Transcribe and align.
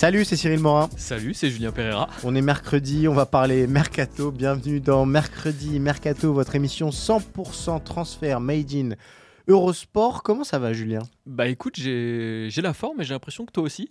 Salut, 0.00 0.24
c'est 0.24 0.36
Cyril 0.36 0.60
Morin. 0.60 0.88
Salut, 0.96 1.34
c'est 1.34 1.50
Julien 1.50 1.72
Pereira. 1.72 2.08
On 2.24 2.34
est 2.34 2.40
mercredi, 2.40 3.06
on 3.06 3.12
va 3.12 3.26
parler 3.26 3.66
Mercato. 3.66 4.30
Bienvenue 4.30 4.80
dans 4.80 5.04
Mercredi 5.04 5.78
Mercato, 5.78 6.32
votre 6.32 6.54
émission 6.54 6.88
100% 6.88 7.82
transfert 7.82 8.40
made 8.40 8.72
in 8.72 8.88
Eurosport. 9.46 10.22
Comment 10.22 10.42
ça 10.42 10.58
va, 10.58 10.72
Julien? 10.72 11.02
Bah 11.26 11.48
écoute, 11.48 11.74
j'ai 11.76 12.46
j'ai 12.48 12.62
la 12.62 12.72
forme 12.72 13.02
et 13.02 13.04
j'ai 13.04 13.12
l'impression 13.12 13.44
que 13.44 13.52
toi 13.52 13.62
aussi. 13.62 13.90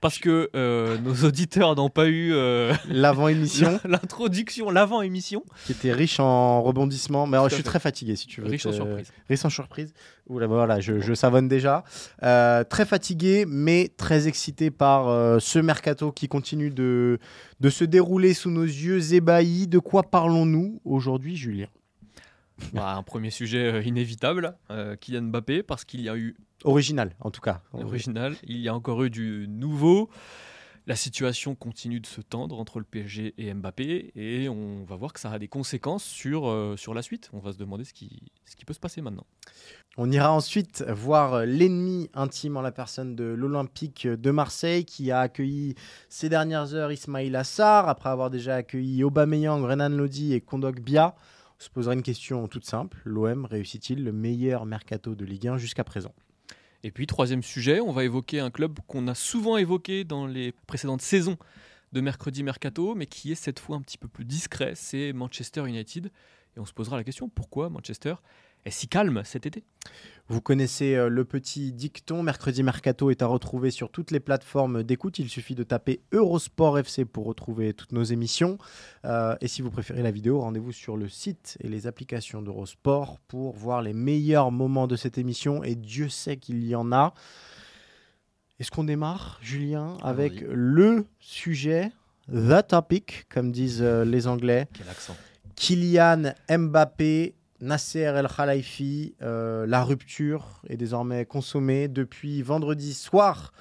Parce 0.00 0.18
que 0.18 0.50
euh, 0.54 0.98
nos 1.04 1.14
auditeurs 1.26 1.74
n'ont 1.76 1.90
pas 1.90 2.06
eu 2.06 2.32
euh, 2.32 2.72
L'avant-émission 2.88 3.80
l'introduction, 3.84 4.70
l'avant-émission. 4.70 5.42
qui 5.64 5.72
était 5.72 5.92
riche 5.92 6.20
en 6.20 6.62
rebondissements. 6.62 7.26
Mais 7.26 7.36
alors, 7.36 7.46
Tout 7.46 7.50
je 7.50 7.54
suis 7.56 7.64
très 7.64 7.80
fatigué, 7.80 8.16
si 8.16 8.26
tu 8.26 8.40
veux. 8.40 8.48
Riche 8.48 8.66
en 8.66 8.72
surprises. 8.72 9.12
Riche 9.28 9.44
en 9.44 9.50
surprise. 9.50 9.92
Oula, 10.28 10.46
voilà, 10.46 10.80
je, 10.80 11.00
je 11.00 11.14
savonne 11.14 11.48
déjà. 11.48 11.84
Euh, 12.22 12.64
très 12.64 12.84
fatigué, 12.84 13.44
mais 13.46 13.90
très 13.96 14.26
excité 14.28 14.70
par 14.70 15.40
ce 15.40 15.58
mercato 15.58 16.10
qui 16.12 16.26
continue 16.28 16.70
de, 16.70 17.18
de 17.60 17.70
se 17.70 17.84
dérouler 17.84 18.34
sous 18.34 18.50
nos 18.50 18.64
yeux 18.64 19.14
ébahis. 19.14 19.68
De 19.68 19.78
quoi 19.78 20.02
parlons-nous 20.02 20.80
aujourd'hui, 20.84 21.36
Julien? 21.36 21.68
Bah, 22.72 22.94
un 22.96 23.02
premier 23.02 23.30
sujet 23.30 23.84
inévitable, 23.84 24.56
Kylian 25.00 25.22
Mbappé, 25.22 25.62
parce 25.62 25.84
qu'il 25.84 26.00
y 26.00 26.08
a 26.08 26.16
eu 26.16 26.34
Original, 26.64 27.14
en 27.20 27.30
tout 27.30 27.40
cas. 27.40 27.62
original, 27.72 28.34
il 28.44 28.58
y 28.58 28.68
a 28.68 28.74
encore 28.74 29.02
eu 29.04 29.10
du 29.10 29.46
nouveau. 29.48 30.10
La 30.88 30.94
situation 30.94 31.56
continue 31.56 31.98
de 31.98 32.06
se 32.06 32.20
tendre 32.20 32.60
entre 32.60 32.78
le 32.78 32.84
PSG 32.84 33.34
et 33.38 33.52
Mbappé 33.52 34.12
et 34.14 34.48
on 34.48 34.84
va 34.84 34.94
voir 34.94 35.12
que 35.12 35.18
ça 35.18 35.32
a 35.32 35.38
des 35.40 35.48
conséquences 35.48 36.04
sur, 36.04 36.48
euh, 36.48 36.76
sur 36.76 36.94
la 36.94 37.02
suite. 37.02 37.28
On 37.32 37.40
va 37.40 37.52
se 37.52 37.58
demander 37.58 37.82
ce 37.82 37.92
qui, 37.92 38.30
ce 38.44 38.54
qui 38.54 38.64
peut 38.64 38.72
se 38.72 38.78
passer 38.78 39.02
maintenant. 39.02 39.26
On 39.96 40.12
ira 40.12 40.32
ensuite 40.32 40.84
voir 40.88 41.44
l'ennemi 41.44 42.08
intime 42.14 42.56
en 42.56 42.62
la 42.62 42.70
personne 42.70 43.16
de 43.16 43.24
l'Olympique 43.24 44.06
de 44.06 44.30
Marseille 44.30 44.84
qui 44.84 45.10
a 45.10 45.18
accueilli 45.18 45.74
ces 46.08 46.28
dernières 46.28 46.72
heures 46.74 46.92
Ismail 46.92 47.34
Assar 47.34 47.88
après 47.88 48.10
avoir 48.10 48.30
déjà 48.30 48.54
accueilli 48.54 49.02
Aubameyang, 49.02 49.64
Renan 49.64 49.88
Lodi 49.88 50.34
et 50.34 50.40
Kondok 50.40 50.78
Bia. 50.80 51.16
On 51.58 51.64
se 51.64 51.70
posera 51.70 51.94
une 51.94 52.04
question 52.04 52.46
toute 52.46 52.64
simple. 52.64 52.98
L'OM 53.04 53.44
réussit-il 53.44 54.04
le 54.04 54.12
meilleur 54.12 54.66
mercato 54.66 55.16
de 55.16 55.24
Ligue 55.24 55.48
1 55.48 55.56
jusqu'à 55.56 55.82
présent? 55.82 56.14
Et 56.82 56.90
puis, 56.90 57.06
troisième 57.06 57.42
sujet, 57.42 57.80
on 57.80 57.92
va 57.92 58.04
évoquer 58.04 58.40
un 58.40 58.50
club 58.50 58.78
qu'on 58.86 59.08
a 59.08 59.14
souvent 59.14 59.56
évoqué 59.56 60.04
dans 60.04 60.26
les 60.26 60.52
précédentes 60.66 61.02
saisons 61.02 61.36
de 61.92 62.00
Mercredi 62.00 62.42
Mercato, 62.42 62.94
mais 62.94 63.06
qui 63.06 63.32
est 63.32 63.36
cette 63.36 63.58
fois 63.58 63.76
un 63.76 63.80
petit 63.80 63.98
peu 63.98 64.08
plus 64.08 64.24
discret, 64.24 64.72
c'est 64.74 65.12
Manchester 65.12 65.66
United. 65.66 66.10
Et 66.56 66.60
on 66.60 66.64
se 66.64 66.72
posera 66.72 66.96
la 66.96 67.04
question, 67.04 67.28
pourquoi 67.28 67.70
Manchester 67.70 68.14
est 68.66 68.70
si 68.70 68.88
calme 68.88 69.22
cet 69.24 69.46
été? 69.46 69.64
Vous 70.28 70.40
connaissez 70.40 70.96
euh, 70.96 71.08
le 71.08 71.24
petit 71.24 71.72
dicton. 71.72 72.22
Mercredi 72.22 72.64
Mercato 72.64 73.10
est 73.10 73.22
à 73.22 73.26
retrouver 73.26 73.70
sur 73.70 73.90
toutes 73.90 74.10
les 74.10 74.18
plateformes 74.18 74.82
d'écoute. 74.82 75.20
Il 75.20 75.28
suffit 75.28 75.54
de 75.54 75.62
taper 75.62 76.00
Eurosport 76.10 76.80
FC 76.80 77.04
pour 77.04 77.26
retrouver 77.26 77.74
toutes 77.74 77.92
nos 77.92 78.02
émissions. 78.02 78.58
Euh, 79.04 79.36
et 79.40 79.46
si 79.46 79.62
vous 79.62 79.70
préférez 79.70 80.02
la 80.02 80.10
vidéo, 80.10 80.40
rendez-vous 80.40 80.72
sur 80.72 80.96
le 80.96 81.08
site 81.08 81.56
et 81.60 81.68
les 81.68 81.86
applications 81.86 82.42
d'Eurosport 82.42 83.20
pour 83.28 83.54
voir 83.54 83.82
les 83.82 83.92
meilleurs 83.92 84.50
moments 84.50 84.88
de 84.88 84.96
cette 84.96 85.16
émission. 85.16 85.62
Et 85.62 85.76
Dieu 85.76 86.08
sait 86.08 86.36
qu'il 86.36 86.66
y 86.66 86.74
en 86.74 86.90
a. 86.90 87.14
Est-ce 88.58 88.72
qu'on 88.72 88.84
démarre, 88.84 89.38
Julien, 89.42 89.96
avec 90.02 90.32
oui. 90.32 90.46
le 90.50 91.06
sujet, 91.20 91.92
the 92.32 92.66
topic, 92.66 93.26
comme 93.28 93.52
disent 93.52 93.82
euh, 93.82 94.04
les 94.04 94.26
Anglais? 94.26 94.66
Quel 94.72 94.88
accent 94.88 95.14
Kylian 95.54 96.34
Mbappé, 96.50 97.34
Nasser 97.60 98.00
El 98.00 98.28
Khalifi, 98.28 99.14
euh, 99.22 99.66
la 99.66 99.82
rupture 99.82 100.62
est 100.68 100.76
désormais 100.76 101.24
consommée 101.24 101.88
depuis 101.88 102.42
vendredi 102.42 102.94
soir. 102.94 103.52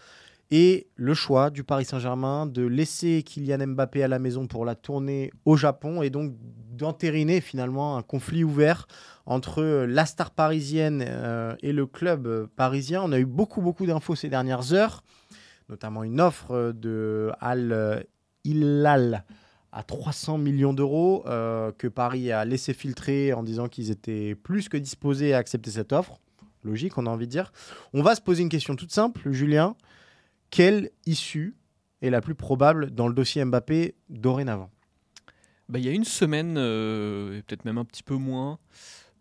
Et 0.51 0.88
le 0.95 1.16
choix 1.16 1.50
du 1.50 1.63
Paris 1.63 1.85
Saint-Germain 1.85 2.45
de 2.45 2.63
laisser 2.66 3.23
Kylian 3.23 3.66
Mbappé 3.67 4.03
à 4.03 4.07
la 4.07 4.19
maison 4.19 4.45
pour 4.45 4.63
la 4.63 4.75
tournée 4.75 5.31
au 5.44 5.57
Japon 5.57 6.03
et 6.03 6.11
donc 6.11 6.35
d'entériner 6.72 7.41
finalement 7.41 7.97
un 7.97 8.03
conflit 8.03 8.44
ouvert 8.44 8.85
entre 9.25 9.63
la 9.63 10.05
star 10.05 10.29
parisienne 10.29 11.03
euh, 11.07 11.55
et 11.63 11.73
le 11.73 11.88
club 11.88 12.47
parisien. 12.55 13.01
On 13.03 13.11
a 13.11 13.19
eu 13.19 13.25
beaucoup 13.25 13.61
beaucoup 13.61 13.88
d'infos 13.88 14.16
ces 14.16 14.29
dernières 14.29 14.73
heures, 14.73 15.03
notamment 15.67 16.03
une 16.03 16.22
offre 16.22 16.73
de 16.75 17.31
Al 17.39 18.05
Hilal 18.44 19.25
à 19.75 19.83
300 19.83 20.37
millions 20.37 20.73
d'euros 20.73 21.23
euh, 21.27 21.71
que 21.77 21.87
Paris 21.87 22.31
a 22.31 22.45
laissé 22.45 22.73
filtrer 22.73 23.33
en 23.33 23.43
disant 23.43 23.67
qu'ils 23.67 23.91
étaient 23.91 24.33
plus 24.33 24.69
que 24.69 24.77
disposés 24.77 25.33
à 25.33 25.37
accepter 25.37 25.69
cette 25.69 25.91
offre. 25.91 26.19
Logique, 26.63 26.97
on 26.97 27.05
a 27.05 27.09
envie 27.09 27.27
de 27.27 27.31
dire. 27.31 27.51
On 27.93 28.01
va 28.01 28.15
se 28.15 28.21
poser 28.21 28.41
une 28.41 28.49
question 28.49 28.75
toute 28.77 28.91
simple, 28.91 29.31
Julien. 29.31 29.75
Quelle 30.49 30.91
issue 31.05 31.55
est 32.01 32.09
la 32.09 32.21
plus 32.21 32.35
probable 32.35 32.91
dans 32.91 33.09
le 33.09 33.13
dossier 33.13 33.43
Mbappé 33.43 33.95
dorénavant? 34.09 34.71
Bah, 35.67 35.77
Il 35.77 35.85
y 35.85 35.89
a 35.89 35.91
une 35.91 36.05
semaine, 36.05 36.55
euh, 36.57 37.41
peut-être 37.45 37.65
même 37.65 37.77
un 37.77 37.85
petit 37.85 38.03
peu 38.03 38.15
moins, 38.15 38.59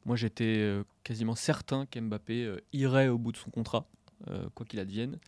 moi 0.04 0.14
j'étais 0.14 0.58
euh, 0.58 0.84
quasiment 1.02 1.34
certain 1.34 1.84
qu'Mbappé 1.86 2.44
euh, 2.44 2.60
irait 2.72 3.08
au 3.08 3.18
bout 3.18 3.32
de 3.32 3.38
son 3.38 3.50
contrat, 3.50 3.86
quoi 4.54 4.64
qu'il 4.64 4.78
advienne. 4.78 5.18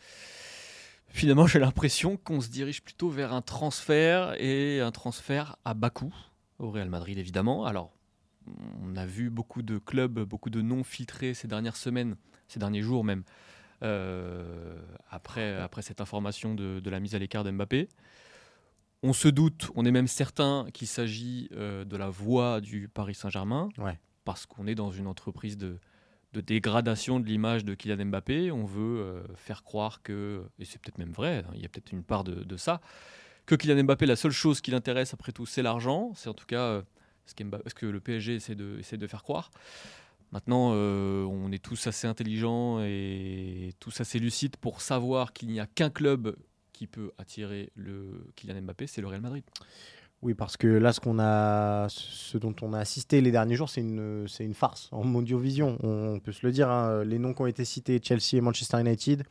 Finalement, 1.17 1.47
j'ai 1.47 1.59
l'impression 1.59 2.19
qu'on 2.19 2.43
se 2.43 2.51
dirige 2.51 2.83
plutôt 2.83 3.09
vers 3.09 3.33
un 3.33 3.41
transfert 3.41 4.35
et 4.39 4.81
un 4.83 4.91
transfert 4.93 5.57
à 5.65 5.73
bas 5.73 5.89
coût, 5.89 6.15
au 6.59 6.71
Real 6.71 6.91
Madrid 6.91 7.17
évidemment. 7.17 7.65
Alors, 7.65 7.91
on 8.83 8.95
a 8.97 9.07
vu 9.07 9.31
beaucoup 9.31 9.63
de 9.63 9.79
clubs, 9.79 10.21
beaucoup 10.21 10.51
de 10.51 10.61
noms 10.61 10.85
filtrés 10.85 11.33
ces 11.33 11.49
dernières 11.49 11.77
semaines, 11.77 12.17
ces 12.49 12.59
derniers 12.59 12.83
jours 12.83 13.03
même, 13.03 13.25
euh, 13.83 14.79
après, 15.11 15.57
après 15.57 15.81
cette 15.81 16.03
information 16.03 16.55
de, 16.55 16.81
de 16.81 16.91
la 16.91 17.01
mise 17.01 17.15
à 17.15 17.19
l'écart 17.19 17.45
d'Mbappé. 17.45 17.89
On 19.03 19.15
se 19.15 19.29
doute, 19.29 19.71
on 19.75 19.87
est 19.87 19.91
même 19.93 20.09
certain 20.09 20.67
qu'il 20.75 20.87
s'agit 20.87 21.49
euh, 21.53 21.87
de 21.87 21.97
la 21.97 22.11
voix 22.11 22.61
du 22.61 22.89
Paris 22.89 23.15
Saint-Germain, 23.15 23.71
Ouais. 23.79 23.99
parce 24.27 24.45
qu'on 24.45 24.67
est 24.67 24.75
dans 24.75 24.91
une 24.91 25.07
entreprise 25.07 25.57
de, 25.57 25.79
de 26.33 26.41
dégradation 26.41 27.21
de 27.21 27.27
l'image 27.27 27.65
de 27.65 27.75
Kylian 27.75 28.07
Mbappé. 28.07 28.51
On 28.51 28.65
veut 28.65 29.01
euh, 29.01 29.23
faire 29.37 29.63
croire 29.63 30.03
que, 30.03 30.43
et 30.59 30.65
c'est 30.65 30.81
peut-être 30.81 30.99
même 30.99 31.13
vrai, 31.13 31.45
hein, 31.47 31.53
il 31.55 31.63
y 31.63 31.65
a 31.65 31.69
peut-être 31.69 31.93
une 31.93 32.05
part 32.05 32.25
de, 32.25 32.57
ça, 32.57 32.81
que 33.47 33.55
Kylian 33.55 33.85
Mbappé, 33.85 34.07
la 34.07 34.17
seule 34.17 34.33
chose 34.33 34.61
qui 34.61 34.71
l'intéresse 34.71 35.15
après 35.15 35.33
tout, 35.33 35.47
c'est 35.47 35.63
l'argent. 35.63 36.13
C'est 36.15 36.29
en 36.29 36.35
tout 36.35 36.47
cas 36.47 36.63
euh, 36.63 36.83
ce, 37.27 37.35
que 37.75 37.87
le 37.87 38.01
PSG 38.01 38.35
essaie 38.37 38.55
de, 38.55 38.79
essaie 38.79 38.99
de 38.99 39.07
faire 39.07 39.23
croire. 39.23 39.51
Maintenant, 40.33 40.73
euh, 40.75 41.25
on 41.25 41.53
est 41.53 41.63
tous 41.63 41.87
assez 41.87 42.07
intelligents 42.07 42.81
et 42.83 43.73
tous 43.79 44.01
assez 44.01 44.19
lucides 44.19 44.57
pour 44.57 44.81
savoir 44.81 45.33
qu'il 45.33 45.49
n'y 45.49 45.61
a 45.61 45.67
qu'un 45.67 45.91
club 45.91 46.37
qui 46.73 46.87
peut 46.87 47.13
attirer 47.17 47.71
le 47.75 48.27
Kylian 48.35 48.61
Mbappé, 48.63 48.87
c'est 48.87 49.01
le 49.01 49.07
Real 49.07 49.23
Madrid. 49.23 49.45
Oui, 50.27 50.35
parce 50.35 50.57
que 50.57 50.67
là, 50.67 50.93
ce, 50.93 50.99
qu'on 50.99 51.21
a, 51.21 51.87
ce 51.89 52.37
dont 52.37 52.53
on 52.61 52.73
a 52.73 52.81
assisté 52.81 53.21
les 53.21 53.31
derniers 53.31 53.55
jours, 53.55 53.69
c'est 53.71 53.81
une, 53.81 54.27
c'est 54.27 54.45
une 54.45 54.55
farce 54.55 54.89
en 54.91 55.05
Mondiovision. 55.05 55.79
On 55.85 56.19
peut 56.19 56.33
se 56.33 56.45
le 56.45 56.51
dire. 56.51 56.69
hein. 56.69 57.05
Les 57.05 57.21
noms 57.21 57.33
qui 57.33 57.43
ont 57.43 57.47
été 57.47 57.65
cités, 57.65 58.01
Chelsea 58.03 58.35
et 58.35 58.41
Manchester 58.41 58.81
United, 58.81 59.23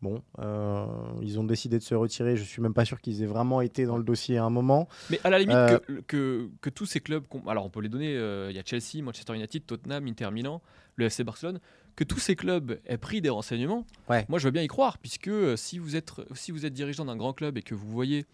bon, 0.00 0.20
euh, 0.40 0.84
ils 1.22 1.38
ont 1.38 1.44
décidé 1.44 1.78
de 1.78 1.84
se 1.84 1.94
retirer. 1.94 2.36
Je 2.36 2.42
suis 2.42 2.60
même 2.60 2.74
pas 2.74 2.84
sûr 2.84 3.00
qu'ils 3.00 3.22
aient 3.22 3.26
vraiment 3.26 3.60
été 3.60 3.86
dans 3.86 3.96
le 3.96 4.02
dossier 4.02 4.36
à 4.36 4.42
un 4.44 4.50
moment. 4.50 4.88
Mais 5.10 5.20
à 5.22 5.30
la 5.30 5.38
limite, 5.38 5.54
Euh, 5.54 5.78
que, 5.78 5.92
que, 6.08 6.48
que 6.60 6.70
tous 6.70 6.86
ces 6.86 6.98
clubs, 6.98 7.22
alors 7.46 7.64
on 7.64 7.70
peut 7.70 7.80
les 7.80 7.88
donner, 7.88 8.16
euh, 8.16 8.48
il 8.50 8.56
y 8.56 8.58
a 8.58 8.64
Chelsea, 8.64 9.00
Manchester 9.00 9.34
United, 9.36 9.64
Tottenham, 9.64 10.08
Inter 10.08 10.32
Milan, 10.32 10.60
le 10.96 11.04
FC 11.04 11.22
Barcelone, 11.22 11.60
que 11.94 12.02
tous 12.02 12.18
ces 12.18 12.34
clubs 12.34 12.80
aient 12.86 12.98
pris 12.98 13.20
des 13.20 13.28
renseignements, 13.30 13.86
Ouais. 14.10 14.26
moi 14.28 14.40
je 14.40 14.46
veux 14.46 14.50
bien 14.50 14.62
y 14.62 14.66
croire, 14.66 14.98
puisque 14.98 15.30
si 15.56 15.78
vous 15.78 15.94
êtes, 15.94 16.10
si 16.34 16.50
vous 16.50 16.66
êtes 16.66 16.72
dirigeant 16.72 17.04
d'un 17.04 17.16
grand 17.16 17.32
club 17.32 17.56
et 17.58 17.62
que 17.62 17.76
vous 17.76 17.88
voyez 17.88 18.24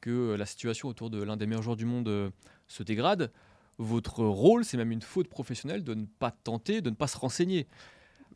que 0.00 0.10
euh, 0.10 0.36
la 0.36 0.46
situation 0.46 0.88
autour 0.88 1.10
de 1.10 1.22
l'un 1.22 1.36
des 1.36 1.46
meilleurs 1.46 1.62
joueurs 1.62 1.76
du 1.76 1.84
monde 1.86 2.08
euh, 2.08 2.30
se 2.68 2.82
dégrade, 2.82 3.30
votre 3.78 4.24
rôle, 4.24 4.64
c'est 4.64 4.76
même 4.76 4.92
une 4.92 5.02
faute 5.02 5.28
professionnelle 5.28 5.82
de 5.84 5.94
ne 5.94 6.04
pas 6.04 6.30
tenter, 6.30 6.80
de 6.82 6.90
ne 6.90 6.94
pas 6.94 7.06
se 7.06 7.16
renseigner. 7.18 7.66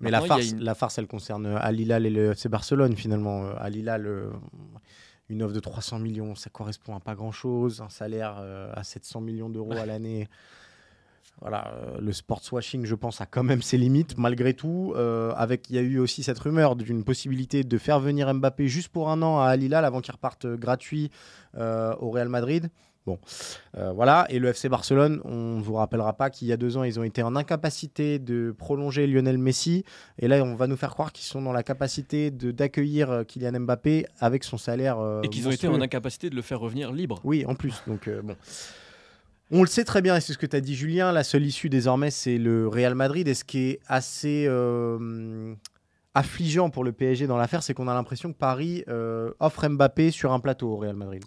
Mais 0.00 0.10
la 0.10 0.20
Maintenant, 0.20 0.36
farce, 0.36 0.50
une- 0.50 0.60
la 0.64 0.74
farce, 0.74 0.98
elle 0.98 1.06
concerne 1.06 1.46
Al 1.46 1.78
Hilal 1.78 2.06
et 2.06 2.10
le 2.10 2.32
FC 2.32 2.48
Barcelone 2.48 2.96
finalement. 2.96 3.44
Euh, 3.44 3.54
Al 3.58 3.76
Hilal, 3.76 4.06
euh, 4.06 4.30
une 5.28 5.42
offre 5.42 5.54
de 5.54 5.60
300 5.60 5.98
millions, 6.00 6.34
ça 6.34 6.50
correspond 6.50 6.94
à 6.96 7.00
pas 7.00 7.14
grand-chose. 7.14 7.80
Un 7.80 7.88
salaire 7.88 8.36
euh, 8.40 8.72
à 8.74 8.82
700 8.84 9.20
millions 9.20 9.48
d'euros 9.50 9.72
à 9.72 9.86
l'année. 9.86 10.28
Voilà, 11.40 11.74
euh, 11.74 11.98
le 12.00 12.12
sports 12.12 12.42
washing, 12.52 12.84
je 12.84 12.94
pense, 12.94 13.20
a 13.20 13.26
quand 13.26 13.42
même 13.42 13.62
ses 13.62 13.76
limites 13.76 14.16
malgré 14.16 14.54
tout. 14.54 14.94
Euh, 14.96 15.32
avec, 15.36 15.68
il 15.70 15.76
y 15.76 15.78
a 15.78 15.82
eu 15.82 15.98
aussi 15.98 16.22
cette 16.22 16.38
rumeur 16.38 16.76
d'une 16.76 17.04
possibilité 17.04 17.64
de 17.64 17.78
faire 17.78 18.00
venir 18.00 18.32
Mbappé 18.32 18.68
juste 18.68 18.88
pour 18.88 19.10
un 19.10 19.20
an 19.22 19.40
à 19.40 19.46
Al 19.46 19.62
Hilal 19.62 19.84
avant 19.84 20.00
qu'il 20.00 20.12
reparte 20.12 20.46
gratuit 20.46 21.10
euh, 21.56 21.94
au 22.00 22.10
Real 22.10 22.28
Madrid. 22.28 22.70
Bon, 23.06 23.18
voilà. 23.74 24.26
Et 24.30 24.38
le 24.38 24.48
FC 24.48 24.70
Barcelone, 24.70 25.20
on 25.26 25.58
ne 25.58 25.60
vous 25.60 25.74
rappellera 25.74 26.14
pas 26.14 26.30
qu'il 26.30 26.48
y 26.48 26.52
a 26.52 26.56
deux 26.56 26.78
ans, 26.78 26.84
ils 26.84 26.98
ont 26.98 27.02
été 27.02 27.22
en 27.22 27.36
incapacité 27.36 28.18
de 28.18 28.54
prolonger 28.56 29.06
Lionel 29.06 29.36
Messi. 29.36 29.84
Et 30.18 30.26
là, 30.26 30.42
on 30.42 30.54
va 30.54 30.66
nous 30.68 30.78
faire 30.78 30.94
croire 30.94 31.12
qu'ils 31.12 31.26
sont 31.26 31.42
dans 31.42 31.52
la 31.52 31.62
capacité 31.62 32.30
d'accueillir 32.30 33.24
Kylian 33.28 33.60
Mbappé 33.60 34.06
avec 34.20 34.42
son 34.42 34.56
salaire. 34.56 34.96
et 35.22 35.28
qu'ils 35.28 35.46
ont 35.46 35.50
été 35.50 35.68
en 35.68 35.82
incapacité 35.82 36.30
de 36.30 36.34
le 36.34 36.40
faire 36.40 36.60
revenir 36.60 36.92
libre. 36.92 37.20
Oui, 37.24 37.44
en 37.46 37.54
plus. 37.54 37.82
Donc, 37.86 38.08
bon. 38.08 38.36
On 39.50 39.60
le 39.60 39.66
sait 39.66 39.84
très 39.84 40.00
bien, 40.00 40.16
et 40.16 40.20
c'est 40.20 40.32
ce 40.32 40.38
que 40.38 40.46
tu 40.46 40.56
as 40.56 40.60
dit 40.60 40.74
Julien, 40.74 41.12
la 41.12 41.22
seule 41.22 41.44
issue 41.44 41.68
désormais 41.68 42.10
c'est 42.10 42.38
le 42.38 42.66
Real 42.66 42.94
Madrid, 42.94 43.28
et 43.28 43.34
ce 43.34 43.44
qui 43.44 43.58
est 43.58 43.80
assez 43.86 44.46
euh, 44.48 45.54
affligeant 46.14 46.70
pour 46.70 46.82
le 46.82 46.92
PSG 46.92 47.26
dans 47.26 47.36
l'affaire, 47.36 47.62
c'est 47.62 47.74
qu'on 47.74 47.86
a 47.86 47.94
l'impression 47.94 48.32
que 48.32 48.38
Paris 48.38 48.84
euh, 48.88 49.32
offre 49.40 49.68
Mbappé 49.68 50.10
sur 50.10 50.32
un 50.32 50.40
plateau 50.40 50.70
au 50.70 50.76
Real 50.76 50.96
Madrid. 50.96 51.22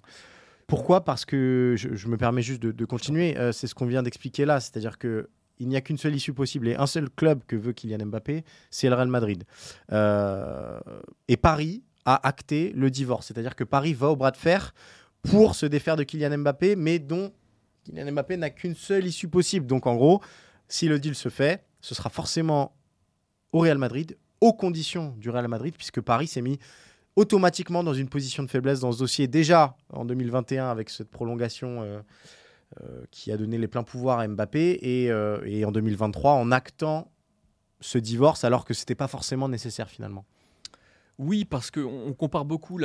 Pourquoi? 0.65 1.05
Parce 1.05 1.25
que, 1.25 1.75
je, 1.77 2.07
me 2.07 2.17
permets 2.17 2.41
juste 2.41 2.61
de, 2.61 2.85
continuer, 2.85 3.37
euh, 3.37 3.51
c'est 3.51 3.67
ce 3.67 3.75
qu'on 3.75 3.85
vient 3.85 4.01
d'expliquer 4.01 4.45
là, 4.45 4.59
c'est-à-dire 4.59 4.97
que 4.97 5.29
il 5.59 5.67
n'y 5.67 5.75
a 5.75 5.81
qu'une 5.81 5.97
seule 5.97 6.15
issue 6.15 6.33
possible 6.33 6.67
et 6.67 6.75
un 6.75 6.85
seul 6.85 7.09
club 7.09 7.41
que 7.47 7.55
veut 7.55 7.73
Kylian 7.73 8.05
Mbappé, 8.05 8.43
c'est 8.69 8.89
le 8.89 8.95
Real 8.95 9.07
Madrid. 9.07 9.43
et 9.91 11.37
Paris 11.37 11.83
a 12.05 12.27
acté 12.27 12.73
le 12.75 12.91
divorce, 12.91 13.27
c'est-à-dire 13.27 13.55
que 13.55 13.63
Paris 13.63 13.93
va 13.93 14.09
au 14.09 14.15
bras 14.15 14.31
de 14.31 14.37
fer 14.37 14.73
pour 15.23 15.55
se 15.55 15.65
défaire 15.65 15.95
de 15.95 16.03
Kylian 16.03 16.37
Mbappé, 16.37 16.75
mais 16.75 16.99
dont 16.99 17.31
Kylian 17.88 18.12
Mbappé 18.12 18.38
n'a 18.38 18.50
qu'une 18.50 18.75
seule 18.75 19.06
issue 19.06 19.28
possible. 19.28 19.66
Donc 19.66 19.88
en 19.88 19.95
gros, 19.95 20.22
si 20.68 20.88
le 20.88 21.00
deal 21.00 21.16
se 21.16 21.30
fait, 21.30 21.63
ce 21.81 21.95
sera 21.95 22.10
forcément 22.10 22.75
au 23.54 23.60
Real 23.60 23.78
Madrid, 23.78 24.18
aux 24.42 24.54
conditions 24.54 25.16
du 25.18 25.30
Real 25.30 25.48
Madrid, 25.48 25.74
puisque 25.75 26.01
Paris 26.01 26.28
s'est 26.28 26.42
mis 26.42 26.60
automatiquement 27.16 27.84
dans 27.84 27.94
une 27.94 28.10
position 28.10 28.44
de 28.44 28.50
faiblesse 28.50 28.80
dans 28.80 28.92
ce 28.92 29.00
dossier 29.00 29.28
déjà 29.28 29.75
en 29.89 30.06
2021 30.06 30.69
avec 30.69 30.89
cette 30.89 31.10
prolongation 31.10 31.81
euh, 31.81 32.00
euh, 32.81 33.04
qui 33.10 33.31
a 33.31 33.38
donné 33.38 33.57
les 33.57 33.68
pleins 33.68 33.84
pouvoirs 33.84 34.19
à 34.19 34.28
Mbappé 34.28 34.78
et, 34.81 35.10
euh, 35.10 35.66
en 35.66 35.72
2023 35.72 36.34
en 36.34 36.51
actant 36.51 37.12
ce 37.80 37.98
divorce 37.98 38.44
alors 38.44 38.66
que 38.66 38.75
ce 38.75 38.81
n'était 38.81 38.95
pas 38.95 39.07
forcément 39.07 39.50
nécessaire 39.50 39.89
finalement. 39.89 40.25
Oui, 41.18 41.45
parce 41.45 41.72
qu'on 41.72 42.13
compare 42.13 42.45
beaucoup, 42.45 42.80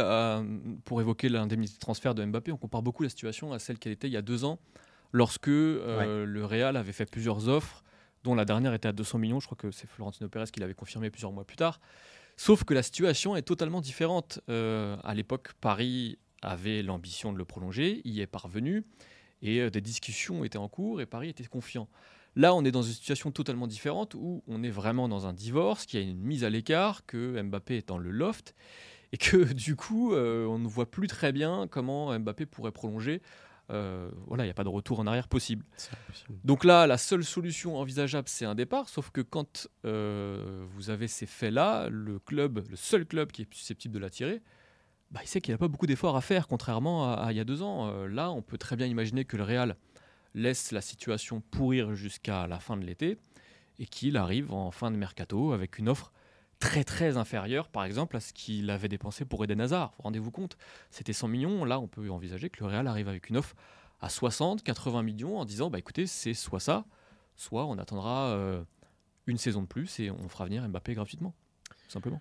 pour 0.87 1.03
évoquer 1.03 1.29
l'indemnité 1.29 1.75
de 1.75 1.79
transfert 1.79 2.15
de 2.15 2.25
Mbappé, 2.25 2.51
on 2.51 2.57
compare 2.57 2.81
beaucoup 2.81 3.03
la 3.03 3.11
situation 3.11 3.53
à 3.53 3.59
celle 3.59 3.79
qu'elle 3.79 3.93
était 3.93 4.07
il 4.07 4.15
y 4.15 4.17
a 4.17 4.23
deux 4.23 4.45
ans 4.47 4.59
lorsque 5.13 5.49
euh, 5.49 6.25
le 6.27 6.45
Real 6.45 6.77
avait 6.77 6.93
fait 6.93 7.07
plusieurs 7.07 7.49
offres, 7.49 7.85
dont 8.25 8.35
la 8.35 8.45
dernière 8.45 8.75
était 8.75 8.89
à 8.89 8.93
200 8.93 9.19
millions. 9.19 9.41
Je 9.41 9.47
crois 9.47 9.57
que 9.57 9.71
c'est 9.71 9.89
Florentino 9.89 10.29
Pérez 10.29 10.47
qui 10.53 10.61
l'avait 10.61 10.75
confirmé 10.75 11.11
plusieurs 11.11 11.33
mois 11.33 11.45
plus 11.45 11.57
tard. 11.57 11.81
Sauf 12.37 12.65
que 12.65 12.75
la 12.75 12.83
situation 12.83 13.37
est 13.37 13.43
totalement 13.43 13.81
différente. 13.81 14.41
Euh, 14.49 14.97
à 15.05 15.15
l'époque, 15.15 15.53
Paris 15.61 16.19
avait 16.41 16.83
l'ambition 16.83 17.33
de 17.33 17.39
le 17.39 17.45
prolonger, 17.45 18.01
y 18.05 18.21
est 18.21 18.27
parvenu, 18.27 18.85
et 19.43 19.61
euh, 19.61 19.71
des 19.71 19.81
discussions 19.81 20.45
étaient 20.45 20.59
en 20.59 20.69
cours, 20.69 21.01
et 21.01 21.07
Paris 21.07 21.29
était 21.29 21.45
confiant. 21.45 21.89
Là, 22.35 22.55
on 22.55 22.65
est 22.65 22.71
dans 22.71 22.83
une 22.83 22.95
situation 22.95 23.31
totalement 23.31 23.67
différente 23.67 24.15
où 24.15 24.43
on 24.49 24.63
est 24.63 24.71
vraiment 24.71 25.09
dans 25.09 25.27
un 25.27 25.35
divorce, 25.35 25.85
qui 25.85 25.99
a 25.99 26.01
une 26.01 26.19
mise 26.19 26.45
à 26.45 26.51
l'écart, 26.51 27.05
que 27.05 27.41
Mbappé 27.43 27.77
est 27.77 27.89
dans 27.89 27.99
le 27.99 28.11
loft, 28.11 28.55
et 29.13 29.19
que 29.19 29.37
du 29.53 29.77
coup, 29.77 30.15
on 30.15 30.59
ne 30.59 30.67
voit 30.67 30.91
plus 30.91 31.09
très 31.09 31.33
bien 31.33 31.69
comment 31.71 32.19
Mbappé 32.19 32.47
pourrait 32.47 32.73
prolonger 32.73 33.21
euh, 33.73 34.11
voilà, 34.27 34.45
il 34.45 34.47
n'y 34.47 34.51
a 34.51 34.55
pas 34.55 34.65
de 34.65 34.69
retour 34.69 35.01
en 35.01 35.07
arrière 35.07 35.29
possible. 35.29 35.65
Donc 36.45 36.65
là, 36.65 36.87
la 36.87 36.99
seule 36.99 37.25
solution 37.25 37.77
envisageable, 37.77 38.29
c'est 38.29 38.45
un 38.45 38.55
départ. 38.55 38.89
Sauf 38.89 39.11
que 39.11 39.21
quand 39.21 39.69
euh, 39.85 40.65
vous 40.75 40.91
avez 40.91 41.09
ces 41.09 41.27
faits-là, 41.27 41.89
le 41.89 42.19
club, 42.19 42.65
le 42.69 42.77
seul 42.77 43.07
club 43.07 43.33
qui 43.33 43.43
est 43.43 43.55
susceptible 43.55 43.95
de 43.95 43.99
l'attirer, 43.99 44.43
bah, 45.11 45.21
il 45.23 45.29
sait 45.29 45.41
qu'il 45.41 45.53
n'a 45.53 45.59
pas 45.59 45.69
beaucoup 45.69 45.87
d'efforts 45.87 46.17
à 46.17 46.21
faire, 46.21 46.49
contrairement 46.49 47.15
à, 47.15 47.33
il 47.33 47.37
y 47.37 47.41
a 47.41 47.45
deux 47.45 47.63
ans. 47.63 47.89
Euh, 47.89 48.09
là, 48.09 48.31
on 48.31 48.43
peut 48.43 48.59
très 48.59 48.77
bien 48.77 48.87
imaginer 48.87 49.25
que 49.25 49.37
le 49.37 49.43
Real 49.43 49.77
laisse 50.35 50.73
la 50.73 50.81
situation 50.81 51.41
pourrir 51.51 51.95
jusqu'à 51.95 52.47
la 52.47 52.59
fin 52.59 52.77
de 52.77 52.85
l'été 52.85 53.19
et 53.79 53.87
qu'il 53.87 54.17
arrive 54.17 54.53
en 54.53 54.71
fin 54.71 54.91
de 54.91 54.97
mercato 54.97 55.53
avec 55.53 55.79
une 55.79 55.89
offre 55.89 56.13
très 56.63 56.85
très 56.85 57.17
inférieur 57.17 57.69
par 57.69 57.83
exemple 57.83 58.17
à 58.17 58.21
ce 58.21 58.33
qu'il 58.33 58.71
avait 58.71 58.87
dépensé 58.87 59.25
pour 59.25 59.43
Eden 59.43 59.61
Hazard. 59.61 59.95
Rendez-vous 59.99 60.31
compte, 60.31 60.57
c'était 60.91 61.13
100 61.13 61.27
millions, 61.27 61.65
là 61.65 61.81
on 61.81 61.89
peut 61.89 62.09
envisager 62.09 62.51
que 62.51 62.63
le 62.63 62.71
Real 62.71 62.87
arrive 62.87 63.09
avec 63.09 63.29
une 63.31 63.37
offre 63.37 63.57
à 64.01 64.09
60, 64.09 64.63
80 64.63 65.03
millions 65.03 65.39
en 65.39 65.45
disant 65.45 65.71
bah 65.71 65.81
écoutez 65.81 66.07
c'est 66.07 66.35
soit 66.35 66.61
ça, 66.61 66.85
soit 67.35 67.67
on 67.67 67.79
attendra 67.79 68.29
euh, 68.29 68.63
une 69.27 69.39
saison 69.39 69.63
de 69.63 69.67
plus 69.67 69.99
et 69.99 70.13
on 70.13 70.29
fera 70.29 70.45
venir 70.45 70.67
Mbappé 70.69 70.95
gratuitement, 70.95 71.35
simplement 71.89 72.21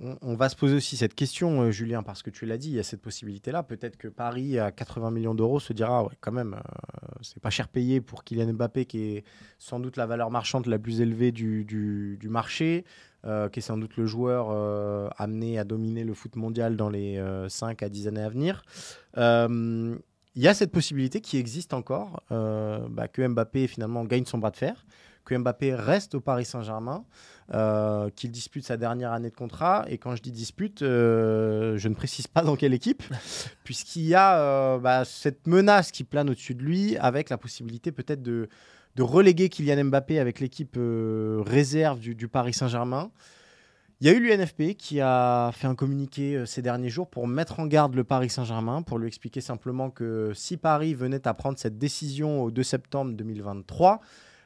on, 0.00 0.34
va 0.34 0.48
se 0.48 0.56
poser 0.56 0.76
aussi 0.76 0.96
cette 0.96 1.14
question, 1.14 1.62
euh, 1.62 1.70
Julien, 1.70 2.02
parce 2.02 2.22
que 2.22 2.30
tu 2.30 2.46
l'as 2.46 2.56
dit, 2.56 2.68
il 2.68 2.74
y 2.76 2.78
a 2.78 2.84
cette 2.84 3.00
possibilité-là. 3.00 3.62
Peut-être 3.62 3.96
que 3.96 4.08
Paris, 4.08 4.58
à 4.58 4.70
80 4.70 5.10
millions 5.10 5.34
d'euros, 5.34 5.58
se 5.60 5.72
dira 5.72 6.04
ouais, 6.04 6.14
quand 6.20 6.32
même, 6.32 6.54
euh, 6.54 7.08
c'est 7.20 7.40
pas 7.40 7.50
cher 7.50 7.68
payé 7.68 8.00
pour 8.00 8.22
Kylian 8.22 8.52
Mbappé, 8.52 8.84
qui 8.84 9.02
est 9.02 9.24
sans 9.58 9.80
doute 9.80 9.96
la 9.96 10.06
valeur 10.06 10.30
marchande 10.30 10.66
la 10.66 10.78
plus 10.78 11.00
élevée 11.00 11.32
du, 11.32 12.18
marché, 12.24 12.84
euh, 13.24 13.48
qui 13.48 13.58
est 13.58 13.62
sans 13.62 13.76
doute 13.76 13.96
le 13.96 14.06
joueur 14.06 14.50
amené 15.18 15.58
à 15.58 15.64
dominer 15.64 16.04
le 16.04 16.14
foot 16.14 16.36
mondial 16.36 16.76
dans 16.76 16.90
les 16.90 17.20
5 17.48 17.82
à 17.82 17.88
10 17.88 18.08
années 18.08 18.22
à 18.22 18.28
venir. 18.28 18.62
Il 19.16 20.42
y 20.44 20.46
a 20.46 20.54
cette 20.54 20.70
possibilité 20.70 21.20
qui 21.20 21.38
existe 21.38 21.74
encore, 21.74 22.22
bah, 22.30 23.08
que 23.08 23.26
Mbappé 23.26 23.66
finalement 23.66 24.04
gagne 24.04 24.24
son 24.26 24.38
bras 24.38 24.52
de 24.52 24.56
fer, 24.56 24.86
que 25.28 25.36
Mbappé 25.36 25.74
reste 25.74 26.14
au 26.14 26.20
Paris 26.20 26.44
Saint-Germain. 26.44 27.04
Euh, 27.54 28.10
qu'il 28.14 28.30
dispute 28.30 28.66
sa 28.66 28.76
dernière 28.76 29.10
année 29.10 29.30
de 29.30 29.34
contrat. 29.34 29.86
Et 29.88 29.96
quand 29.96 30.14
je 30.14 30.20
dis 30.20 30.32
dispute, 30.32 30.82
euh, 30.82 31.78
je 31.78 31.88
ne 31.88 31.94
précise 31.94 32.26
pas 32.26 32.42
dans 32.42 32.56
quelle 32.56 32.74
équipe, 32.74 33.02
puisqu'il 33.64 34.04
y 34.04 34.14
a 34.14 34.38
euh, 34.38 34.78
bah, 34.78 35.06
cette 35.06 35.46
menace 35.46 35.90
qui 35.90 36.04
plane 36.04 36.28
au-dessus 36.28 36.54
de 36.54 36.62
lui, 36.62 36.98
avec 36.98 37.30
la 37.30 37.38
possibilité 37.38 37.90
peut-être 37.90 38.22
de, 38.22 38.50
de, 38.96 39.02
reléguer 39.02 39.48
Kylian 39.48 39.86
Mbappé 39.86 40.18
avec 40.18 40.40
l'équipe 40.40 40.78
réserve 40.78 42.00
du, 42.00 42.28
Paris 42.28 42.52
Saint-Germain. 42.52 43.10
Il 44.02 44.06
y 44.06 44.10
a 44.10 44.12
eu 44.12 44.20
l'UNFP 44.20 44.76
qui 44.76 45.00
a 45.00 45.50
fait 45.54 45.68
un 45.68 45.74
communiqué 45.74 46.44
ces 46.44 46.60
derniers 46.60 46.90
jours 46.90 47.08
pour 47.08 47.26
mettre 47.26 47.60
en 47.60 47.66
garde 47.66 47.94
le 47.94 48.04
Paris 48.04 48.28
Saint-Germain, 48.28 48.82
pour 48.82 48.98
lui 48.98 49.08
expliquer 49.08 49.40
simplement 49.40 49.88
que 49.88 50.32
si 50.34 50.58
Paris 50.58 50.92
venait 50.92 51.26
à 51.26 51.32
prendre 51.32 51.58
cette 51.58 51.78
décision 51.78 52.42
au 52.42 52.50
2 52.50 52.62
septembre 52.62 53.12
2023, 53.14 54.02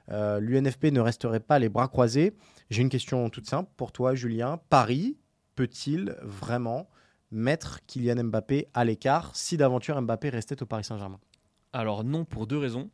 l'UNFP 0.09 0.87
ne 0.87 1.01
resterait 1.01 1.41
pas 1.41 1.59
les 1.59 1.69
bras 1.69 1.89
croisés. 1.89 2.35
J'ai 2.71 2.83
une 2.83 2.89
question 2.89 3.29
toute 3.31 3.47
simple 3.47 3.71
pour 3.77 3.93
toi, 3.93 4.15
Julien. 4.15 4.61
Paris 4.69 5.17
peut-il 5.55 6.17
vraiment 6.23 6.89
mettre 7.31 7.81
Kylian 7.87 8.25
Mbappé 8.25 8.69
à 8.75 8.85
l'écart 8.85 9.35
si 9.35 9.57
d'aventure 9.57 10.01
Mbappé 10.01 10.29
restait 10.29 10.63
au 10.63 10.67
Paris 10.67 10.85
Saint-Germain? 10.85 11.21
Alors 11.73 12.05
non, 12.05 12.25
pour 12.25 12.47
deux 12.47 12.59
raisons. 12.59 12.91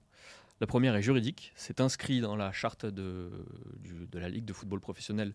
La 0.60 0.66
première 0.66 0.94
est 0.96 1.02
juridique. 1.02 1.52
C'est 1.54 1.80
inscrit 1.80 2.20
dans 2.20 2.36
la 2.36 2.52
charte 2.52 2.86
de, 2.86 3.30
de, 4.10 4.18
la 4.18 4.28
Ligue 4.28 4.44
de 4.44 4.52
football 4.52 4.80
professionnel 4.80 5.34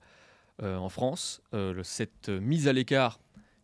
euh, 0.61 0.75
en 0.75 0.89
France. 0.89 1.41
Euh, 1.53 1.81
cette 1.83 2.29
mise 2.29 2.67
à 2.67 2.73
l'écart 2.73 3.19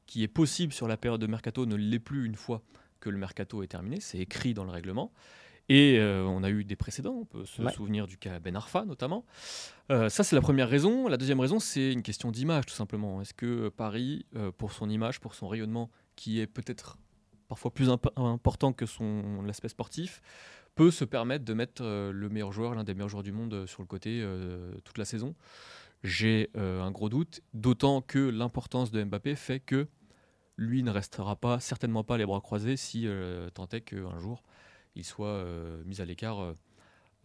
qui 0.05 0.23
est 0.23 0.29
possible 0.29 0.73
sur 0.73 0.87
la 0.87 0.97
période 0.97 1.21
de 1.21 1.27
mercato 1.27 1.65
ne 1.65 1.75
l'est 1.75 1.99
plus 1.99 2.25
une 2.25 2.35
fois 2.35 2.61
que 2.99 3.09
le 3.09 3.17
mercato 3.17 3.61
est 3.63 3.67
terminé. 3.67 3.99
C'est 3.99 4.19
écrit 4.19 4.53
dans 4.53 4.63
le 4.63 4.71
règlement. 4.71 5.11
Et 5.69 5.99
euh, 5.99 6.25
on 6.25 6.41
a 6.43 6.49
eu 6.49 6.63
des 6.63 6.75
précédents, 6.75 7.13
on 7.13 7.25
peut 7.25 7.45
se 7.45 7.67
souvenir 7.69 8.07
du 8.07 8.17
cas 8.17 8.39
Ben 8.39 8.55
Arfa 8.55 8.85
notamment. 8.85 9.23
Euh, 9.91 10.09
ça, 10.09 10.23
c'est 10.23 10.35
la 10.35 10.41
première 10.41 10.67
raison. 10.67 11.07
La 11.07 11.17
deuxième 11.17 11.39
raison, 11.39 11.59
c'est 11.59 11.93
une 11.93 12.01
question 12.01 12.31
d'image, 12.31 12.65
tout 12.65 12.73
simplement. 12.73 13.21
Est-ce 13.21 13.35
que 13.35 13.69
Paris, 13.69 14.25
euh, 14.35 14.51
pour 14.51 14.71
son 14.71 14.89
image, 14.89 15.19
pour 15.19 15.35
son 15.35 15.47
rayonnement, 15.47 15.91
qui 16.15 16.39
est 16.39 16.47
peut-être 16.47 16.97
parfois 17.47 17.71
plus 17.71 17.89
important 17.89 18.73
que 18.73 18.87
son 18.87 19.43
l'aspect 19.43 19.69
sportif, 19.69 20.21
peut 20.73 20.91
se 20.91 21.05
permettre 21.05 21.45
de 21.45 21.53
mettre 21.53 21.83
le 21.83 22.29
meilleur 22.29 22.51
joueur, 22.51 22.75
l'un 22.75 22.83
des 22.83 22.93
meilleurs 22.93 23.09
joueurs 23.09 23.23
du 23.23 23.31
monde, 23.31 23.65
sur 23.65 23.81
le 23.81 23.87
côté 23.87 24.23
toute 24.83 24.99
la 24.99 25.05
saison? 25.05 25.33
J'ai 26.03 26.51
un 26.55 26.91
gros 26.91 27.09
doute, 27.09 27.41
d'autant 27.55 28.01
que 28.01 28.19
l'importance 28.19 28.91
de 28.91 29.03
Mbappé 29.03 29.35
fait 29.35 29.59
que 29.59 29.87
lui 30.57 30.83
ne 30.83 30.91
restera 30.91 31.35
pas, 31.35 31.59
certainement 31.59 32.03
pas 32.03 32.19
les 32.19 32.25
bras 32.25 32.39
croisés 32.39 32.77
si 32.77 33.07
tant 33.55 33.67
est 33.69 33.81
qu'un 33.81 34.19
jour 34.19 34.43
il 34.95 35.03
soit 35.03 35.27
euh, 35.27 35.81
mis 35.85 36.01
à 36.01 36.05
l'écart 36.05 36.39
euh, 36.39 36.53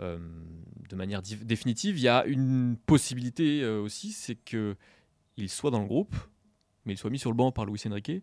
euh, 0.01 0.19
de 0.89 0.97
manière 0.97 1.23
définitive. 1.23 1.99
Il 1.99 2.03
y 2.03 2.09
a 2.09 2.25
une 2.27 2.77
possibilité 2.87 3.65
aussi, 3.67 4.13
c'est 4.13 4.37
qu'il 4.37 4.77
soit 5.49 5.71
dans 5.71 5.81
le 5.81 5.87
groupe, 5.87 6.15
mais 6.85 6.95
il 6.95 6.97
soit 6.97 7.11
mis 7.11 7.19
sur 7.19 7.31
le 7.31 7.37
banc 7.37 7.53
par 7.53 7.65
Luis 7.67 7.81
Enrique. 7.87 8.23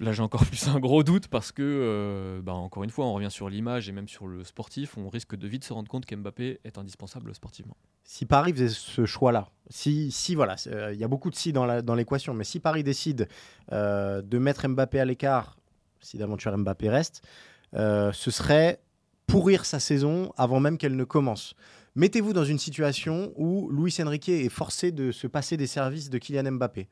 Là, 0.00 0.12
j'ai 0.12 0.22
encore 0.22 0.44
plus 0.46 0.66
un 0.66 0.80
gros 0.80 1.04
doute 1.04 1.28
parce 1.28 1.52
que, 1.52 2.40
bah, 2.44 2.52
encore 2.52 2.82
une 2.82 2.90
fois, 2.90 3.06
on 3.06 3.14
revient 3.14 3.30
sur 3.30 3.48
l'image 3.48 3.88
et 3.88 3.92
même 3.92 4.08
sur 4.08 4.26
le 4.26 4.42
sportif. 4.42 4.98
On 4.98 5.08
risque 5.08 5.36
de 5.36 5.46
vite 5.46 5.64
se 5.64 5.72
rendre 5.72 5.88
compte 5.88 6.04
qu'Mbappé 6.04 6.58
est 6.64 6.78
indispensable 6.78 7.32
sportivement. 7.34 7.76
Si 8.02 8.26
Paris 8.26 8.52
faisait 8.52 8.68
ce 8.68 9.06
choix-là, 9.06 9.48
si, 9.70 10.10
si 10.10 10.34
voilà, 10.34 10.56
il 10.92 10.98
y 10.98 11.04
a 11.04 11.08
beaucoup 11.08 11.30
de 11.30 11.36
si 11.36 11.52
dans 11.52 11.94
l'équation, 11.94 12.34
mais 12.34 12.44
si 12.44 12.58
Paris 12.58 12.82
décide 12.82 13.28
de 13.70 14.38
mettre 14.38 14.66
Mbappé 14.66 14.98
à 14.98 15.04
l'écart, 15.04 15.56
si 16.00 16.18
d'aventure 16.18 16.56
Mbappé 16.58 16.90
reste, 16.90 17.22
euh, 17.74 18.12
ce 18.12 18.30
serait 18.30 18.80
pourrir 19.26 19.64
sa 19.64 19.80
saison 19.80 20.32
avant 20.36 20.60
même 20.60 20.78
qu'elle 20.78 20.96
ne 20.96 21.04
commence. 21.04 21.54
Mettez-vous 21.94 22.32
dans 22.32 22.44
une 22.44 22.58
situation 22.58 23.32
où 23.36 23.70
Luis 23.70 23.94
Enrique 24.00 24.28
est 24.28 24.48
forcé 24.48 24.92
de 24.92 25.12
se 25.12 25.26
passer 25.26 25.56
des 25.56 25.66
services 25.66 26.10
de 26.10 26.18
Kylian 26.18 26.52
Mbappé. 26.52 26.88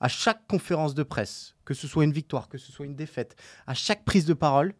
À 0.00 0.08
chaque 0.08 0.46
conférence 0.46 0.94
de 0.94 1.02
presse, 1.02 1.54
que 1.64 1.74
ce 1.74 1.86
soit 1.86 2.04
une 2.04 2.12
victoire, 2.12 2.48
que 2.48 2.58
ce 2.58 2.72
soit 2.72 2.86
une 2.86 2.96
défaite, 2.96 3.36
à 3.66 3.74
chaque 3.74 4.04
prise 4.04 4.26
de 4.26 4.34
parole, 4.34 4.74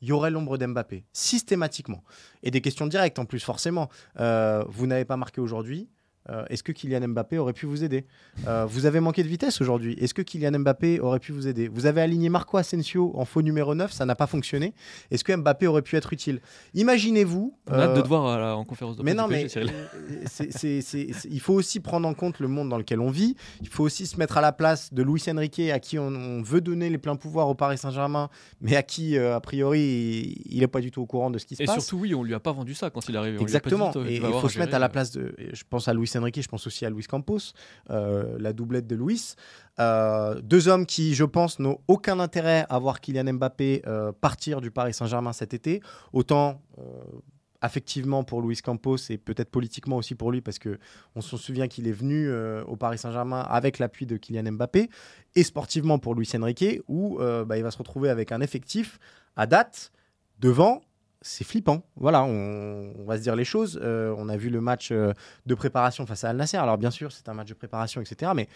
il 0.00 0.08
y 0.08 0.12
aurait 0.12 0.30
l'ombre 0.30 0.58
d'Mbappé, 0.58 1.04
systématiquement. 1.12 2.04
Et 2.42 2.50
des 2.50 2.60
questions 2.60 2.86
directes 2.86 3.18
en 3.18 3.24
plus, 3.24 3.40
forcément. 3.40 3.88
Euh, 4.20 4.64
vous 4.68 4.86
n'avez 4.86 5.04
pas 5.04 5.16
marqué 5.16 5.40
aujourd'hui, 5.40 5.88
euh, 6.30 6.44
est-ce 6.50 6.62
que 6.62 6.72
Kylian 6.72 7.08
Mbappé 7.08 7.38
aurait 7.38 7.52
pu 7.52 7.66
vous 7.66 7.84
aider 7.84 8.04
euh, 8.46 8.66
Vous 8.66 8.86
avez 8.86 9.00
manqué 9.00 9.22
de 9.22 9.28
vitesse 9.28 9.60
aujourd'hui. 9.60 9.94
Est-ce 9.94 10.14
que 10.14 10.22
Kylian 10.22 10.58
Mbappé 10.58 11.00
aurait 11.00 11.20
pu 11.20 11.32
vous 11.32 11.46
aider? 11.48 11.68
Vous 11.68 11.86
avez 11.86 12.00
aligné 12.00 12.28
Marco 12.28 12.56
Asensio 12.56 13.12
en 13.14 13.24
faux 13.24 13.42
numéro 13.42 13.74
9, 13.74 13.92
ça 13.92 14.04
n'a 14.04 14.14
pas 14.14 14.26
fonctionné. 14.26 14.74
Est-ce 15.10 15.24
que 15.24 15.34
Mbappé 15.34 15.66
aurait 15.66 15.82
pu 15.82 15.96
être 15.96 16.12
utile? 16.12 16.40
Imaginez-vous. 16.74 17.54
On 17.68 17.72
a 17.72 17.84
hâte 17.84 17.96
de 17.96 18.00
te 18.02 18.08
voir 18.08 18.58
en 18.58 18.64
conférence 18.64 18.96
de 18.96 19.02
Mais 19.02 19.14
non, 19.14 19.28
mais 19.28 19.46
PSG, 19.46 19.66
euh, 19.66 21.24
il 21.30 21.40
faut 21.40 21.54
aussi 21.54 21.80
prendre 21.80 22.08
en 22.08 22.14
compte 22.14 22.40
le 22.40 22.48
monde 22.48 22.68
dans 22.68 22.78
lequel 22.78 23.00
on 23.00 23.10
vit. 23.10 23.36
Il 23.60 23.68
faut 23.68 23.84
aussi 23.84 24.06
se 24.06 24.16
mettre 24.18 24.38
à 24.38 24.40
la 24.40 24.52
place 24.52 24.92
de 24.92 25.02
Luis 25.02 25.22
Enrique, 25.28 25.60
à 25.60 25.78
qui 25.78 25.98
on, 25.98 26.08
on 26.08 26.42
veut 26.42 26.60
donner 26.60 26.90
les 26.90 26.98
pleins 26.98 27.16
pouvoirs 27.16 27.48
au 27.48 27.54
Paris 27.54 27.78
Saint-Germain, 27.78 28.28
mais 28.60 28.76
à 28.76 28.82
qui, 28.82 29.16
euh, 29.16 29.36
a 29.36 29.40
priori, 29.40 30.42
il 30.46 30.60
n'est 30.60 30.66
pas 30.66 30.80
du 30.80 30.90
tout 30.90 31.02
au 31.02 31.06
courant 31.06 31.30
de 31.30 31.38
ce 31.38 31.46
qui 31.46 31.56
se 31.56 31.62
Et 31.62 31.66
passe. 31.66 31.84
surtout, 31.84 32.02
oui, 32.02 32.14
on 32.14 32.22
lui 32.22 32.34
a 32.34 32.40
pas 32.40 32.52
vendu 32.52 32.74
ça 32.74 32.90
quand 32.90 33.06
il 33.08 33.14
est 33.14 33.18
arrivé. 33.18 33.38
On 33.40 33.44
lui 33.44 33.56
a 33.56 33.60
pas 33.60 33.68
dit, 33.68 33.74
Exactement. 33.74 34.06
Et 34.06 34.16
il 34.16 34.40
faut 34.40 34.48
se 34.48 34.58
mettre 34.58 34.74
à 34.74 34.78
la 34.78 34.86
euh, 34.86 34.90
place 34.90 35.10
de. 35.12 35.34
Je 35.52 35.62
pense 35.68 35.88
à 35.88 35.94
Luis 35.94 36.10
Enrique, 36.14 36.17
je 36.26 36.48
pense 36.48 36.66
aussi 36.66 36.84
à 36.84 36.90
Luis 36.90 37.04
Campos, 37.04 37.52
euh, 37.90 38.36
la 38.38 38.52
doublette 38.52 38.86
de 38.86 38.96
Luis. 38.96 39.34
Euh, 39.78 40.40
deux 40.40 40.68
hommes 40.68 40.86
qui, 40.86 41.14
je 41.14 41.24
pense, 41.24 41.58
n'ont 41.58 41.78
aucun 41.88 42.20
intérêt 42.20 42.66
à 42.68 42.78
voir 42.78 43.00
Kylian 43.00 43.34
Mbappé 43.34 43.82
euh, 43.86 44.12
partir 44.12 44.60
du 44.60 44.70
Paris 44.70 44.94
Saint-Germain 44.94 45.32
cet 45.32 45.54
été. 45.54 45.80
Autant. 46.12 46.60
Affectivement 47.60 48.22
pour 48.22 48.40
Luis 48.40 48.58
Campos 48.58 48.98
et 49.10 49.18
peut-être 49.18 49.50
politiquement 49.50 49.96
aussi 49.96 50.14
pour 50.14 50.30
lui 50.30 50.40
parce 50.40 50.60
que 50.60 50.78
on 51.16 51.20
se 51.20 51.36
souvient 51.36 51.66
qu'il 51.66 51.88
est 51.88 51.92
venu 51.92 52.32
au 52.68 52.76
Paris 52.76 52.98
Saint-Germain 52.98 53.40
avec 53.40 53.80
l'appui 53.80 54.06
de 54.06 54.16
Kylian 54.16 54.52
Mbappé 54.52 54.88
et 55.34 55.42
sportivement 55.42 55.98
pour 55.98 56.14
Luis 56.14 56.30
Enrique 56.36 56.80
où 56.86 57.18
bah, 57.18 57.56
il 57.56 57.64
va 57.64 57.72
se 57.72 57.78
retrouver 57.78 58.10
avec 58.10 58.30
un 58.30 58.40
effectif 58.40 59.00
à 59.34 59.48
date 59.48 59.90
devant 60.38 60.82
c'est 61.20 61.44
flippant. 61.44 61.82
Voilà, 61.96 62.22
on, 62.22 62.92
on 62.98 63.04
va 63.04 63.16
se 63.16 63.22
dire 63.22 63.36
les 63.36 63.44
choses. 63.44 63.80
Euh, 63.82 64.14
on 64.16 64.28
a 64.28 64.36
vu 64.36 64.50
le 64.50 64.60
match 64.60 64.90
euh, 64.92 65.12
de 65.46 65.54
préparation 65.54 66.06
face 66.06 66.24
à 66.24 66.30
Al 66.30 66.36
Nasser. 66.36 66.56
Alors 66.58 66.78
bien 66.78 66.90
sûr, 66.90 67.10
c'est 67.12 67.28
un 67.28 67.34
match 67.34 67.48
de 67.48 67.54
préparation, 67.54 68.00
etc. 68.00 68.32
Mais 68.36 68.48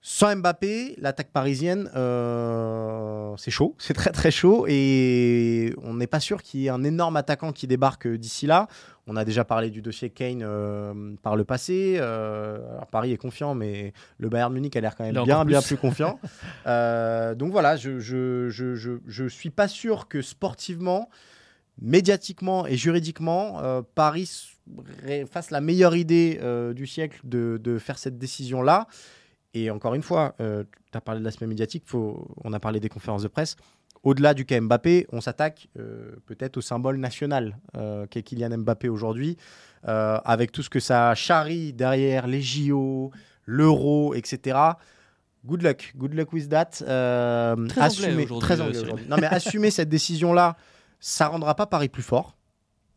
sans 0.00 0.36
Mbappé, 0.36 0.94
l'attaque 0.98 1.32
parisienne, 1.32 1.90
euh, 1.96 3.34
c'est 3.36 3.50
chaud, 3.50 3.74
c'est 3.78 3.94
très 3.94 4.12
très 4.12 4.30
chaud. 4.30 4.66
Et 4.68 5.74
on 5.82 5.94
n'est 5.94 6.06
pas 6.06 6.20
sûr 6.20 6.42
qu'il 6.42 6.60
y 6.60 6.66
ait 6.66 6.70
un 6.70 6.84
énorme 6.84 7.16
attaquant 7.16 7.50
qui 7.52 7.66
débarque 7.66 8.06
d'ici 8.06 8.46
là. 8.46 8.68
On 9.08 9.16
a 9.16 9.24
déjà 9.24 9.44
parlé 9.44 9.70
du 9.70 9.82
dossier 9.82 10.10
Kane 10.10 11.16
par 11.22 11.34
le 11.34 11.44
passé. 11.44 11.98
Alors 11.98 12.86
Paris 12.90 13.12
est 13.12 13.16
confiant, 13.16 13.54
mais 13.54 13.92
le 14.18 14.28
Bayern 14.28 14.52
Munich 14.52 14.76
a 14.76 14.80
l'air 14.80 14.94
quand 14.94 15.04
même 15.04 15.12
bien, 15.12 15.22
encore 15.22 15.44
bien 15.44 15.60
plus. 15.60 15.68
plus 15.68 15.76
confiant. 15.76 16.20
Donc 16.64 17.50
voilà, 17.50 17.74
je 17.76 17.98
je, 17.98 18.48
je, 18.50 18.76
je, 18.76 18.92
je 19.06 19.26
suis 19.26 19.50
pas 19.50 19.66
sûr 19.68 20.06
que 20.08 20.22
sportivement, 20.22 21.08
médiatiquement 21.80 22.66
et 22.66 22.76
juridiquement, 22.76 23.60
euh, 23.62 23.82
Paris 23.94 24.52
fasse 25.30 25.50
la 25.50 25.60
meilleure 25.60 25.94
idée 25.94 26.38
euh, 26.42 26.72
du 26.72 26.86
siècle 26.86 27.20
de, 27.24 27.60
de 27.62 27.78
faire 27.78 27.98
cette 27.98 28.18
décision-là. 28.18 28.86
Et 29.54 29.70
encore 29.70 29.94
une 29.94 30.02
fois, 30.02 30.34
tu 30.38 30.44
as 30.92 31.00
parlé 31.00 31.20
de 31.20 31.24
l'aspect 31.24 31.46
médiatique, 31.46 31.84
faut, 31.86 32.28
on 32.44 32.52
a 32.52 32.60
parlé 32.60 32.78
des 32.78 32.90
conférences 32.90 33.22
de 33.22 33.28
presse. 33.28 33.56
Au-delà 34.06 34.34
du 34.34 34.44
cas 34.44 34.60
Mbappé, 34.60 35.08
on 35.10 35.20
s'attaque 35.20 35.66
euh, 35.78 36.12
peut-être 36.26 36.58
au 36.58 36.60
symbole 36.60 36.96
national 36.98 37.56
euh, 37.76 38.06
qu'est 38.06 38.22
Kylian 38.22 38.58
Mbappé 38.58 38.88
aujourd'hui, 38.88 39.36
euh, 39.88 40.18
avec 40.24 40.52
tout 40.52 40.62
ce 40.62 40.70
que 40.70 40.78
ça 40.78 41.12
charrie 41.16 41.72
derrière 41.72 42.28
les 42.28 42.40
JO, 42.40 43.10
l'Euro, 43.46 44.14
etc. 44.14 44.58
Good 45.44 45.62
luck, 45.62 45.92
good 45.96 46.14
luck 46.14 46.32
with 46.32 46.48
that. 46.50 46.70
Euh, 46.82 47.56
Très 47.66 47.80
anglais 47.80 48.06
assumer, 48.06 48.26
très 48.40 48.60
euh, 48.60 48.64
anglais. 48.64 49.04
Non 49.08 49.16
mais 49.20 49.26
assumer 49.26 49.72
cette 49.72 49.88
décision-là, 49.88 50.56
ça 51.00 51.28
rendra 51.28 51.54
pas 51.54 51.66
Paris 51.66 51.88
plus 51.88 52.02
fort. 52.02 52.36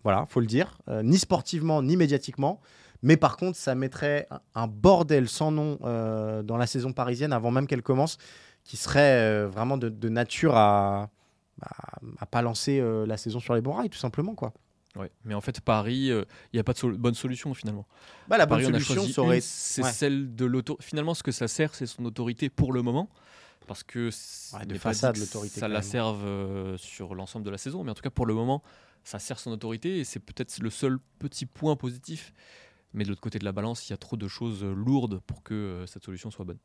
Voilà, 0.03 0.25
faut 0.29 0.39
le 0.39 0.45
dire, 0.47 0.77
euh, 0.87 1.03
ni 1.03 1.17
sportivement 1.17 1.81
ni 1.81 1.97
médiatiquement. 1.97 2.61
Mais 3.01 3.17
par 3.17 3.37
contre, 3.37 3.57
ça 3.57 3.75
mettrait 3.75 4.27
un- 4.55 4.67
bordel 4.67 5.29
sans 5.29 5.51
nom 5.51 5.77
euh, 5.83 6.43
dans 6.43 6.57
la 6.57 6.67
saison 6.67 6.91
parisienne 6.93 7.31
avant 7.33 7.51
même 7.51 7.67
qu'elle 7.67 7.81
commence, 7.81 8.17
qui 8.63 8.75
serait 8.77 9.19
euh, 9.21 9.47
vraiment 9.47 9.77
de, 9.77 9.89
de 9.89 10.09
nature 10.09 10.55
à, 10.55 11.09
à, 11.61 11.69
à 12.19 12.25
pas 12.25 12.41
lancer 12.41 12.79
euh, 12.79 13.05
la 13.05 13.17
saison 13.17 13.39
sur 13.39 13.55
les 13.55 13.61
bons 13.61 13.73
rails, 13.73 13.89
tout 13.89 13.97
simplement 13.97 14.35
quoi. 14.35 14.53
Ouais. 14.95 15.11
Mais 15.23 15.33
en 15.33 15.41
fait, 15.41 15.61
Paris, 15.61 16.11
euh, 16.11 16.25
il 16.51 16.57
n'y 16.57 16.59
a 16.59 16.63
pas 16.63 16.73
de 16.73 16.87
bonne 16.97 17.13
solution 17.13 17.53
finalement. 17.53 17.85
Bah, 18.27 18.37
la 18.37 18.45
bonne 18.45 18.59
Paris, 18.61 18.81
solution 18.83 19.05
c'est 19.39 19.81
ouais. 19.83 19.91
celle 19.91 20.35
de 20.35 20.45
l'autorité. 20.45 20.83
Finalement, 20.83 21.13
ce 21.13 21.23
que 21.23 21.31
ça 21.31 21.47
sert, 21.47 21.75
c'est 21.75 21.85
son 21.85 22.03
autorité 22.05 22.49
pour 22.49 22.73
le 22.73 22.81
moment. 22.81 23.07
Parce 23.67 23.83
que 23.83 24.09
Ouais, 24.53 24.65
de 24.65 24.77
façade, 24.77 25.17
l'autorité, 25.17 25.59
ça 25.59 25.67
la 25.67 25.81
serve 25.81 26.25
euh, 26.25 26.77
sur 26.77 27.13
l'ensemble 27.13 27.45
de 27.45 27.51
la 27.51 27.57
saison. 27.57 27.83
Mais 27.83 27.91
en 27.91 27.93
tout 27.93 28.01
cas, 28.01 28.09
pour 28.09 28.25
le 28.25 28.33
moment, 28.33 28.63
ça 29.03 29.19
sert 29.19 29.39
son 29.39 29.51
autorité 29.51 29.99
et 29.99 30.03
c'est 30.03 30.19
peut-être 30.19 30.57
le 30.59 30.69
seul 30.69 30.99
petit 31.19 31.45
point 31.45 31.75
positif. 31.75 32.33
Mais 32.93 33.03
de 33.03 33.09
l'autre 33.09 33.21
côté 33.21 33.37
de 33.37 33.45
la 33.45 33.51
balance, 33.51 33.87
il 33.87 33.91
y 33.91 33.93
a 33.93 33.97
trop 33.97 34.17
de 34.17 34.27
choses 34.27 34.63
euh, 34.63 34.73
lourdes 34.73 35.19
pour 35.27 35.43
que 35.43 35.53
euh, 35.53 35.85
cette 35.85 36.03
solution 36.03 36.31
soit 36.31 36.45
bonne. 36.45 36.57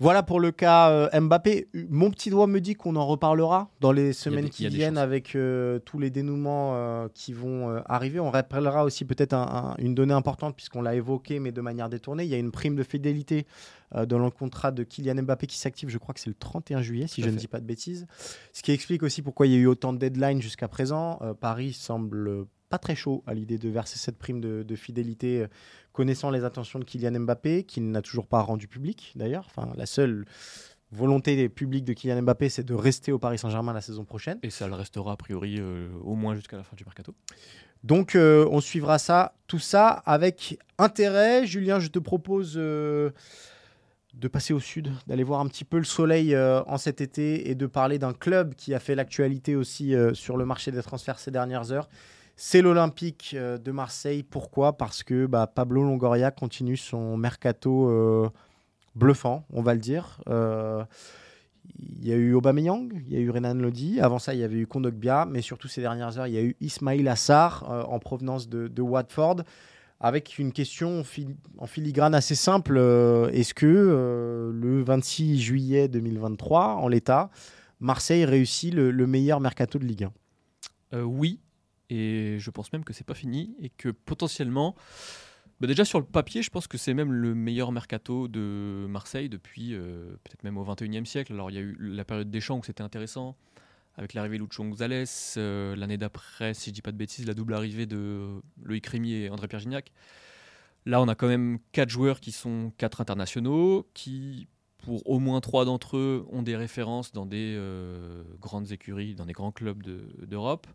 Voilà 0.00 0.24
pour 0.24 0.40
le 0.40 0.50
cas 0.50 0.90
euh, 0.90 1.20
Mbappé. 1.20 1.68
Mon 1.88 2.10
petit 2.10 2.28
doigt 2.30 2.48
me 2.48 2.60
dit 2.60 2.74
qu'on 2.74 2.96
en 2.96 3.06
reparlera 3.06 3.70
dans 3.80 3.92
les 3.92 4.12
semaines 4.12 4.46
des- 4.46 4.50
qui 4.50 4.62
viennent 4.76 4.98
avec 4.98 5.36
euh, 5.36 5.78
tous 5.78 6.00
les 6.00 6.10
dénouements 6.10 6.72
euh, 6.74 7.08
qui 7.14 7.32
vont 7.32 7.80
arriver. 7.86 8.18
On 8.18 8.30
rappellera 8.30 8.82
aussi 8.84 9.04
peut-être 9.04 9.32
un- 9.32 9.74
un- 9.76 9.76
une 9.78 9.94
donnée 9.94 10.14
importante 10.14 10.56
puisqu'on 10.56 10.82
l'a 10.82 10.96
évoqué 10.96 11.38
mais 11.38 11.52
de 11.52 11.60
manière 11.60 11.88
détournée. 11.88 12.24
Il 12.24 12.30
y 12.30 12.34
a 12.34 12.38
une 12.38 12.50
prime 12.50 12.74
de 12.74 12.82
fidélité 12.82 13.46
dans 14.08 14.18
le 14.18 14.30
contrat 14.30 14.72
de 14.72 14.82
Kylian 14.84 15.22
Mbappé 15.22 15.46
qui 15.46 15.58
s'active, 15.58 15.90
je 15.90 15.98
crois 15.98 16.14
que 16.14 16.20
c'est 16.20 16.30
le 16.30 16.34
31 16.34 16.80
juillet 16.80 17.06
si 17.06 17.20
je 17.22 17.28
ne 17.28 17.36
dis 17.36 17.46
pas 17.46 17.60
de 17.60 17.66
bêtises. 17.66 18.06
Ce 18.54 18.62
qui 18.62 18.72
explique 18.72 19.02
aussi 19.02 19.20
pourquoi 19.22 19.46
il 19.46 19.52
y 19.52 19.56
a 19.56 19.58
eu 19.58 19.66
autant 19.66 19.92
de 19.92 19.98
deadlines 19.98 20.40
jusqu'à 20.42 20.66
présent. 20.66 21.20
Paris 21.40 21.74
semble 21.74 22.46
pas 22.72 22.78
très 22.78 22.94
chaud 22.94 23.22
à 23.26 23.34
l'idée 23.34 23.58
de 23.58 23.68
verser 23.68 23.98
cette 23.98 24.16
prime 24.16 24.40
de, 24.40 24.62
de 24.62 24.76
fidélité, 24.76 25.42
euh, 25.42 25.46
connaissant 25.92 26.30
les 26.30 26.42
intentions 26.42 26.78
de 26.78 26.84
Kylian 26.84 27.20
Mbappé, 27.20 27.64
qu'il 27.64 27.90
n'a 27.90 28.00
toujours 28.00 28.26
pas 28.26 28.40
rendu 28.40 28.66
public 28.66 29.12
d'ailleurs. 29.14 29.44
Enfin, 29.46 29.70
la 29.76 29.84
seule 29.84 30.24
volonté 30.90 31.50
publique 31.50 31.84
de 31.84 31.92
Kylian 31.92 32.22
Mbappé, 32.22 32.48
c'est 32.48 32.64
de 32.64 32.72
rester 32.72 33.12
au 33.12 33.18
Paris 33.18 33.36
Saint-Germain 33.36 33.74
la 33.74 33.82
saison 33.82 34.06
prochaine. 34.06 34.38
Et 34.42 34.48
ça 34.48 34.68
le 34.68 34.74
restera 34.74 35.12
a 35.12 35.16
priori 35.16 35.56
euh, 35.58 35.88
au 36.02 36.14
moins 36.14 36.34
jusqu'à 36.34 36.56
la 36.56 36.62
fin 36.62 36.74
du 36.74 36.84
mercato. 36.86 37.14
Donc, 37.84 38.14
euh, 38.14 38.48
on 38.50 38.62
suivra 38.62 38.98
ça, 38.98 39.34
tout 39.46 39.58
ça 39.58 39.88
avec 39.88 40.58
intérêt. 40.78 41.46
Julien, 41.46 41.78
je 41.78 41.88
te 41.88 41.98
propose 41.98 42.54
euh, 42.56 43.10
de 44.14 44.28
passer 44.28 44.54
au 44.54 44.60
sud, 44.60 44.90
d'aller 45.06 45.24
voir 45.24 45.40
un 45.40 45.46
petit 45.46 45.64
peu 45.64 45.76
le 45.76 45.84
soleil 45.84 46.34
en 46.36 46.78
cet 46.78 47.02
été 47.02 47.50
et 47.50 47.54
de 47.54 47.66
parler 47.66 47.98
d'un 47.98 48.14
club 48.14 48.54
qui 48.54 48.72
a 48.72 48.80
fait 48.80 48.94
l'actualité 48.94 49.56
aussi 49.56 49.94
sur 50.14 50.38
le 50.38 50.46
marché 50.46 50.70
des 50.70 50.82
transferts 50.82 51.18
ces 51.18 51.30
dernières 51.30 51.70
heures. 51.72 51.88
C'est 52.44 52.60
l'Olympique 52.60 53.36
euh, 53.38 53.56
de 53.56 53.70
Marseille. 53.70 54.24
Pourquoi? 54.24 54.76
Parce 54.76 55.04
que 55.04 55.26
bah, 55.26 55.46
Pablo 55.46 55.84
Longoria 55.84 56.32
continue 56.32 56.76
son 56.76 57.16
mercato 57.16 57.88
euh, 57.88 58.28
bluffant, 58.96 59.46
on 59.52 59.62
va 59.62 59.74
le 59.74 59.78
dire. 59.80 60.20
Euh, 60.28 60.84
il 61.78 62.04
y 62.04 62.12
a 62.12 62.16
eu 62.16 62.34
Aubameyang, 62.34 63.00
il 63.06 63.12
y 63.12 63.16
a 63.16 63.20
eu 63.20 63.30
Renan 63.30 63.54
Lodi. 63.54 64.00
Avant 64.00 64.18
ça, 64.18 64.34
il 64.34 64.40
y 64.40 64.42
avait 64.42 64.56
eu 64.56 64.66
Kondogbia. 64.66 65.24
Mais 65.24 65.40
surtout, 65.40 65.68
ces 65.68 65.82
dernières 65.82 66.18
heures, 66.18 66.26
il 66.26 66.34
y 66.34 66.36
a 66.36 66.42
eu 66.42 66.56
Ismail 66.60 67.06
Assar 67.06 67.64
en 67.88 68.00
provenance 68.00 68.48
de, 68.48 68.82
Watford. 68.82 69.42
Avec 70.00 70.36
une 70.40 70.50
question 70.50 70.98
en 70.98 71.04
fil- 71.04 71.36
en 71.58 71.68
filigrane 71.68 72.12
assez 72.12 72.34
simple. 72.34 72.76
Est-ce 73.32 73.54
que 73.54 74.50
le 74.52 74.82
26 74.82 75.40
juillet 75.40 75.86
2023, 75.86 76.74
en 76.74 76.88
l'état, 76.88 77.30
Marseille 77.78 78.24
réussit 78.24 78.74
le, 78.74 78.90
le 78.90 79.06
meilleur 79.06 79.38
mercato 79.38 79.78
de 79.78 79.84
Ligue 79.84 80.08
1 80.92 80.98
Euh, 80.98 81.02
oui, 81.04 81.38
et 81.92 82.38
je 82.38 82.50
pense 82.50 82.72
même 82.72 82.84
que 82.84 82.94
c'est 82.94 83.04
pas 83.04 83.14
fini 83.14 83.54
et 83.60 83.68
que 83.68 83.90
potentiellement, 83.90 84.74
bah 85.60 85.66
déjà 85.66 85.84
sur 85.84 86.00
le 86.00 86.06
papier, 86.06 86.42
je 86.42 86.48
pense 86.48 86.66
que 86.66 86.78
c'est 86.78 86.94
même 86.94 87.12
le 87.12 87.34
meilleur 87.34 87.70
mercato 87.70 88.28
de 88.28 88.86
Marseille 88.88 89.28
depuis 89.28 89.74
euh, 89.74 90.16
peut-être 90.24 90.42
même 90.42 90.56
au 90.56 90.64
21e 90.64 91.04
siècle. 91.04 91.34
Alors 91.34 91.50
il 91.50 91.54
y 91.54 91.58
a 91.58 91.60
eu 91.60 91.76
la 91.78 92.04
période 92.06 92.30
des 92.30 92.40
champs 92.40 92.58
où 92.58 92.64
c'était 92.64 92.82
intéressant 92.82 93.36
avec 93.96 94.14
l'arrivée 94.14 94.38
de 94.38 94.42
Lucho 94.42 94.64
Gonzalez, 94.64 95.04
euh, 95.36 95.76
l'année 95.76 95.98
d'après, 95.98 96.54
si 96.54 96.70
je 96.70 96.74
dis 96.74 96.80
pas 96.80 96.92
de 96.92 96.96
bêtises, 96.96 97.26
la 97.26 97.34
double 97.34 97.52
arrivée 97.52 97.84
de 97.84 98.40
Loïc 98.62 98.86
Rémy 98.86 99.12
et 99.12 99.28
André 99.28 99.48
Pierre 99.48 99.60
Gignac. 99.60 99.92
Là, 100.86 101.02
on 101.02 101.08
a 101.08 101.14
quand 101.14 101.28
même 101.28 101.58
quatre 101.72 101.90
joueurs 101.90 102.20
qui 102.20 102.32
sont 102.32 102.72
quatre 102.78 103.02
internationaux, 103.02 103.86
qui 103.92 104.48
pour 104.78 105.08
au 105.08 105.18
moins 105.18 105.40
trois 105.42 105.66
d'entre 105.66 105.98
eux 105.98 106.26
ont 106.30 106.42
des 106.42 106.56
références 106.56 107.12
dans 107.12 107.26
des 107.26 107.54
euh, 107.56 108.24
grandes 108.40 108.72
écuries, 108.72 109.14
dans 109.14 109.26
des 109.26 109.34
grands 109.34 109.52
clubs 109.52 109.82
de- 109.82 110.08
d'Europe. 110.26 110.66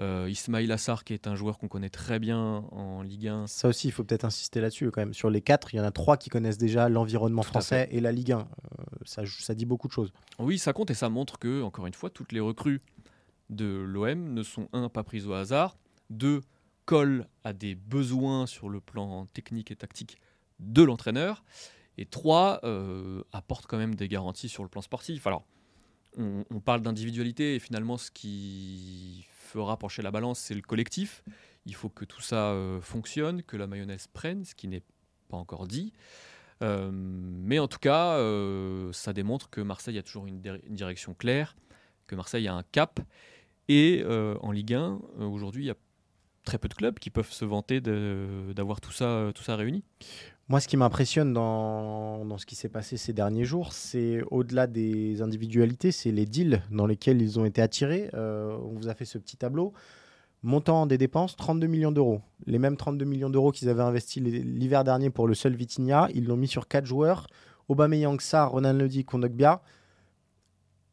Euh, 0.00 0.28
Ismail 0.30 0.70
Assar, 0.70 1.02
qui 1.02 1.12
est 1.12 1.26
un 1.26 1.34
joueur 1.34 1.58
qu'on 1.58 1.66
connaît 1.66 1.88
très 1.88 2.20
bien 2.20 2.38
en 2.70 3.02
Ligue 3.02 3.26
1. 3.26 3.48
Ça 3.48 3.68
aussi, 3.68 3.88
il 3.88 3.90
faut 3.90 4.04
peut-être 4.04 4.24
insister 4.24 4.60
là-dessus 4.60 4.90
quand 4.92 5.00
même. 5.00 5.12
Sur 5.12 5.28
les 5.28 5.40
quatre, 5.40 5.74
il 5.74 5.78
y 5.78 5.80
en 5.80 5.84
a 5.84 5.90
trois 5.90 6.16
qui 6.16 6.30
connaissent 6.30 6.58
déjà 6.58 6.88
l'environnement 6.88 7.42
français 7.42 7.88
et 7.90 8.00
la 8.00 8.12
Ligue 8.12 8.32
1. 8.32 8.38
Euh, 8.38 8.44
ça, 9.04 9.22
ça 9.26 9.54
dit 9.54 9.66
beaucoup 9.66 9.88
de 9.88 9.92
choses. 9.92 10.12
Oui, 10.38 10.58
ça 10.58 10.72
compte 10.72 10.90
et 10.90 10.94
ça 10.94 11.08
montre 11.08 11.38
que, 11.38 11.62
encore 11.62 11.86
une 11.86 11.94
fois, 11.94 12.10
toutes 12.10 12.30
les 12.30 12.38
recrues 12.40 12.80
de 13.50 13.66
l'OM 13.66 14.34
ne 14.34 14.42
sont 14.44 14.68
un 14.72 14.88
pas 14.88 15.02
prises 15.02 15.26
au 15.26 15.32
hasard, 15.32 15.76
deux 16.10 16.42
collent 16.84 17.26
à 17.42 17.52
des 17.52 17.74
besoins 17.74 18.46
sur 18.46 18.68
le 18.68 18.80
plan 18.80 19.26
technique 19.26 19.70
et 19.72 19.76
tactique 19.76 20.20
de 20.60 20.82
l'entraîneur, 20.82 21.44
et 21.96 22.06
trois 22.06 22.60
euh, 22.62 23.22
apportent 23.32 23.66
quand 23.66 23.78
même 23.78 23.96
des 23.96 24.08
garanties 24.08 24.48
sur 24.48 24.62
le 24.62 24.68
plan 24.68 24.80
sportif. 24.80 25.26
Alors, 25.26 25.44
on, 26.16 26.44
on 26.50 26.60
parle 26.60 26.82
d'individualité 26.82 27.56
et 27.56 27.58
finalement, 27.58 27.98
ce 27.98 28.10
qui 28.10 29.26
fera 29.48 29.76
pencher 29.78 30.02
la 30.02 30.10
balance, 30.10 30.38
c'est 30.38 30.54
le 30.54 30.62
collectif. 30.62 31.22
Il 31.66 31.74
faut 31.74 31.88
que 31.88 32.04
tout 32.04 32.20
ça 32.22 32.50
euh, 32.52 32.80
fonctionne, 32.80 33.42
que 33.42 33.56
la 33.56 33.66
mayonnaise 33.66 34.06
prenne, 34.06 34.44
ce 34.44 34.54
qui 34.54 34.68
n'est 34.68 34.82
pas 35.28 35.36
encore 35.36 35.66
dit. 35.66 35.92
Euh, 36.62 36.90
mais 36.92 37.58
en 37.58 37.68
tout 37.68 37.78
cas, 37.78 38.14
euh, 38.18 38.92
ça 38.92 39.12
démontre 39.12 39.48
que 39.50 39.60
Marseille 39.60 39.98
a 39.98 40.02
toujours 40.02 40.26
une, 40.26 40.40
dir- 40.40 40.58
une 40.66 40.74
direction 40.74 41.14
claire, 41.14 41.56
que 42.06 42.14
Marseille 42.16 42.48
a 42.48 42.54
un 42.54 42.62
cap. 42.62 43.00
Et 43.68 44.02
en 44.06 44.50
Ligue 44.50 44.74
1, 44.74 44.98
euh, 45.20 45.24
aujourd'hui, 45.26 45.64
il 45.64 45.66
y 45.66 45.70
a 45.70 45.76
très 46.44 46.58
peu 46.58 46.68
de 46.68 46.74
clubs 46.74 46.98
qui 46.98 47.10
peuvent 47.10 47.30
se 47.30 47.44
vanter 47.44 47.80
d'avoir 47.82 48.80
tout 48.80 48.92
ça, 48.92 49.30
tout 49.34 49.42
ça 49.42 49.56
réuni. 49.56 49.84
Moi, 50.50 50.60
ce 50.60 50.68
qui 50.68 50.78
m'impressionne 50.78 51.34
dans, 51.34 52.38
ce 52.38 52.46
qui 52.46 52.54
s'est 52.54 52.70
passé 52.70 52.96
ces 52.96 53.12
derniers 53.12 53.44
jours, 53.44 53.74
c'est 53.74 54.22
au-delà 54.30 54.66
des 54.66 55.20
individualités, 55.20 55.92
c'est 55.92 56.10
les 56.10 56.24
deals 56.24 56.62
dans 56.70 56.86
lesquels 56.86 57.20
ils 57.20 57.38
ont 57.38 57.44
été 57.44 57.60
attirés. 57.60 58.08
Euh, 58.14 58.56
on 58.62 58.72
vous 58.72 58.88
a 58.88 58.94
fait 58.94 59.04
ce 59.04 59.18
petit 59.18 59.36
tableau. 59.36 59.74
Montant 60.42 60.86
des 60.86 60.96
dépenses, 60.96 61.36
32 61.36 61.66
millions 61.66 61.92
d'euros. 61.92 62.22
Les 62.46 62.58
mêmes 62.58 62.78
32 62.78 63.04
millions 63.04 63.28
d'euros 63.28 63.52
qu'ils 63.52 63.68
avaient 63.68 63.82
investis 63.82 64.22
l'hiver 64.22 64.84
dernier 64.84 65.10
pour 65.10 65.28
le 65.28 65.34
seul 65.34 65.54
Vitinha, 65.54 66.08
ils 66.14 66.26
l'ont 66.26 66.36
mis 66.36 66.48
sur 66.48 66.66
quatre 66.66 66.86
joueurs. 66.86 67.26
Aubameyang, 67.68 68.18
Sarr, 68.18 68.52
Ronan 68.52 68.72
Lodi, 68.72 69.04
Kondogbia. 69.04 69.60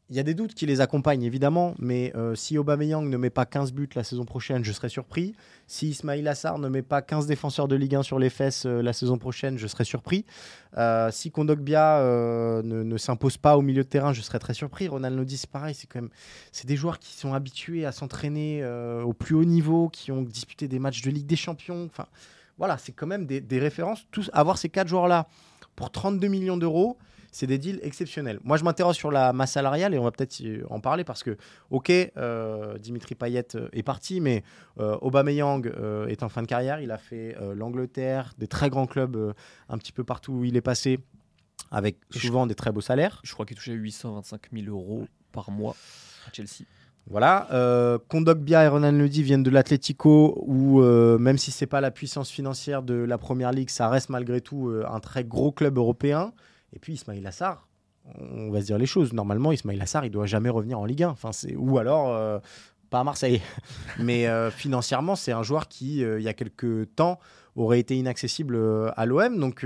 Il 0.08 0.14
y 0.14 0.20
a 0.20 0.22
des 0.22 0.34
doutes 0.34 0.54
qui 0.54 0.66
les 0.66 0.80
accompagnent, 0.80 1.24
évidemment, 1.24 1.74
mais 1.80 2.12
euh, 2.14 2.36
si 2.36 2.58
Aubameyang 2.58 3.08
ne 3.08 3.16
met 3.16 3.30
pas 3.30 3.44
15 3.44 3.72
buts 3.72 3.88
la 3.96 4.04
saison 4.04 4.24
prochaine, 4.24 4.64
je 4.64 4.70
serais 4.70 4.88
surpris. 4.88 5.34
Si 5.66 5.88
Ismail 5.88 6.28
Assar 6.28 6.60
ne 6.60 6.68
met 6.68 6.82
pas 6.82 7.02
15 7.02 7.26
défenseurs 7.26 7.66
de 7.66 7.74
Ligue 7.74 7.96
1 7.96 8.04
sur 8.04 8.20
les 8.20 8.30
fesses 8.30 8.66
euh, 8.66 8.82
la 8.82 8.92
saison 8.92 9.18
prochaine, 9.18 9.58
je 9.58 9.66
serais 9.66 9.84
surpris. 9.84 10.24
Euh, 10.78 11.10
si 11.10 11.32
Kondogbia 11.32 11.98
euh, 11.98 12.62
ne, 12.62 12.84
ne 12.84 12.96
s'impose 12.98 13.36
pas 13.36 13.56
au 13.56 13.62
milieu 13.62 13.82
de 13.82 13.88
terrain, 13.88 14.12
je 14.12 14.20
serais 14.20 14.38
très 14.38 14.54
surpris. 14.54 14.86
Ronald 14.86 15.16
Lodi, 15.16 15.36
c'est 15.36 15.50
pareil, 15.50 15.74
c'est 15.74 15.88
quand 15.88 16.00
même 16.00 16.10
c'est 16.52 16.68
des 16.68 16.76
joueurs 16.76 17.00
qui 17.00 17.12
sont 17.12 17.34
habitués 17.34 17.84
à 17.84 17.90
s'entraîner 17.90 18.64
au 19.04 19.12
plus 19.12 19.34
haut 19.34 19.44
niveau, 19.44 19.88
qui 19.88 20.12
ont 20.12 20.22
disputé 20.22 20.68
des 20.68 20.78
matchs 20.78 21.02
de 21.02 21.10
Ligue 21.10 21.26
des 21.26 21.36
Champions. 21.36 21.84
Enfin, 21.84 22.06
voilà, 22.58 22.78
c'est 22.78 22.92
quand 22.92 23.06
même 23.06 23.26
des, 23.26 23.58
références. 23.58 24.06
Avoir 24.32 24.56
ces 24.58 24.68
quatre 24.68 24.88
joueurs-là 24.88 25.26
pour 25.74 25.90
32 25.90 26.28
millions 26.28 26.56
d'euros, 26.56 26.96
c'est 27.36 27.46
des 27.46 27.58
deals 27.58 27.80
exceptionnels. 27.82 28.40
Moi, 28.44 28.56
je 28.56 28.64
m'interroge 28.64 28.96
sur 28.96 29.10
la 29.10 29.32
masse 29.32 29.52
salariale 29.52 29.92
et 29.94 29.98
on 29.98 30.04
va 30.04 30.10
peut-être 30.10 30.42
en 30.70 30.80
parler 30.80 31.04
parce 31.04 31.22
que, 31.22 31.36
ok, 31.70 31.90
euh, 31.90 32.78
Dimitri 32.78 33.14
Payet 33.14 33.46
euh, 33.54 33.68
est 33.72 33.82
parti, 33.82 34.20
mais 34.20 34.42
euh, 34.80 34.96
Aubameyang 35.02 35.66
euh, 35.66 36.06
est 36.06 36.22
en 36.22 36.28
fin 36.28 36.40
de 36.42 36.46
carrière. 36.46 36.80
Il 36.80 36.90
a 36.90 36.98
fait 36.98 37.36
l'Angleterre, 37.54 38.32
des 38.38 38.46
très 38.46 38.70
grands 38.70 38.86
clubs 38.86 39.34
un 39.68 39.78
petit 39.78 39.92
peu 39.92 40.02
partout 40.04 40.32
où 40.32 40.44
il 40.44 40.56
est 40.56 40.60
passé, 40.62 40.98
avec 41.70 41.98
je- 42.10 42.20
souvent 42.20 42.46
des 42.46 42.54
très 42.54 42.72
beaux 42.72 42.80
salaires. 42.80 43.20
Je 43.24 43.32
crois 43.34 43.44
qu'il 43.44 43.56
touchait 43.56 43.72
825 43.72 44.40
000 44.52 44.66
euros 44.68 45.06
par 45.32 45.50
mois 45.50 45.76
à 46.26 46.32
Chelsea. 46.32 46.64
Voilà, 47.08 47.46
euh, 47.52 47.98
Kondogbia 48.08 48.64
et 48.64 48.68
Ronan 48.68 48.90
Lodi 48.92 49.22
viennent 49.22 49.44
de 49.44 49.50
l'Atlético, 49.50 50.42
où 50.46 50.80
euh, 50.80 51.18
même 51.18 51.38
si 51.38 51.52
c'est 51.52 51.66
pas 51.66 51.80
la 51.80 51.92
puissance 51.92 52.30
financière 52.30 52.82
de 52.82 52.94
la 52.94 53.16
Première 53.18 53.52
Ligue, 53.52 53.70
ça 53.70 53.88
reste 53.88 54.08
malgré 54.08 54.40
tout 54.40 54.70
euh, 54.70 54.84
un 54.90 54.98
très 55.00 55.22
gros 55.22 55.52
club 55.52 55.76
européen. 55.78 56.32
Et 56.72 56.78
puis 56.78 56.94
Ismail 56.94 57.26
Assar, 57.26 57.66
on 58.20 58.50
va 58.50 58.60
se 58.60 58.66
dire 58.66 58.78
les 58.78 58.86
choses. 58.86 59.12
Normalement, 59.12 59.52
Ismail 59.52 59.80
Assar, 59.80 60.04
il 60.04 60.10
doit 60.10 60.26
jamais 60.26 60.50
revenir 60.50 60.78
en 60.78 60.84
Ligue 60.84 61.02
1. 61.04 61.08
Enfin, 61.08 61.32
c'est 61.32 61.54
ou 61.56 61.78
alors 61.78 62.14
euh, 62.14 62.38
pas 62.90 63.00
à 63.00 63.04
Marseille. 63.04 63.40
Mais 63.98 64.26
euh, 64.26 64.50
financièrement, 64.50 65.16
c'est 65.16 65.32
un 65.32 65.42
joueur 65.42 65.68
qui, 65.68 66.04
euh, 66.04 66.18
il 66.20 66.24
y 66.24 66.28
a 66.28 66.34
quelques 66.34 66.94
temps, 66.94 67.18
aurait 67.56 67.80
été 67.80 67.96
inaccessible 67.96 68.58
à 68.96 69.06
l'OM. 69.06 69.38
Donc, 69.40 69.64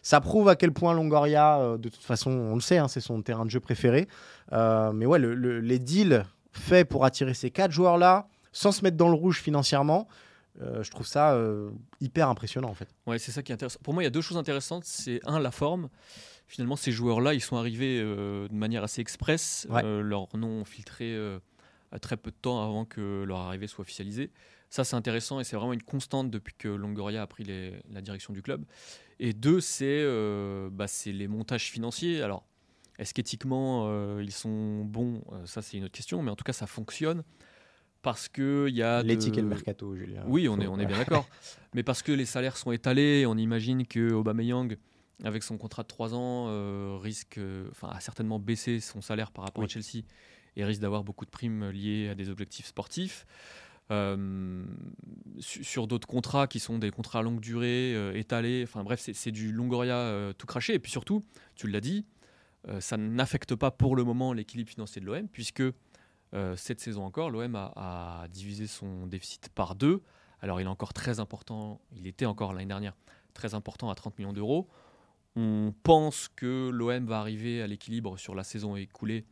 ça 0.00 0.20
prouve 0.22 0.48
à 0.48 0.56
quel 0.56 0.72
point 0.72 0.94
Longoria, 0.94 1.76
de 1.78 1.88
toute 1.90 2.02
façon, 2.02 2.30
on 2.30 2.54
le 2.54 2.62
sait, 2.62 2.78
hein, 2.78 2.88
c'est 2.88 3.00
son 3.02 3.20
terrain 3.20 3.44
de 3.44 3.50
jeu 3.50 3.60
préféré. 3.60 4.08
Mais 4.50 5.04
ouais, 5.04 5.18
le- 5.18 5.34
le- 5.34 5.60
les 5.60 5.78
deals 5.78 6.24
faits 6.52 6.88
pour 6.88 7.04
attirer 7.04 7.34
ces 7.34 7.50
quatre 7.50 7.72
joueurs-là, 7.72 8.26
sans 8.52 8.72
se 8.72 8.82
mettre 8.82 8.96
dans 8.96 9.08
le 9.10 9.14
rouge 9.16 9.42
financièrement, 9.42 10.08
euh, 10.60 10.82
je 10.82 10.90
trouve 10.90 11.06
ça 11.06 11.34
euh, 11.34 11.70
hyper 12.00 12.28
impressionnant 12.28 12.68
en 12.68 12.74
fait. 12.74 12.88
Ouais, 13.06 13.18
c'est 13.18 13.32
ça 13.32 13.42
qui 13.42 13.52
est 13.52 13.54
intéressant. 13.54 13.78
Pour 13.82 13.94
moi, 13.94 14.02
il 14.02 14.06
y 14.06 14.08
a 14.08 14.10
deux 14.10 14.20
choses 14.20 14.36
intéressantes. 14.36 14.84
C'est 14.84 15.20
un, 15.24 15.38
la 15.38 15.50
forme. 15.50 15.88
Finalement, 16.46 16.76
ces 16.76 16.90
joueurs-là, 16.92 17.34
ils 17.34 17.40
sont 17.40 17.56
arrivés 17.56 18.00
euh, 18.02 18.48
de 18.48 18.54
manière 18.54 18.82
assez 18.82 19.00
express. 19.00 19.66
Ouais. 19.70 19.82
Euh, 19.84 20.02
leur 20.02 20.36
nom 20.36 20.64
filtré 20.64 21.16
à 21.92 21.98
très 21.98 22.16
peu 22.16 22.30
de 22.30 22.36
temps 22.36 22.62
avant 22.62 22.84
que 22.84 23.24
leur 23.24 23.38
arrivée 23.38 23.66
soit 23.66 23.82
officialisée. 23.82 24.30
Ça, 24.68 24.84
c'est 24.84 24.96
intéressant 24.96 25.40
et 25.40 25.44
c'est 25.44 25.56
vraiment 25.56 25.72
une 25.72 25.82
constante 25.82 26.30
depuis 26.30 26.54
que 26.56 26.68
Longoria 26.68 27.22
a 27.22 27.26
pris 27.26 27.44
les- 27.44 27.80
la 27.90 28.00
direction 28.00 28.32
du 28.32 28.42
club. 28.42 28.64
Et 29.18 29.32
deux, 29.32 29.60
c'est 29.60 30.04
bah, 30.70 30.86
les 31.06 31.28
montages 31.28 31.70
financiers. 31.70 32.22
Alors, 32.22 32.44
est-ce 32.98 33.14
qu'éthiquement, 33.14 34.18
ils 34.20 34.32
sont 34.32 34.84
bons? 34.84 35.22
Ça, 35.44 35.62
c'est 35.62 35.76
une 35.78 35.84
autre 35.84 35.94
question. 35.94 36.22
Mais 36.22 36.30
en 36.30 36.36
tout 36.36 36.44
cas, 36.44 36.52
ça 36.52 36.66
fonctionne 36.66 37.24
parce 38.02 38.28
qu'il 38.28 38.68
y 38.74 38.82
a. 38.82 39.02
L'éthique 39.02 39.34
de- 39.34 39.38
et 39.38 39.42
le 39.42 39.48
mercato, 39.48 39.94
Julien. 39.96 40.22
oui, 40.26 40.48
on 40.48 40.58
est, 40.60 40.66
on 40.66 40.78
est 40.78 40.86
bien 40.86 40.98
d'accord. 40.98 41.26
Mais 41.74 41.82
parce 41.82 42.02
que 42.02 42.12
les 42.12 42.24
salaires 42.26 42.56
sont 42.56 42.72
étalés, 42.72 43.26
on 43.26 43.36
imagine 43.36 43.86
que 43.86 44.12
Aubameyang, 44.12 44.76
avec 45.22 45.42
son 45.42 45.58
contrat 45.58 45.82
de 45.82 45.88
3 45.88 46.14
ans, 46.14 46.46
euh, 46.48 46.98
risque, 47.00 47.38
euh, 47.38 47.68
enfin, 47.70 47.88
a 47.88 48.00
certainement 48.00 48.38
baissé 48.38 48.80
son 48.80 49.00
salaire 49.02 49.30
par 49.30 49.44
rapport 49.44 49.62
Oui. 49.62 49.68
à 49.70 49.72
Chelsea 49.80 50.04
et 50.56 50.64
risque 50.64 50.80
d'avoir 50.80 51.04
beaucoup 51.04 51.24
de 51.24 51.30
primes 51.30 51.68
liées 51.70 52.08
à 52.08 52.14
des 52.14 52.28
objectifs 52.30 52.66
sportifs. 52.66 53.26
Euh, 53.90 54.64
su- 55.40 55.64
sur 55.64 55.86
d'autres 55.88 56.06
contrats 56.06 56.46
qui 56.46 56.60
sont 56.60 56.78
des 56.78 56.90
contrats 56.90 57.18
à 57.20 57.22
longue 57.22 57.40
durée, 57.40 57.92
euh, 57.94 58.12
étalés, 58.14 58.62
enfin 58.64 58.84
bref, 58.84 59.00
c'est- 59.00 59.30
du 59.32 59.52
Longoria 59.52 60.32
tout 60.38 60.46
craché. 60.46 60.74
Et 60.74 60.78
puis 60.78 60.90
surtout, 60.92 61.24
tu 61.56 61.66
l'as 61.68 61.80
dit, 61.80 62.06
ça 62.78 62.96
n'affecte 62.98 63.54
pas 63.54 63.70
pour 63.70 63.96
le 63.96 64.04
moment 64.04 64.32
l'équilibre 64.32 64.70
financier 64.70 65.00
de 65.00 65.06
l'OM, 65.06 65.26
puisque 65.28 65.62
euh, 66.34 66.54
cette 66.56 66.80
saison 66.80 67.04
encore, 67.04 67.30
l'OM 67.30 67.54
a, 67.56 68.26
divisé 68.30 68.66
son 68.66 69.06
déficit 69.06 69.48
par 69.48 69.74
deux. 69.74 70.02
Alors 70.40 70.60
il 70.60 70.64
est 70.64 70.70
encore 70.70 70.92
très 70.92 71.20
important, 71.20 71.80
il 71.92 72.06
était 72.06 72.26
encore 72.26 72.52
l'année 72.52 72.66
dernière 72.66 72.96
très 73.34 73.54
important 73.54 73.90
à 73.90 73.94
30 73.94 74.18
millions 74.18 74.32
d'euros. 74.32 74.68
On 75.36 75.72
pense 75.82 76.28
que 76.28 76.70
l'OM 76.70 77.06
va 77.06 77.20
arriver 77.20 77.62
à 77.62 77.66
l'équilibre 77.66 78.18
sur 78.18 78.34
la 78.34 78.44
saison 78.44 78.76
écoulée 78.76 79.26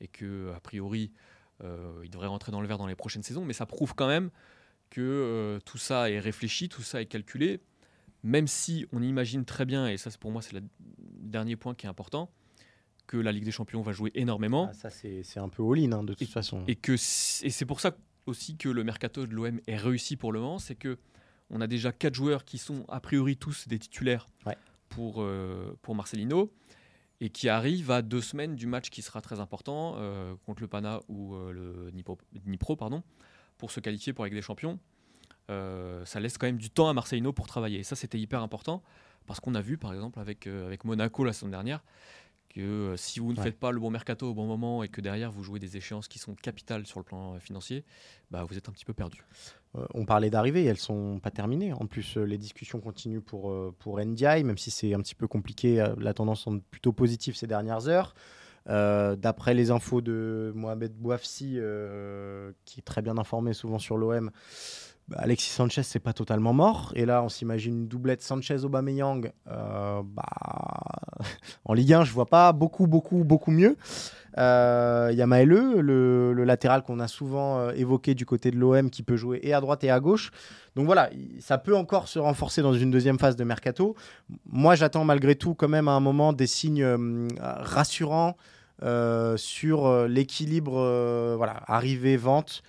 et 0.00 0.08
que 0.08 0.52
a 0.54 0.60
priori 0.60 1.12
euh, 1.64 2.00
il 2.04 2.10
devrait 2.10 2.28
rentrer 2.28 2.52
dans 2.52 2.60
le 2.60 2.68
vert 2.68 2.78
dans 2.78 2.86
les 2.86 2.94
prochaines 2.94 3.22
saisons, 3.22 3.44
mais 3.44 3.52
ça 3.52 3.66
prouve 3.66 3.94
quand 3.94 4.06
même 4.06 4.30
que 4.90 5.00
euh, 5.00 5.60
tout 5.64 5.78
ça 5.78 6.10
est 6.10 6.20
réfléchi, 6.20 6.68
tout 6.68 6.82
ça 6.82 7.00
est 7.00 7.06
calculé, 7.06 7.60
même 8.22 8.46
si 8.46 8.86
on 8.92 9.02
imagine 9.02 9.44
très 9.44 9.64
bien, 9.64 9.88
et 9.88 9.96
ça 9.96 10.10
pour 10.18 10.30
moi 10.30 10.40
c'est 10.42 10.54
le 10.54 10.62
dernier 10.88 11.56
point 11.56 11.74
qui 11.74 11.86
est 11.86 11.88
important, 11.88 12.30
que 13.08 13.16
la 13.16 13.32
Ligue 13.32 13.44
des 13.44 13.50
Champions 13.50 13.82
va 13.82 13.90
jouer 13.92 14.12
énormément 14.14 14.68
Ah, 14.70 14.74
ça, 14.74 14.90
c'est 14.90 15.24
un 15.40 15.48
peu 15.48 15.64
all-in 15.64 15.90
hein, 15.92 16.04
de 16.04 16.14
toute 16.14 16.28
façon. 16.28 16.62
et 16.68 16.76
que 16.76 16.96
c- 16.96 17.44
et 17.44 17.50
c'est 17.50 17.64
pour 17.66 17.80
ça 17.80 17.96
aussi 18.26 18.56
que 18.56 18.68
le 18.68 18.84
mercato 18.84 19.26
de 19.26 19.34
l'OM 19.34 19.58
est 19.66 19.76
réussi 19.76 20.16
pour 20.16 20.30
le 20.32 20.38
moment, 20.38 20.58
c'est 20.60 20.76
que 20.76 20.96
on 21.50 21.60
a 21.60 21.66
déjà 21.66 21.90
quatre 21.90 22.14
joueurs 22.14 22.44
qui 22.44 22.58
sont 22.58 22.84
a 22.88 23.00
priori 23.00 23.36
tous 23.36 23.66
des 23.66 23.78
titulaires 23.80 24.28
Ouais. 24.46 24.56
pour 24.90 25.16
euh, 25.22 25.74
pour 25.82 25.94
Marcelino 25.96 26.52
et 27.20 27.30
qui 27.30 27.48
arrivent 27.48 27.90
à 27.90 28.02
deux 28.02 28.20
semaines 28.20 28.54
du 28.54 28.66
match 28.66 28.90
qui 28.90 29.02
sera 29.02 29.20
très 29.22 29.40
important 29.40 29.94
euh, 29.96 30.34
contre 30.46 30.60
le 30.62 30.68
Pana 30.68 31.00
ou 31.08 31.34
euh, 31.34 31.50
le 31.52 31.90
Dnipro, 31.90 32.16
Dnipro, 32.44 32.76
pardon 32.76 33.02
pour 33.56 33.70
se 33.72 33.80
qualifier 33.80 34.12
pour 34.12 34.24
la 34.24 34.28
Ligue 34.28 34.38
des 34.38 34.42
Champions. 34.42 34.78
Ça 36.04 36.20
laisse 36.20 36.36
quand 36.36 36.46
même 36.46 36.58
du 36.58 36.68
temps 36.70 36.88
à 36.88 36.92
Marcelino 36.92 37.32
pour 37.32 37.46
travailler. 37.46 37.78
Et 37.78 37.82
ça, 37.82 37.96
c'était 37.96 38.18
hyper 38.20 38.42
important 38.42 38.82
parce 39.26 39.40
qu'on 39.40 39.54
a 39.54 39.60
vu, 39.62 39.78
par 39.78 39.92
exemple, 39.94 40.18
avec, 40.20 40.46
avec 40.46 40.84
Monaco 40.84 41.24
la 41.24 41.32
semaine 41.32 41.52
dernière, 41.52 41.82
que 42.48 42.60
euh, 42.60 42.96
si 42.96 43.20
vous 43.20 43.32
ne 43.32 43.38
Ouais. 43.38 43.44
faites 43.44 43.58
pas 43.58 43.70
le 43.70 43.80
bon 43.80 43.90
mercato 43.90 44.28
au 44.30 44.34
bon 44.34 44.46
moment 44.46 44.82
et 44.82 44.88
que 44.88 45.00
derrière 45.00 45.30
vous 45.30 45.42
jouez 45.44 45.58
des 45.58 45.76
échéances 45.76 46.08
qui 46.08 46.18
sont 46.18 46.34
capitales 46.34 46.86
sur 46.86 46.98
le 47.00 47.04
plan 47.04 47.34
euh, 47.34 47.38
financier, 47.38 47.84
bah, 48.30 48.44
vous 48.44 48.56
êtes 48.56 48.68
un 48.68 48.72
petit 48.72 48.84
peu 48.84 48.94
perdu. 48.94 49.22
Euh, 49.76 49.84
on 49.94 50.04
parlait 50.06 50.30
d'arrivée, 50.30 50.64
elles 50.64 50.78
sont 50.78 51.20
pas 51.20 51.30
terminées. 51.30 51.72
En 51.74 51.86
plus, 51.86 52.16
euh, 52.16 52.24
les 52.24 52.38
discussions 52.38 52.80
continuent 52.80 53.20
pour, 53.20 53.50
euh, 53.50 53.74
pour 53.78 54.00
NDI, 54.00 54.44
même 54.44 54.56
si 54.58 54.70
c'est 54.70 54.94
un 54.94 55.00
petit 55.00 55.14
peu 55.14 55.28
compliqué. 55.28 55.86
la 55.98 56.14
tendance 56.14 56.42
semble 56.42 56.62
plutôt 56.70 56.92
positive 56.92 57.36
ces 57.36 57.46
dernières 57.46 57.88
heures. 57.88 58.14
D'après 58.66 59.54
les 59.54 59.70
infos 59.70 60.02
de 60.02 60.52
Mohamed 60.54 60.92
Bouafsi, 60.92 61.58
qui 62.66 62.80
est 62.80 62.84
très 62.84 63.00
bien 63.00 63.16
informé 63.16 63.54
souvent 63.54 63.78
sur 63.78 63.96
l'OM, 63.96 64.30
Alexis 65.16 65.50
Sanchez, 65.50 65.82
c'est 65.82 65.98
pas 66.00 66.12
totalement 66.12 66.52
mort. 66.52 66.92
Et 66.94 67.06
là, 67.06 67.22
on 67.22 67.28
s'imagine 67.28 67.74
une 67.74 67.88
doublette 67.88 68.22
Sanchez-Aubameyang. 68.22 69.32
Euh, 69.50 70.02
bah, 70.04 70.22
en 71.64 71.74
Ligue 71.74 71.94
1, 71.94 72.04
je 72.04 72.12
vois 72.12 72.26
pas 72.26 72.52
beaucoup, 72.52 72.86
beaucoup, 72.86 73.24
beaucoup 73.24 73.50
mieux. 73.50 73.76
Il 74.36 74.40
y 75.16 75.22
a 75.22 75.44
le, 75.44 76.32
latéral 76.44 76.82
qu'on 76.82 77.00
a 77.00 77.08
souvent 77.08 77.58
euh, 77.58 77.72
évoqué 77.72 78.14
du 78.14 78.24
côté 78.24 78.50
de 78.50 78.56
l'OM, 78.56 78.90
qui 78.90 79.02
peut 79.02 79.16
jouer 79.16 79.40
et 79.42 79.52
à 79.52 79.60
droite 79.60 79.82
et 79.82 79.90
à 79.90 79.98
gauche. 79.98 80.30
Donc 80.76 80.86
voilà, 80.86 81.10
il- 81.12 81.42
ça 81.42 81.58
peut 81.58 81.76
encore 81.76 82.06
se 82.06 82.18
renforcer 82.18 82.62
dans 82.62 82.74
une 82.74 82.90
deuxième 82.90 83.18
phase 83.18 83.34
de 83.34 83.44
mercato. 83.44 83.96
Moi, 84.46 84.74
j'attends 84.76 85.04
malgré 85.04 85.34
tout 85.34 85.54
quand 85.54 85.68
même 85.68 85.88
à 85.88 85.92
un 85.92 86.00
moment 86.00 86.32
des 86.32 86.46
signes 86.46 86.84
euh, 86.84 87.28
rassurants 87.40 88.36
euh, 88.84 89.36
sur 89.36 90.06
l'équilibre 90.06 91.34
voilà, 91.36 91.62
arrivée-vente. 91.66 92.62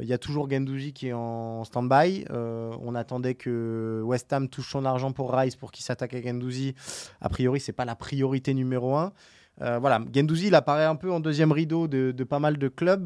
Il 0.00 0.08
y 0.08 0.12
a 0.12 0.18
toujours 0.18 0.50
Gendouzi 0.50 0.92
qui 0.92 1.08
est 1.08 1.12
en 1.12 1.62
stand-by. 1.62 2.24
on 2.30 2.94
attendait 2.94 3.34
que 3.34 4.02
West 4.04 4.32
Ham 4.32 4.48
touche 4.48 4.70
son 4.70 4.84
argent 4.84 5.12
pour 5.12 5.32
Rice 5.32 5.54
pour 5.54 5.70
qu'il 5.70 5.84
s'attaque 5.84 6.14
à 6.14 6.22
Gendouzi. 6.22 6.74
A 7.20 7.28
priori, 7.28 7.60
c'est 7.60 7.72
pas 7.72 7.84
la 7.84 7.94
priorité 7.94 8.54
numéro 8.54 8.96
un. 8.96 9.12
voilà, 9.60 10.00
Gendouzi, 10.12 10.48
il 10.48 10.54
apparaît 10.56 10.84
un 10.86 10.96
peu 10.96 11.12
en 11.12 11.20
deuxième 11.20 11.52
rideau 11.52 11.86
de, 11.86 12.24
pas 12.24 12.40
mal 12.40 12.58
de 12.58 12.68
clubs. 12.68 13.04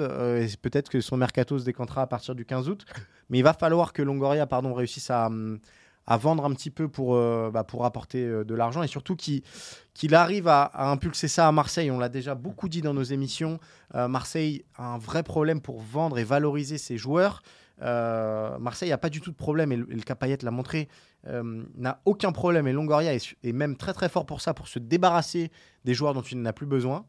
Peut-être 0.62 0.88
que 0.88 1.02
son 1.02 1.18
mercato 1.18 1.58
se 1.58 1.64
décantera 1.64 2.02
à 2.02 2.06
partir 2.06 2.34
du 2.34 2.46
15 2.46 2.68
août. 2.70 2.86
Mais 3.28 3.38
il 3.38 3.44
va 3.44 3.52
falloir 3.52 3.92
que 3.92 4.02
Longoria 4.02 4.46
pardon, 4.46 4.72
réussisse 4.72 5.10
à, 5.10 5.26
hum, 5.26 5.58
à 6.06 6.16
vendre 6.16 6.44
un 6.44 6.52
petit 6.52 6.70
peu 6.70 6.88
pour, 6.88 7.14
euh, 7.14 7.50
bah, 7.52 7.64
pour 7.64 7.84
apporter 7.84 8.24
euh, 8.24 8.44
de 8.44 8.54
l'argent 8.54 8.82
et 8.82 8.88
surtout 8.88 9.16
qu'il 9.16 10.14
arrive 10.14 10.48
à, 10.48 10.70
impulser 10.90 11.28
ça 11.28 11.46
à 11.46 11.52
Marseille. 11.52 11.90
On 11.90 11.98
l'a 11.98 12.08
déjà 12.08 12.34
beaucoup 12.34 12.68
dit 12.68 12.82
dans 12.82 12.94
nos 12.94 13.02
émissions. 13.02 13.60
Euh, 13.94 14.08
Marseille 14.08 14.64
a 14.76 14.94
un 14.94 14.98
vrai 14.98 15.22
problème 15.22 15.60
pour 15.60 15.80
vendre 15.80 16.18
et 16.18 16.24
valoriser 16.24 16.78
ses 16.78 16.96
joueurs. 16.96 17.42
Marseille 17.80 18.90
n'a 18.90 18.98
pas 18.98 19.10
du 19.10 19.20
tout 19.20 19.32
de 19.32 19.36
problème 19.36 19.72
et 19.72 19.76
le, 19.76 19.86
le 19.88 20.36
l'a 20.42 20.50
montré. 20.52 20.88
n'a 21.24 22.00
aucun 22.04 22.30
problème 22.30 22.68
et 22.68 22.72
Longoria 22.72 23.12
est, 23.12 23.34
est, 23.42 23.52
même 23.52 23.76
très 23.76 23.92
très 23.92 24.08
fort 24.08 24.24
pour 24.24 24.40
ça, 24.40 24.54
pour 24.54 24.68
se 24.68 24.78
débarrasser 24.78 25.50
des 25.84 25.92
joueurs 25.92 26.14
dont 26.14 26.22
il 26.22 26.40
n'en 26.40 26.50
a 26.50 26.52
plus 26.52 26.66
besoin. 26.66 27.06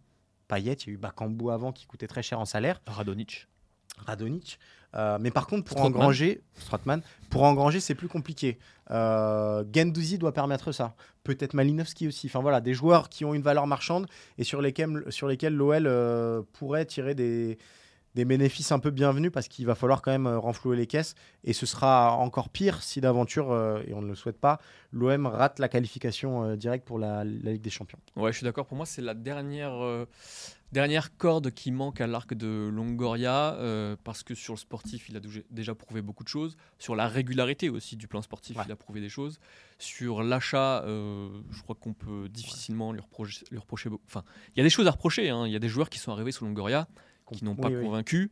Payet, 0.47 0.73
il 0.73 0.87
y 0.87 0.89
a 0.89 0.93
eu 0.93 0.97
Bakambu 0.97 1.51
avant 1.51 1.71
qui 1.71 1.85
coûtait 1.85 2.07
très 2.07 2.23
cher 2.23 2.39
en 2.39 2.45
salaire. 2.45 2.81
Radonic. 2.87 3.47
Radonic. 3.97 4.57
Euh, 4.95 5.17
mais 5.19 5.31
par 5.31 5.47
contre, 5.47 5.63
pour 5.63 5.81
engranger, 5.81 6.41
pour 7.29 7.43
engranger, 7.43 7.79
c'est 7.79 7.95
plus 7.95 8.07
compliqué. 8.07 8.59
Euh, 8.91 9.63
Gendouzi 9.73 10.17
doit 10.17 10.33
permettre 10.33 10.71
ça. 10.71 10.95
Peut-être 11.23 11.53
Malinowski 11.53 12.07
aussi. 12.07 12.27
Enfin 12.27 12.41
voilà, 12.41 12.61
des 12.61 12.73
joueurs 12.73 13.09
qui 13.09 13.25
ont 13.25 13.33
une 13.33 13.41
valeur 13.41 13.65
marchande 13.65 14.07
et 14.37 14.43
sur 14.43 14.61
lesquels, 14.61 15.03
sur 15.09 15.27
lesquels 15.27 15.55
l'OL 15.55 15.87
euh, 15.87 16.41
pourrait 16.53 16.85
tirer 16.85 17.15
des, 17.15 17.57
des 18.15 18.25
bénéfices 18.25 18.71
un 18.71 18.79
peu 18.79 18.91
bienvenus 18.91 19.31
parce 19.31 19.47
qu'il 19.47 19.65
va 19.65 19.75
falloir 19.75 20.01
quand 20.01 20.11
même 20.11 20.27
euh, 20.27 20.39
renflouer 20.39 20.77
les 20.77 20.87
caisses. 20.87 21.15
Et 21.43 21.53
ce 21.53 21.65
sera 21.65 22.15
encore 22.15 22.49
pire 22.49 22.81
si 22.83 23.01
d'aventure, 23.01 23.53
et 23.85 23.93
on 23.93 24.01
ne 24.01 24.07
le 24.07 24.15
souhaite 24.15 24.39
pas, 24.39 24.59
l'OM 24.91 25.25
rate 25.25 25.59
la 25.59 25.67
qualification 25.67 26.55
directe 26.55 26.85
pour 26.85 26.99
la, 26.99 27.23
la, 27.23 27.51
Ligue 27.51 27.61
des 27.61 27.69
Champions. 27.69 27.99
Ouais, 28.15 28.31
je 28.31 28.37
suis 28.37 28.45
d'accord. 28.45 28.65
Pour 28.65 28.77
moi, 28.77 28.85
c'est 28.85 29.01
la 29.01 29.13
dernière 29.13 30.05
Dernière 30.73 31.15
corde 31.17 31.51
qui 31.51 31.69
manque 31.69 32.01
à 32.01 32.07
l'arc 32.07 32.33
de 32.33 32.67
Longoria, 32.73 33.53
euh, 33.57 33.95
parce 34.03 34.23
que 34.23 34.33
sur 34.33 34.55
le 34.55 34.57
sportif, 34.57 35.07
il 35.07 35.15
a 35.15 35.19
déjà 35.51 35.75
prouvé 35.75 36.01
beaucoup 36.01 36.23
de 36.23 36.29
choses. 36.29 36.57
Sur 36.79 36.95
la 36.95 37.07
régularité 37.07 37.69
aussi 37.69 37.95
du 37.95 38.07
plan 38.07 38.23
sportif, 38.23 38.57
il 38.65 38.71
a 38.71 38.75
prouvé 38.75 38.99
des 38.99 39.07
choses. 39.07 39.39
Sur 39.77 40.23
l'achat, 40.23 40.83
euh, 40.85 41.29
je 41.51 41.61
crois 41.61 41.75
qu'on 41.75 41.93
peut 41.93 42.27
difficilement 42.27 42.91
lui, 42.91 43.01
reprocher, 43.01 43.45
lui 43.51 43.59
reprocher. 43.59 43.91
Enfin, 44.07 44.23
il 44.55 44.57
y 44.57 44.61
a 44.61 44.63
des 44.63 44.71
choses 44.71 44.87
à 44.87 44.91
reprocher. 44.91 45.29
Hein. 45.29 45.45
Il 45.45 45.53
y 45.53 45.55
a 45.55 45.59
des 45.59 45.69
joueurs 45.69 45.91
qui 45.91 45.99
sont 45.99 46.11
arrivés 46.11 46.31
sous 46.31 46.43
Longoria, 46.43 46.87
qui 47.33 47.45
n'ont 47.45 47.55
pas 47.55 47.69
convaincu, 47.69 48.31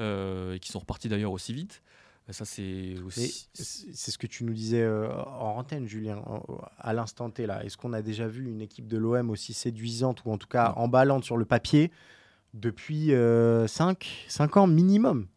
euh, 0.00 0.54
et 0.54 0.60
qui 0.60 0.72
sont 0.72 0.78
repartis 0.80 1.08
d'ailleurs 1.08 1.32
aussi 1.32 1.52
vite. 1.52 1.82
Ça, 2.30 2.44
c'est 2.44 2.96
aussi. 3.04 3.48
C'est 3.52 4.10
ce 4.10 4.18
que 4.18 4.26
tu 4.26 4.42
nous 4.42 4.52
disais 4.52 4.82
euh, 4.82 5.12
en 5.12 5.58
antenne, 5.58 5.86
Julien, 5.86 6.20
à 6.76 6.92
l'instant 6.92 7.30
T. 7.30 7.46
là. 7.46 7.64
Est-ce 7.64 7.76
qu'on 7.76 7.92
a 7.92 8.02
déjà 8.02 8.26
vu 8.26 8.50
une 8.50 8.60
équipe 8.60 8.88
de 8.88 8.98
l'OM 8.98 9.30
aussi 9.30 9.54
séduisante 9.54 10.24
ou 10.24 10.32
en 10.32 10.38
tout 10.38 10.48
cas 10.48 10.72
emballante 10.76 11.22
sur 11.22 11.36
le 11.36 11.44
papier 11.44 11.92
depuis 12.52 13.10
5 13.10 13.12
euh, 13.12 13.66
ans 14.54 14.66
minimum? 14.66 15.28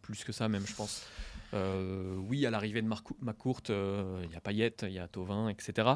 Plus 0.00 0.24
que 0.24 0.32
ça, 0.32 0.48
même, 0.48 0.66
je 0.66 0.74
pense. 0.74 1.06
Euh, 1.54 2.16
oui, 2.28 2.44
à 2.44 2.50
l'arrivée 2.50 2.82
de 2.82 2.88
Macourt, 2.88 3.62
il 3.68 4.32
y 4.32 4.36
a 4.36 4.40
Payet, 4.40 4.74
il 4.82 4.92
y 4.92 4.98
a 4.98 5.06
Tovin, 5.06 5.48
etc. 5.48 5.88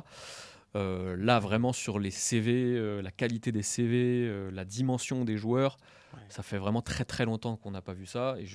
là, 0.74 1.40
vraiment, 1.40 1.72
sur 1.72 1.98
les 1.98 2.12
CV, 2.12 3.02
la 3.02 3.10
qualité 3.10 3.50
des 3.50 3.62
CV, 3.62 4.50
la 4.52 4.64
dimension 4.64 5.24
des 5.24 5.36
joueurs, 5.36 5.76
ça 6.28 6.42
fait 6.42 6.58
vraiment 6.58 6.82
très 6.82 7.04
très 7.04 7.24
longtemps 7.24 7.56
qu'on 7.56 7.70
n'a 7.70 7.82
pas 7.82 7.94
vu 7.94 8.06
ça. 8.06 8.36
Et 8.40 8.46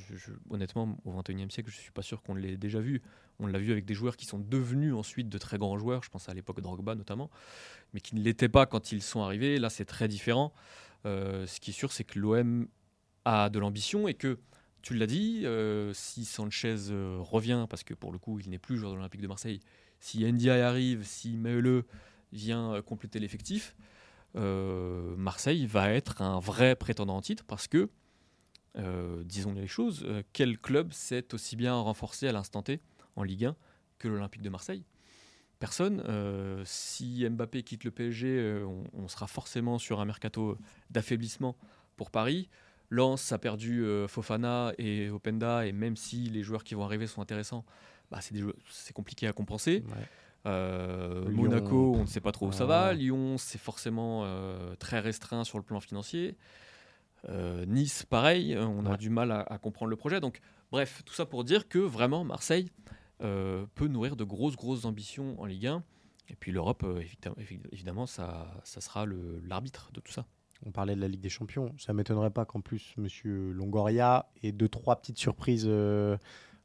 honnêtement, 0.50 0.98
au 1.06 1.12
XXIe 1.14 1.50
siècle, 1.50 1.70
je 1.72 1.78
ne 1.78 1.82
suis 1.82 1.92
pas 1.92 2.02
sûr 2.02 2.22
qu'on 2.22 2.36
l'ait 2.36 2.58
déjà 2.58 2.80
vu. 2.80 3.02
On 3.40 3.48
l'a 3.48 3.60
vu 3.60 3.72
avec 3.72 3.86
des 3.86 3.94
joueurs 3.94 4.18
qui 4.18 4.26
sont 4.26 4.40
devenus 4.40 4.94
ensuite 4.94 5.30
de 5.30 5.38
très 5.38 5.58
grands 5.58 5.78
joueurs. 5.78 6.04
Je 6.04 6.10
pense 6.10 6.30
à 6.30 6.34
l'époque 6.34 6.62
Drogba 6.62 6.96
notamment, 6.96 7.30
mais 7.94 8.02
qui 8.02 8.16
ne 8.16 8.22
l'étaient 8.22 8.50
pas 8.50 8.66
quand 8.66 8.92
ils 8.92 9.02
sont 9.02 9.22
arrivés. 9.22 9.58
Là, 9.58 9.70
c'est 9.70 9.86
très 9.86 10.08
différent. 10.08 10.54
Euh, 11.06 11.48
ce 11.48 11.60
qui 11.60 11.72
est 11.72 11.74
sûr, 11.74 11.92
c'est 11.92 12.04
que 12.04 12.20
l'OM 12.20 12.68
a 13.26 13.50
de 13.50 13.60
l'ambition 13.60 14.08
et 14.08 14.14
que, 14.14 14.40
tu 14.82 14.96
l'as 14.96 15.08
dit, 15.08 15.44
euh, 15.46 15.94
si 15.94 16.26
Sanchez 16.26 16.90
euh, 16.90 17.18
revient, 17.20 17.68
parce 17.70 17.84
que 17.84 17.94
pour 17.94 18.12
le 18.12 18.18
coup, 18.18 18.40
il 18.40 18.50
n'est 18.50 18.60
plus 18.60 18.78
joueur 18.78 18.92
de 18.92 18.98
l'Olympique 18.98 19.22
de 19.22 19.28
Marseille, 19.28 19.60
si 20.00 20.24
Ndiaye 20.24 20.62
arrive, 20.62 21.04
si 21.04 21.38
Meule 21.38 21.84
vient 22.34 22.82
compléter 22.82 23.20
l'effectif, 23.20 23.76
euh, 24.36 25.16
Marseille 25.18 25.66
va 25.66 25.92
être 25.92 26.22
un 26.22 26.40
vrai 26.40 26.76
prétendant 26.76 27.18
en 27.18 27.22
titre 27.22 27.44
parce 27.46 27.68
que, 27.68 27.90
euh, 28.78 29.24
disons 29.26 29.54
les 29.54 29.68
choses, 29.68 30.04
euh, 30.06 30.24
quel 30.34 30.58
club 30.58 30.94
s'est 30.94 31.34
aussi 31.34 31.56
bien 31.56 31.76
renforcé 31.76 32.28
à 32.28 32.32
l'instant 32.32 32.62
T 32.62 32.80
en 33.16 33.24
Ligue 33.24 33.46
1 33.46 33.56
que 34.00 34.08
l'Olympique 34.08 34.42
de 34.42 34.50
Marseille? 34.50 34.84
Personne. 35.60 36.04
si 36.66 37.24
Mbappé 37.30 37.62
quitte 37.62 37.84
le 37.84 37.92
PSG, 37.92 38.66
on, 38.94 39.08
sera 39.08 39.28
forcément 39.28 39.78
sur 39.78 40.00
un 40.00 40.06
mercato 40.06 40.58
d'affaiblissement 40.90 41.56
pour 41.98 42.10
Paris. 42.10 42.50
Lens 42.90 43.32
a 43.32 43.38
perdu 43.38 43.86
Fofana 44.08 44.74
et 44.80 45.12
Openda, 45.12 45.68
et 45.68 45.72
même 45.72 45.96
si 45.96 46.32
les 46.32 46.42
joueurs 46.42 46.64
qui 46.64 46.74
vont 46.74 46.84
arriver 46.84 47.06
sont 47.06 47.22
intéressants, 47.22 47.64
bah, 48.10 48.22
c'est 48.22 48.94
compliqué 48.94 49.28
à 49.28 49.34
compenser. 49.34 49.84
Euh, 50.46 51.30
Monaco, 51.30 51.94
on 51.96 52.02
ne 52.02 52.06
sait 52.06 52.22
pas 52.22 52.32
trop 52.32 52.48
où 52.48 52.52
ça 52.52 52.66
va. 52.66 52.94
Lyon, 52.94 53.38
c'est 53.38 53.60
forcément 53.60 54.24
euh, 54.26 54.76
très 54.76 55.00
restreint 55.00 55.44
sur 55.44 55.58
le 55.58 55.64
plan 55.64 55.80
financier. 55.80 56.38
Euh, 57.30 57.66
nice, 57.66 58.04
pareil, 58.04 58.58
on 58.58 58.86
a 58.86 58.98
du 58.98 59.10
mal 59.10 59.32
à, 59.32 59.58
comprendre 59.60 59.90
le 59.90 59.96
projet. 59.96 60.20
Donc, 60.20 60.40
bref, 60.72 61.04
tout 61.06 61.14
ça 61.14 61.26
pour 61.26 61.44
dire 61.44 61.68
que 61.68 61.80
vraiment, 61.80 62.24
Marseille 62.24 62.72
peut 63.20 63.88
nourrir 63.88 64.16
de 64.16 64.24
grosses, 64.24 64.56
grosses 64.56 64.86
ambitions 64.86 65.40
en 65.40 65.46
Ligue 65.46 65.68
1. 65.68 65.84
Et 66.30 66.36
puis 66.36 66.52
l'Europe, 66.52 66.84
évidemment, 67.72 68.08
ça, 68.08 68.48
ça 68.64 68.82
sera 68.82 69.06
l'arbitre 69.44 69.92
de 69.94 70.00
tout 70.00 70.12
ça. 70.12 70.26
On 70.66 70.72
parlait 70.72 70.96
de 70.96 71.02
la 71.02 71.08
Ligue 71.08 71.22
des 71.22 71.30
Champions. 71.30 71.74
Ça 71.78 71.94
m'étonnerait 71.94 72.32
pas 72.32 72.46
qu'en 72.46 72.62
plus, 72.62 72.94
Monsieur 72.98 73.52
Longoria 73.52 74.30
ait 74.42 74.52
deux, 74.52 74.70
trois 74.70 74.96
petites 74.96 75.20
surprises 75.20 75.70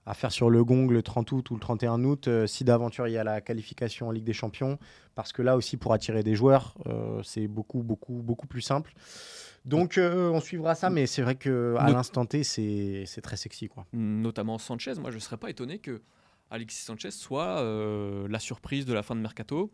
à 0.06 0.14
faire 0.14 0.30
sur 0.30 0.48
le 0.48 0.64
gong 0.64 0.88
le 0.88 1.02
30 1.02 1.32
août 1.32 1.50
ou 1.50 1.54
le 1.54 1.60
31 1.60 2.02
août, 2.04 2.28
euh, 2.28 2.46
si 2.46 2.62
d'aventure 2.62 3.08
il 3.08 3.12
y 3.12 3.18
a 3.18 3.24
la 3.24 3.40
qualification 3.40 4.08
en 4.08 4.12
Ligue 4.12 4.24
des 4.24 4.32
Champions, 4.32 4.78
parce 5.16 5.32
que 5.32 5.42
là 5.42 5.56
aussi 5.56 5.76
pour 5.76 5.92
attirer 5.92 6.22
des 6.22 6.36
joueurs, 6.36 6.76
euh, 6.86 7.20
c'est 7.24 7.48
beaucoup 7.48 7.82
beaucoup 7.82 8.22
beaucoup 8.22 8.46
plus 8.46 8.62
simple. 8.62 8.94
Donc 9.64 9.98
euh, 9.98 10.30
on 10.30 10.40
suivra 10.40 10.76
ça, 10.76 10.90
mais 10.90 11.06
c'est 11.06 11.22
vrai 11.22 11.34
que 11.34 11.74
à 11.78 11.90
l'instant 11.90 12.24
T, 12.24 12.44
c'est 12.44 13.20
très 13.20 13.36
sexy 13.36 13.68
quoi. 13.68 13.84
Notamment 13.92 14.58
Sanchez, 14.58 14.94
moi 14.94 15.10
je 15.10 15.16
ne 15.16 15.20
serais 15.20 15.38
pas 15.38 15.50
étonné 15.50 15.80
que 15.80 16.02
Alexis 16.50 16.84
Sanchez 16.84 17.10
soit 17.10 17.60
la 18.28 18.38
surprise 18.38 18.86
de 18.86 18.94
la 18.94 19.02
fin 19.02 19.16
de 19.16 19.20
mercato, 19.20 19.72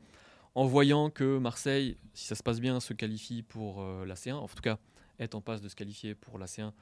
en 0.54 0.64
voyant 0.64 1.10
que 1.10 1.36
Marseille, 1.36 1.98
si 2.14 2.24
ça 2.26 2.34
se 2.34 2.42
passe 2.42 2.60
bien, 2.60 2.80
se 2.80 2.94
qualifie 2.94 3.42
pour 3.42 3.84
la 4.06 4.14
C1, 4.14 4.32
en 4.32 4.48
tout 4.48 4.62
cas 4.62 4.78
est 5.18 5.34
en 5.34 5.42
passe 5.42 5.60
de 5.60 5.68
se 5.68 5.76
qualifier 5.76 6.14
pour 6.14 6.38
la 6.38 6.46
C1. 6.46 6.72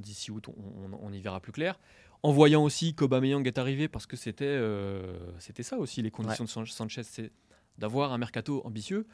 D'ici 0.00 0.32
août, 0.32 0.48
on, 0.48 0.98
on 1.00 1.12
y 1.12 1.20
verra 1.20 1.38
plus 1.38 1.52
clair 1.52 1.78
en 2.22 2.32
voyant 2.32 2.64
aussi 2.64 2.94
qu'Aubameyang 2.94 3.46
est 3.46 3.58
arrivé, 3.58 3.88
parce 3.88 4.06
que 4.06 4.16
c'était 4.16 4.44
euh, 4.46 5.18
c'était 5.38 5.62
ça 5.62 5.78
aussi 5.78 6.02
les 6.02 6.10
conditions 6.10 6.44
de 6.44 6.66
Sanchez, 6.66 7.02
c'est 7.04 7.30
d'avoir 7.78 8.12
un 8.12 8.18
mercato 8.18 8.62
ambitieux. 8.64 9.06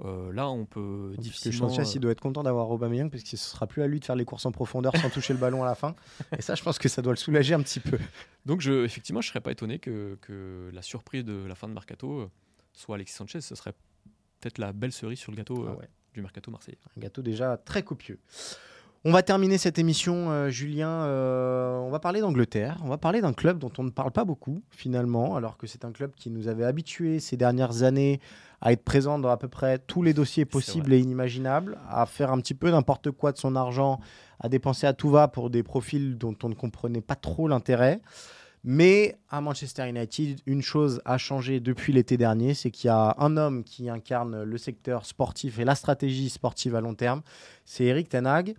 Euh, 0.00 0.32
là, 0.32 0.48
on 0.48 0.66
peut 0.66 1.14
difficilement. 1.18 1.68
Sanchez, 1.68 1.92
il 1.94 2.00
doit 2.00 2.10
être 2.10 2.20
content 2.20 2.42
d'avoir 2.42 2.68
Aubameyang 2.70 3.10
parce 3.10 3.22
que 3.22 3.28
ce 3.30 3.36
sera 3.36 3.66
plus 3.66 3.82
à 3.82 3.86
lui 3.86 4.00
de 4.00 4.04
faire 4.04 4.16
les 4.16 4.24
courses 4.24 4.44
en 4.44 4.50
profondeur 4.50 4.96
sans 4.96 5.08
toucher 5.10 5.32
le 5.32 5.38
ballon 5.38 5.62
à 5.62 5.66
la 5.66 5.76
fin. 5.76 5.94
Et 6.36 6.42
ça, 6.42 6.56
je 6.56 6.62
pense 6.62 6.78
que 6.78 6.88
ça 6.88 7.00
doit 7.00 7.12
le 7.12 7.16
soulager 7.16 7.54
un 7.54 7.62
petit 7.62 7.78
peu. 7.78 7.98
Donc, 8.44 8.60
je, 8.60 8.84
effectivement, 8.84 9.20
je 9.20 9.28
serais 9.28 9.40
pas 9.40 9.52
étonné 9.52 9.78
que, 9.78 10.18
que, 10.20 10.70
la 10.72 10.82
surprise 10.82 11.24
de 11.24 11.44
la 11.46 11.54
fin 11.54 11.68
de 11.68 11.74
mercato 11.74 12.20
euh, 12.20 12.30
soit 12.72 12.96
Alexis 12.96 13.14
Sanchez. 13.14 13.40
Ce 13.40 13.54
serait 13.54 13.74
peut-être 14.40 14.58
la 14.58 14.72
belle 14.72 14.92
cerise 14.92 15.20
sur 15.20 15.30
le 15.30 15.36
gâteau 15.36 15.66
ah 15.68 15.84
du 16.12 16.22
mercato 16.22 16.50
marseillais. 16.50 16.78
Un 16.96 17.00
gâteau 17.00 17.22
déjà 17.22 17.56
très 17.56 17.82
copieux. 17.82 18.18
On 19.06 19.12
va 19.12 19.22
terminer 19.22 19.58
cette 19.58 19.78
émission, 19.78 20.30
euh, 20.30 20.48
Julien. 20.48 20.88
Euh, 20.88 21.76
on 21.76 21.90
va 21.90 21.98
parler 21.98 22.22
d'Angleterre. 22.22 22.78
On 22.82 22.88
va 22.88 22.96
parler 22.96 23.20
d'un 23.20 23.34
club 23.34 23.58
dont 23.58 23.70
on 23.76 23.82
ne 23.82 23.90
parle 23.90 24.12
pas 24.12 24.24
beaucoup, 24.24 24.62
finalement, 24.70 25.36
alors 25.36 25.58
que 25.58 25.66
c'est 25.66 25.84
un 25.84 25.92
club 25.92 26.12
qui 26.16 26.30
nous 26.30 26.48
avait 26.48 26.64
habitués 26.64 27.20
ces 27.20 27.36
dernières 27.36 27.82
années 27.82 28.18
à 28.62 28.72
être 28.72 28.82
présent 28.82 29.18
dans 29.18 29.28
à 29.28 29.36
peu 29.36 29.48
près 29.48 29.76
tous 29.78 30.02
les 30.02 30.14
dossiers 30.14 30.46
possibles 30.46 30.94
et 30.94 30.98
inimaginables, 30.98 31.76
à 31.90 32.06
faire 32.06 32.32
un 32.32 32.40
petit 32.40 32.54
peu 32.54 32.70
n'importe 32.70 33.10
quoi 33.10 33.32
de 33.32 33.36
son 33.36 33.56
argent, 33.56 34.00
à 34.40 34.48
dépenser 34.48 34.86
à 34.86 34.94
tout 34.94 35.10
va 35.10 35.28
pour 35.28 35.50
des 35.50 35.62
profils 35.62 36.16
dont 36.16 36.34
on 36.42 36.48
ne 36.48 36.54
comprenait 36.54 37.02
pas 37.02 37.14
trop 37.14 37.46
l'intérêt. 37.46 38.00
Mais 38.66 39.18
à 39.28 39.42
Manchester 39.42 39.86
United, 39.86 40.40
une 40.46 40.62
chose 40.62 41.02
a 41.04 41.18
changé 41.18 41.60
depuis 41.60 41.92
l'été 41.92 42.16
dernier, 42.16 42.54
c'est 42.54 42.70
qu'il 42.70 42.88
y 42.88 42.90
a 42.90 43.14
un 43.18 43.36
homme 43.36 43.64
qui 43.64 43.90
incarne 43.90 44.44
le 44.44 44.56
secteur 44.56 45.04
sportif 45.04 45.58
et 45.58 45.66
la 45.66 45.74
stratégie 45.74 46.30
sportive 46.30 46.74
à 46.74 46.80
long 46.80 46.94
terme, 46.94 47.20
c'est 47.66 47.84
Eric 47.84 48.08
Ten 48.08 48.26
Hag. 48.26 48.54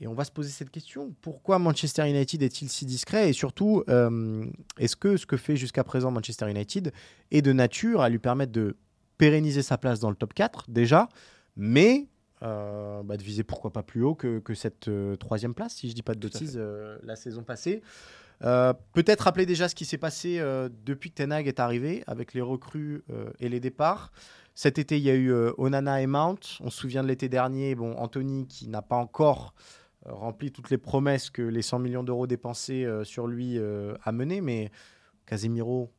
Et 0.00 0.06
on 0.06 0.14
va 0.14 0.24
se 0.24 0.30
poser 0.30 0.50
cette 0.50 0.70
question 0.70 1.12
pourquoi 1.22 1.58
Manchester 1.58 2.08
United 2.08 2.42
est-il 2.42 2.68
si 2.68 2.86
discret 2.86 3.30
Et 3.30 3.32
surtout, 3.32 3.82
euh, 3.88 4.44
est-ce 4.78 4.94
que 4.94 5.16
ce 5.16 5.26
que 5.26 5.36
fait 5.36 5.56
jusqu'à 5.56 5.82
présent 5.82 6.10
Manchester 6.10 6.48
United 6.48 6.92
est 7.32 7.42
de 7.42 7.52
nature 7.52 8.00
à 8.00 8.08
lui 8.08 8.20
permettre 8.20 8.52
de 8.52 8.76
pérenniser 9.16 9.62
sa 9.62 9.76
place 9.76 9.98
dans 9.98 10.10
le 10.10 10.16
top 10.16 10.34
4 10.34 10.66
déjà, 10.70 11.08
mais 11.56 12.06
euh, 12.42 13.02
bah, 13.02 13.16
de 13.16 13.22
viser 13.24 13.42
pourquoi 13.42 13.72
pas 13.72 13.82
plus 13.82 14.04
haut 14.04 14.14
que, 14.14 14.38
que 14.38 14.54
cette 14.54 14.86
euh, 14.86 15.16
troisième 15.16 15.54
place, 15.54 15.74
si 15.74 15.90
je 15.90 15.94
dis 15.94 16.02
pas 16.02 16.14
de 16.14 16.20
bêtises, 16.20 16.60
la 17.02 17.16
saison 17.16 17.42
passée. 17.42 17.82
Peut-être 18.40 19.22
rappeler 19.22 19.46
déjà 19.46 19.68
ce 19.68 19.74
qui 19.74 19.84
s'est 19.84 19.98
passé 19.98 20.40
depuis 20.86 21.10
que 21.10 21.16
Ten 21.16 21.32
Hag 21.32 21.48
est 21.48 21.58
arrivé, 21.58 22.04
avec 22.06 22.34
les 22.34 22.40
recrues 22.40 23.02
et 23.40 23.48
les 23.48 23.58
départs. 23.58 24.12
Cet 24.54 24.78
été, 24.78 24.96
il 24.96 25.02
y 25.02 25.10
a 25.10 25.14
eu 25.16 25.32
Onana 25.56 26.00
et 26.00 26.06
Mount. 26.06 26.38
On 26.60 26.70
se 26.70 26.78
souvient 26.78 27.02
de 27.02 27.08
l'été 27.08 27.28
dernier, 27.28 27.74
bon, 27.74 27.96
Anthony 27.96 28.46
qui 28.46 28.68
n'a 28.68 28.80
pas 28.80 28.94
encore 28.94 29.54
rempli 30.10 30.50
toutes 30.52 30.70
les 30.70 30.78
promesses 30.78 31.30
que 31.30 31.42
les 31.42 31.62
100 31.62 31.78
millions 31.78 32.02
d'euros 32.02 32.26
dépensés 32.26 32.84
euh, 32.84 33.04
sur 33.04 33.26
lui 33.26 33.58
euh, 33.58 33.94
a 34.02 34.12
mené, 34.12 34.40
mais 34.40 34.70
Casemiro, 35.26 35.92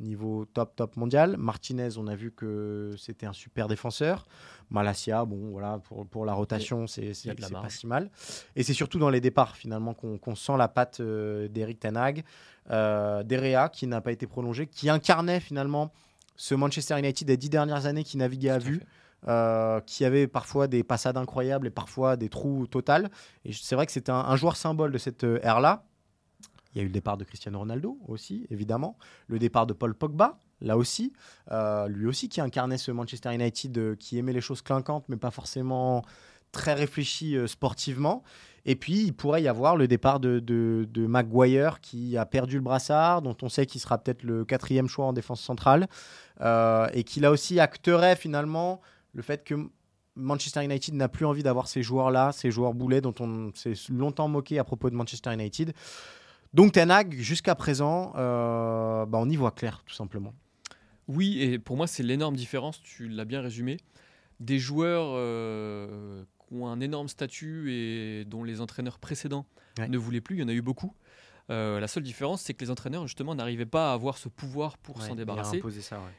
niveau 0.00 0.44
top, 0.46 0.74
top 0.74 0.96
mondial. 0.96 1.36
Martinez, 1.36 1.98
on 1.98 2.06
a 2.06 2.16
vu 2.16 2.32
que 2.32 2.94
c'était 2.98 3.26
un 3.26 3.32
super 3.32 3.68
défenseur. 3.68 4.26
Malasia, 4.70 5.24
bon, 5.24 5.50
voilà, 5.50 5.78
pour, 5.84 6.06
pour 6.06 6.24
la 6.24 6.32
rotation, 6.32 6.86
c'est 6.86 7.12
pas 7.38 7.68
si 7.68 7.86
mal. 7.86 8.10
Et 8.56 8.62
c'est 8.62 8.74
surtout 8.74 8.98
dans 8.98 9.10
les 9.10 9.20
départs, 9.20 9.56
finalement, 9.56 9.94
qu'on 9.94 10.34
sent 10.34 10.56
la 10.56 10.68
patte 10.68 11.00
euh, 11.00 11.48
d'Eric 11.48 11.80
Ten 11.80 11.96
Hag. 11.96 12.24
Euh, 12.70 13.22
Derea, 13.22 13.68
qui 13.68 13.86
n'a 13.86 14.00
pas 14.00 14.12
été 14.12 14.26
prolongé, 14.26 14.66
qui 14.66 14.88
incarnait 14.88 15.40
finalement 15.40 15.92
ce 16.36 16.54
Manchester 16.54 16.98
United 16.98 17.26
des 17.26 17.36
dix 17.36 17.50
dernières 17.50 17.86
années 17.86 18.04
qui 18.04 18.16
naviguait 18.16 18.50
à 18.50 18.58
vue. 18.58 18.78
fait. 18.78 18.86
Euh, 19.28 19.80
qui 19.82 20.06
avait 20.06 20.26
parfois 20.26 20.66
des 20.66 20.82
passades 20.82 21.18
incroyables 21.18 21.66
et 21.66 21.70
parfois 21.70 22.16
des 22.16 22.30
trous 22.30 22.66
totales. 22.66 23.10
Et 23.44 23.52
c'est 23.52 23.74
vrai 23.74 23.84
que 23.84 23.92
c'était 23.92 24.12
un, 24.12 24.34
joueur 24.36 24.56
symbole 24.56 24.92
de 24.92 24.96
cette 24.96 25.24
euh, 25.24 25.38
ère-là. 25.42 25.84
Il 26.72 26.78
y 26.78 26.80
a 26.80 26.84
eu 26.84 26.86
le 26.86 26.92
départ 26.92 27.18
de 27.18 27.24
Cristiano 27.24 27.58
Ronaldo 27.58 27.98
aussi, 28.08 28.46
évidemment. 28.50 28.96
Le 29.26 29.38
départ 29.38 29.66
de 29.66 29.74
Paul 29.74 29.94
Pogba, 29.94 30.38
là 30.62 30.78
aussi. 30.78 31.12
Euh, 31.50 31.86
lui 31.88 32.06
aussi 32.06 32.30
qui 32.30 32.40
incarnait 32.40 32.78
ce 32.78 32.92
Manchester 32.92 33.34
United 33.34 33.98
qui 33.98 34.16
aimait 34.16 34.32
les 34.32 34.40
choses 34.40 34.62
clinquantes, 34.62 35.04
mais 35.10 35.16
pas 35.16 35.30
forcément 35.30 36.02
très 36.50 36.72
réfléchi 36.72 37.36
sportivement. 37.46 38.22
Et 38.64 38.74
puis, 38.74 39.02
il 39.02 39.12
pourrait 39.12 39.42
y 39.42 39.48
avoir 39.48 39.76
le 39.76 39.86
départ 39.86 40.18
de, 40.18 40.38
de, 40.38 40.88
de 40.90 41.06
Maguire 41.06 41.80
qui 41.82 42.16
a 42.16 42.24
perdu 42.24 42.56
le 42.56 42.62
brassard, 42.62 43.20
dont 43.20 43.36
on 43.42 43.50
sait 43.50 43.66
qu'il 43.66 43.82
sera 43.82 43.98
peut-être 43.98 44.22
le 44.22 44.46
quatrième 44.46 44.88
choix 44.88 45.04
en 45.04 45.12
défense 45.12 45.42
centrale, 45.42 45.88
et 46.40 47.04
qui 47.04 47.20
là 47.20 47.30
aussi 47.30 47.60
acterait 47.60 48.16
finalement 48.16 48.80
le 49.12 49.22
fait 49.22 49.44
que 49.44 49.54
Manchester 50.16 50.64
United 50.64 50.94
n'a 50.94 51.08
plus 51.08 51.24
envie 51.24 51.42
d'avoir 51.42 51.68
ces 51.68 51.82
joueurs-là, 51.82 52.32
ces 52.32 52.50
joueurs 52.50 52.74
boulets 52.74 53.00
dont 53.00 53.14
on 53.20 53.52
s'est 53.54 53.74
longtemps 53.90 54.28
moqué 54.28 54.58
à 54.58 54.64
propos 54.64 54.90
de 54.90 54.94
Manchester 54.96 55.32
United. 55.32 55.72
Donc 56.52 56.72
Ten 56.72 56.90
Hag, 56.90 57.14
jusqu'à 57.14 57.54
présent, 57.54 58.12
euh, 58.16 59.06
bah, 59.06 59.18
on 59.20 59.28
y 59.28 59.36
voit 59.36 59.52
clair, 59.52 59.82
tout 59.86 59.94
simplement. 59.94 60.34
Oui, 61.08 61.40
et 61.40 61.58
pour 61.58 61.76
moi, 61.76 61.86
c'est 61.86 62.02
l'énorme 62.02 62.36
différence, 62.36 62.82
tu 62.82 63.08
l'as 63.08 63.24
bien 63.24 63.40
résumé. 63.40 63.78
Des 64.40 64.58
joueurs 64.58 65.06
euh, 65.14 66.24
qui 66.48 66.54
ont 66.54 66.66
un 66.66 66.80
énorme 66.80 67.08
statut 67.08 67.72
et 67.72 68.24
dont 68.24 68.42
les 68.44 68.60
entraîneurs 68.60 68.98
précédents 68.98 69.46
Ouais. 69.78 69.88
ne 69.88 69.96
voulaient 69.98 70.20
plus, 70.20 70.36
il 70.36 70.40
y 70.40 70.42
en 70.42 70.48
a 70.48 70.52
eu 70.52 70.62
beaucoup. 70.62 70.92
Euh, 71.50 71.80
la 71.80 71.88
seule 71.88 72.04
différence, 72.04 72.42
c'est 72.42 72.54
que 72.54 72.64
les 72.64 72.70
entraîneurs, 72.70 73.06
justement, 73.06 73.34
n'arrivaient 73.34 73.66
pas 73.66 73.90
à 73.90 73.94
avoir 73.94 74.18
ce 74.18 74.28
pouvoir 74.28 74.78
pour 74.78 75.02
s'en 75.02 75.16
débarrasser. 75.16 75.60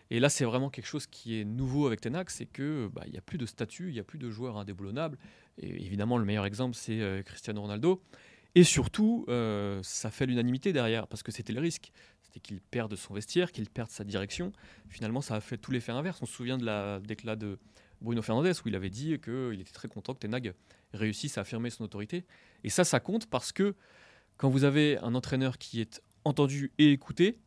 Et 0.09 0.19
là, 0.19 0.29
c'est 0.29 0.43
vraiment 0.43 0.69
quelque 0.69 0.87
chose 0.87 1.07
qui 1.07 1.39
est 1.39 1.45
nouveau 1.45 1.87
avec 1.87 2.01
Tenac, 2.01 2.29
c'est 2.29 2.45
que 2.45 2.89
bah, 2.93 3.03
il 3.05 3.11
n'y 3.11 3.17
a 3.17 3.21
plus 3.21 3.37
de 3.37 3.45
statut, 3.45 3.89
il 3.89 3.93
n'y 3.93 3.99
a 3.99 4.03
plus 4.03 4.19
de 4.19 4.29
joueurs 4.29 4.57
indéboulonnables. 4.57 5.17
Et 5.57 5.69
évidemment, 5.85 6.17
le 6.17 6.25
meilleur 6.25 6.45
exemple, 6.45 6.75
c'est 6.75 6.99
euh, 6.99 7.23
Cristiano 7.23 7.61
Ronaldo. 7.61 8.01
Et 8.55 8.65
surtout, 8.65 9.25
euh, 9.29 9.79
ça 9.83 10.11
fait 10.11 10.25
l'unanimité 10.25 10.73
derrière, 10.73 11.07
parce 11.07 11.23
que 11.23 11.31
c'était 11.31 11.53
le 11.53 11.61
risque. 11.61 11.91
C'était 12.23 12.41
qu'il 12.41 12.59
perde 12.59 12.95
son 12.95 13.13
vestiaire, 13.13 13.53
qu'il 13.53 13.69
perde 13.69 13.89
sa 13.89 14.03
direction. 14.03 14.51
Finalement, 14.89 15.21
ça 15.21 15.35
a 15.35 15.41
fait 15.41 15.57
tout 15.57 15.71
l'effet 15.71 15.93
inverse. 15.93 16.21
On 16.21 16.25
se 16.25 16.33
souvient 16.33 16.57
de 16.57 16.65
la 16.65 16.99
déclat 16.99 17.37
de 17.37 17.57
Bruno 18.01 18.21
Fernandes, 18.21 18.53
où 18.65 18.67
il 18.67 18.75
avait 18.75 18.89
dit 18.89 19.17
qu'il 19.19 19.61
était 19.61 19.71
très 19.71 19.87
content 19.87 20.13
que 20.13 20.19
Tenag 20.19 20.53
réussisse 20.93 21.37
à 21.37 21.41
affirmer 21.41 21.69
son 21.69 21.83
autorité. 21.83 22.25
Et 22.63 22.69
ça, 22.69 22.83
ça 22.83 22.99
compte 22.99 23.27
parce 23.27 23.53
que 23.53 23.75
quand 24.41 24.49
vous 24.49 24.63
avez 24.63 24.97
un 25.03 25.13
entraîneur 25.13 25.59
qui 25.59 25.81
est 25.81 26.01
entendu 26.25 26.71
et 26.79 26.91
écouté, 26.91 27.37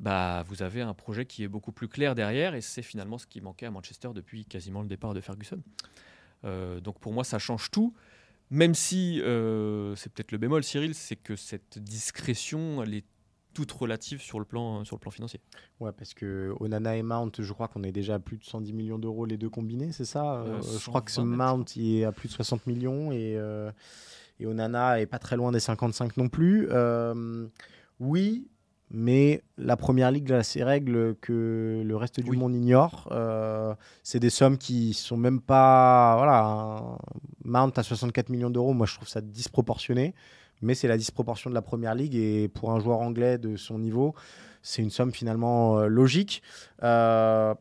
bah, 0.00 0.42
vous 0.48 0.64
avez 0.64 0.80
un 0.80 0.92
projet 0.92 1.24
qui 1.24 1.44
est 1.44 1.48
beaucoup 1.48 1.70
plus 1.70 1.86
clair 1.86 2.16
derrière, 2.16 2.56
et 2.56 2.60
c'est 2.60 2.82
finalement 2.82 3.16
ce 3.16 3.28
qui 3.28 3.40
manquait 3.40 3.66
à 3.66 3.70
Manchester 3.70 4.08
depuis 4.12 4.44
quasiment 4.44 4.82
le 4.82 4.88
départ 4.88 5.14
de 5.14 5.20
Ferguson. 5.20 5.62
Euh, 6.44 6.80
donc 6.80 6.98
pour 6.98 7.12
moi, 7.12 7.22
ça 7.22 7.38
change 7.38 7.70
tout, 7.70 7.94
même 8.50 8.74
si 8.74 9.22
euh, 9.22 9.94
c'est 9.94 10.12
peut-être 10.12 10.32
le 10.32 10.38
bémol, 10.38 10.64
Cyril, 10.64 10.96
c'est 10.96 11.14
que 11.14 11.36
cette 11.36 11.78
discrétion, 11.78 12.82
elle 12.82 12.94
est 12.94 13.04
toute 13.54 13.70
relative 13.70 14.20
sur 14.20 14.40
le 14.40 14.44
plan, 14.44 14.84
sur 14.84 14.96
le 14.96 15.00
plan 15.00 15.12
financier. 15.12 15.38
Ouais, 15.78 15.92
parce 15.92 16.12
que 16.12 16.52
Onana 16.58 16.96
et 16.96 17.04
Mount, 17.04 17.30
je 17.38 17.52
crois 17.52 17.68
qu'on 17.68 17.84
est 17.84 17.92
déjà 17.92 18.14
à 18.14 18.18
plus 18.18 18.38
de 18.38 18.44
110 18.44 18.72
millions 18.72 18.98
d'euros 18.98 19.26
les 19.26 19.36
deux 19.36 19.50
combinés, 19.50 19.92
c'est 19.92 20.06
ça? 20.06 20.42
Euh, 20.42 20.60
Je 20.60 20.86
crois 20.86 21.02
que 21.02 21.12
ce 21.12 21.16
120 21.16 21.28
même, 21.28 21.38
je 21.38 21.44
Mount 21.44 21.64
il 21.76 21.98
est 21.98 22.04
à 22.04 22.10
plus 22.10 22.28
de 22.28 22.32
60 22.32 22.66
millions 22.66 23.12
et, 23.12 23.38
et 24.42 24.46
Onana 24.46 25.00
est 25.00 25.06
pas 25.06 25.18
très 25.18 25.36
loin 25.36 25.52
des 25.52 25.60
55 25.60 26.16
non 26.16 26.28
plus. 26.28 26.68
Euh, 26.70 27.46
oui, 28.00 28.48
mais 28.90 29.42
la 29.56 29.76
première 29.76 30.10
ligue 30.10 30.30
a 30.32 30.42
ses 30.42 30.62
règles 30.64 31.14
que 31.20 31.82
le 31.84 31.96
reste 31.96 32.20
du 32.20 32.30
Oui. 32.30 32.36
monde 32.36 32.54
ignore. 32.54 33.08
Euh, 33.12 33.74
c'est 34.02 34.18
des 34.20 34.30
sommes 34.30 34.58
qui 34.58 34.92
sont 34.94 35.16
même 35.16 35.40
pas. 35.40 36.14
Voilà, 36.16 36.42
un 36.42 36.98
Mount 37.44 37.72
à 37.76 37.82
64 37.82 38.28
millions 38.28 38.50
d'euros, 38.50 38.74
moi 38.74 38.86
je 38.86 38.94
trouve 38.94 39.08
ça 39.08 39.20
disproportionné. 39.20 40.14
Mais 40.60 40.74
c'est 40.74 40.88
la 40.88 40.96
disproportion 40.96 41.50
de 41.50 41.54
la 41.54 41.62
première 41.62 41.94
ligue 41.94 42.14
et 42.14 42.48
pour 42.48 42.70
un 42.70 42.78
joueur 42.78 43.00
anglais 43.00 43.36
de 43.36 43.56
son 43.56 43.78
niveau, 43.80 44.14
c'est 44.62 44.80
une 44.82 44.90
somme 44.90 45.10
finalement 45.12 45.78
euh, 45.78 45.86
logique. 45.88 46.40
Euh, 46.84 47.52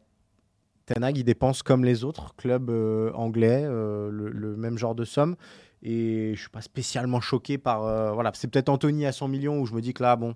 Ten 0.85 1.03
Hag, 1.03 1.17
il 1.17 1.23
dépense 1.23 1.63
comme 1.63 1.83
les 1.85 2.03
autres 2.03 2.35
clubs 2.35 2.69
anglais 3.15 3.63
le, 3.63 4.09
le 4.29 4.55
même 4.57 4.77
genre 4.77 4.93
de 4.95 5.05
somme. 5.05 5.35
Et 5.83 6.33
je 6.35 6.39
suis 6.39 6.49
pas 6.49 6.61
spécialement 6.61 7.21
choqué 7.21 7.57
par. 7.57 7.83
euh, 7.85 8.11
voilà, 8.11 8.31
c'est 8.35 8.47
peut-être 8.49 8.69
Anthony 8.69 9.05
à 9.05 9.11
100 9.11 9.27
millions 9.27 9.59
où 9.59 9.65
je 9.65 9.73
me 9.73 9.81
dis 9.81 9.93
que 9.93 10.03
là, 10.03 10.15
bon, 10.15 10.35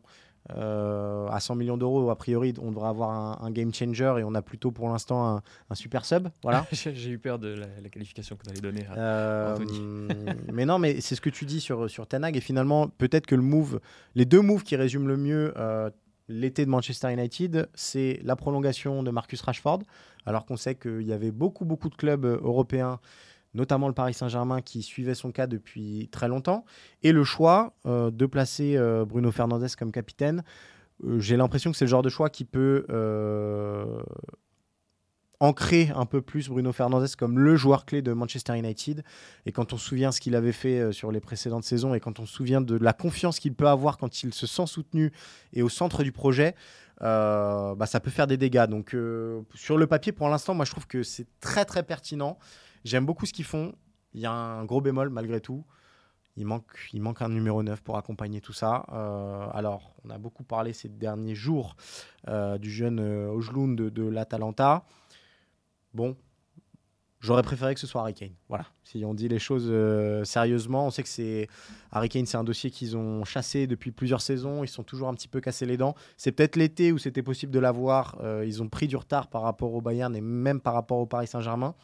euh, 0.56 1.28
à 1.28 1.40
100 1.40 1.56
millions 1.56 1.78
d'euros, 1.78 2.10
a 2.10 2.16
priori, 2.16 2.54
on 2.62 2.72
devrait 2.72 2.90
avoir 2.90 3.10
un, 3.10 3.46
un 3.46 3.52
game 3.52 3.74
changer 3.74 4.16
et 4.20 4.24
on 4.24 4.36
a 4.36 4.42
plutôt 4.42 4.72
pour 4.72 4.88
l'instant 4.90 5.28
un, 5.38 5.42
un 5.70 5.76
super 5.76 6.06
sub. 6.06 6.28
Voilà. 6.44 6.66
J'ai 6.72 7.10
eu 7.10 7.18
peur 7.20 7.40
de 7.40 7.48
la, 7.50 7.66
la 7.82 7.90
qualification 7.90 8.36
qu'on 8.38 8.50
allait 8.52 8.62
donner. 8.62 8.86
à- 8.88 8.98
Euh, 8.98 9.54
Anthony. 9.56 10.08
mais 10.54 10.66
non, 10.66 10.78
mais 10.80 11.02
c'est 11.02 11.16
ce 11.16 11.22
que 11.22 11.30
tu 11.32 11.46
dis 11.46 11.60
sur, 11.62 11.90
sur 11.90 12.08
Ten 12.08 12.24
Hag. 12.24 12.36
Et 12.38 12.42
finalement, 12.42 12.88
peut-être 12.88 13.26
que 13.28 13.36
le 13.36 13.42
move, 13.42 13.80
les 14.16 14.26
deux 14.26 14.42
moves 14.42 14.64
qui 14.64 14.76
résument 14.76 15.08
le 15.08 15.18
mieux 15.18 15.54
euh, 15.58 15.90
l'été 16.28 16.66
de 16.66 16.70
Manchester 16.70 17.12
United, 17.12 17.70
c'est 17.74 18.20
la 18.24 18.36
prolongation 18.36 19.04
de 19.04 19.12
Marcus 19.12 19.42
Rashford. 19.42 19.80
Alors 20.28 20.46
qu'on 20.46 20.58
sait 20.58 20.76
qu'il 20.76 21.04
y 21.04 21.14
avait 21.14 21.32
beaucoup, 21.32 21.66
beaucoup 21.66 21.90
de 21.90 21.96
clubs 21.96 22.26
européens, 22.26 23.00
notamment 23.56 23.88
le 23.88 23.94
Paris 23.94 24.14
Saint-Germain, 24.14 24.62
qui 24.62 24.84
suivaient 24.84 25.16
son 25.16 25.32
cas 25.32 25.48
depuis 25.48 26.10
très 26.12 26.28
longtemps. 26.28 26.66
Et 27.02 27.12
le 27.12 27.24
choix 27.24 27.74
euh, 27.86 28.12
de 28.12 28.26
placer 28.26 28.76
euh, 28.78 29.06
Bruno 29.06 29.32
Fernandes 29.32 29.76
comme 29.80 29.92
capitaine. 29.92 30.44
Euh, 31.04 31.20
J'ai 31.20 31.38
l'impression 31.38 31.72
que 31.72 31.78
c'est 31.78 31.86
le 31.86 31.90
genre 31.90 32.04
de 32.04 32.10
choix 32.10 32.30
qui 32.30 32.46
peut 32.46 32.86
ancrer 35.42 35.92
un 35.94 36.06
peu 36.06 36.22
plus 36.22 36.48
Bruno 36.48 36.72
Fernandes 36.72 37.14
comme 37.18 37.40
le 37.40 37.56
joueur 37.58 37.86
clé 37.86 38.02
de 38.02 38.14
Manchester 38.14 38.58
United. 38.58 39.04
Et 39.46 39.52
quand 39.52 39.74
on 39.74 39.78
se 39.78 39.86
souvient 39.86 40.12
ce 40.12 40.22
qu'il 40.22 40.36
avait 40.36 40.54
fait 40.54 40.92
sur 40.94 41.12
les 41.12 41.20
précédentes 41.20 41.66
saisons 41.66 41.94
et 41.94 42.00
quand 42.00 42.20
on 42.20 42.26
se 42.26 42.34
souvient 42.34 42.62
de 42.62 42.78
la 42.78 42.94
confiance 42.94 43.40
qu'il 43.40 43.54
peut 43.54 43.68
avoir 43.68 43.98
quand 43.98 44.24
il 44.24 44.34
se 44.34 44.48
sent 44.48 44.66
soutenu 44.66 45.12
et 45.52 45.62
au 45.62 45.70
centre 45.70 46.04
du 46.04 46.14
projet, 46.14 46.56
bah, 47.02 47.86
ça 47.86 48.00
peut 48.00 48.12
faire 48.12 48.28
des 48.28 48.38
dégâts. 48.38 48.66
Donc 48.66 48.96
sur 49.54 49.78
le 49.78 49.88
papier, 49.88 50.14
pour 50.14 50.30
l'instant, 50.30 50.54
moi 50.54 50.64
je 50.64 50.72
trouve 50.72 50.88
que 50.88 51.04
c'est 51.04 51.28
très 51.42 51.66
très 51.66 51.84
pertinent. 51.84 52.38
J'aime 52.86 53.06
beaucoup 53.06 53.26
ce 53.26 53.34
qu'ils 53.34 53.46
font. 53.46 53.74
Il 54.14 54.22
y 54.22 54.28
a 54.28 54.32
un 54.32 54.64
gros 54.64 54.80
bémol 54.80 55.10
malgré 55.10 55.42
tout. 55.42 55.66
Il 56.38 56.46
manque, 56.46 56.90
il 56.94 57.02
manque 57.02 57.22
un 57.22 57.30
numéro 57.30 57.64
9 57.64 57.82
pour 57.82 57.98
accompagner 57.98 58.42
tout 58.42 58.54
ça. 58.54 58.86
Euh, 58.92 59.48
alors, 59.54 59.96
on 60.04 60.10
a 60.12 60.18
beaucoup 60.18 60.44
parlé 60.44 60.72
ces 60.72 60.88
derniers 60.90 61.34
jours 61.34 61.76
euh, 62.28 62.58
du 62.58 62.70
jeune 62.70 63.00
euh, 63.00 63.30
Ojlund 63.30 63.76
de, 63.76 63.90
de 63.90 64.04
l'Atalanta. 64.04 64.86
Bon, 65.94 66.16
j'aurais 67.22 67.42
préféré 67.42 67.74
que 67.74 67.80
ce 67.80 67.88
soit 67.88 68.02
Harry 68.02 68.14
Kane. 68.14 68.36
Voilà, 68.50 68.66
si 68.84 69.04
on 69.04 69.14
dit 69.14 69.30
les 69.30 69.40
choses 69.40 69.72
sérieusement, 70.28 70.88
on 70.88 70.92
sait 70.92 71.04
que 71.04 71.10
c'est 71.10 71.48
Harry 71.92 72.10
Kane, 72.10 72.26
c'est 72.26 72.38
un 72.38 72.44
dossier 72.44 72.70
qu'ils 72.70 72.98
ont 72.98 73.24
chassé 73.24 73.66
depuis 73.66 73.92
plusieurs 73.92 74.22
saisons. 74.22 74.64
Ils 74.64 74.68
sont 74.68 74.84
toujours 74.84 75.08
un 75.08 75.14
petit 75.14 75.30
peu 75.30 75.40
cassés 75.40 75.66
les 75.66 75.78
dents. 75.78 75.96
C'est 76.18 76.34
peut-être 76.34 76.58
l'été 76.58 76.92
où 76.92 76.98
c'était 76.98 77.24
possible 77.24 77.54
de 77.54 77.60
l'avoir. 77.60 78.18
Ils 78.46 78.62
ont 78.62 78.68
pris 78.68 78.88
du 78.88 78.98
retard 78.98 79.30
par 79.30 79.42
rapport 79.42 79.74
au 79.74 79.80
Bayern 79.80 80.14
et 80.18 80.22
même 80.22 80.60
par 80.60 80.74
rapport 80.74 81.00
au 81.00 81.06
Paris 81.06 81.28
Saint-Germain. 81.28 81.76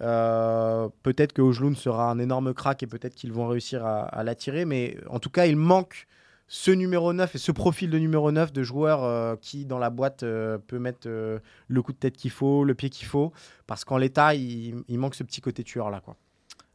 Euh, 0.00 0.88
peut-être 1.02 1.32
que 1.32 1.42
Ojlund 1.42 1.76
sera 1.76 2.10
un 2.10 2.18
énorme 2.18 2.52
crack 2.54 2.82
et 2.82 2.86
peut-être 2.86 3.14
qu'ils 3.14 3.32
vont 3.32 3.46
réussir 3.46 3.84
à, 3.86 4.02
à 4.02 4.24
l'attirer, 4.24 4.64
mais 4.64 4.96
en 5.08 5.20
tout 5.20 5.30
cas, 5.30 5.46
il 5.46 5.56
manque 5.56 6.06
ce 6.46 6.70
numéro 6.70 7.12
9 7.12 7.34
et 7.34 7.38
ce 7.38 7.52
profil 7.52 7.90
de 7.90 7.98
numéro 7.98 8.30
9 8.30 8.52
de 8.52 8.62
joueur 8.62 9.02
euh, 9.04 9.34
qui, 9.36 9.64
dans 9.64 9.78
la 9.78 9.90
boîte, 9.90 10.22
euh, 10.24 10.58
peut 10.58 10.78
mettre 10.78 11.06
euh, 11.08 11.38
le 11.68 11.80
coup 11.82 11.92
de 11.92 11.96
tête 11.98 12.16
qu'il 12.16 12.30
faut, 12.30 12.64
le 12.64 12.74
pied 12.74 12.90
qu'il 12.90 13.06
faut, 13.06 13.32
parce 13.66 13.84
qu'en 13.84 13.96
l'état, 13.96 14.34
il, 14.34 14.82
il 14.88 14.98
manque 14.98 15.14
ce 15.14 15.22
petit 15.22 15.40
côté 15.40 15.64
tueur 15.64 15.90
là. 15.90 16.00
Quoi. 16.00 16.16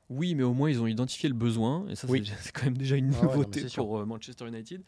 Oui, 0.09 0.33
mais 0.33 0.41
au 0.43 0.53
moins 0.53 0.69
ils 0.71 0.81
ont 0.81 0.87
identifié 0.87 1.29
le 1.29 1.35
besoin, 1.35 1.85
et 1.87 1.95
ça 1.95 2.07
Oui. 2.09 2.29
c'est- 2.39 2.51
quand 2.51 2.63
même 2.65 2.77
déjà 2.77 2.95
une 2.95 3.11
Ah 3.13 3.17
ouais, 3.17 3.21
non, 3.21 3.31
nouveauté 3.31 3.67
sûr. 3.67 3.83
pour 3.83 3.99
euh, 3.99 4.05
Manchester 4.05 4.47
United. 4.47 4.81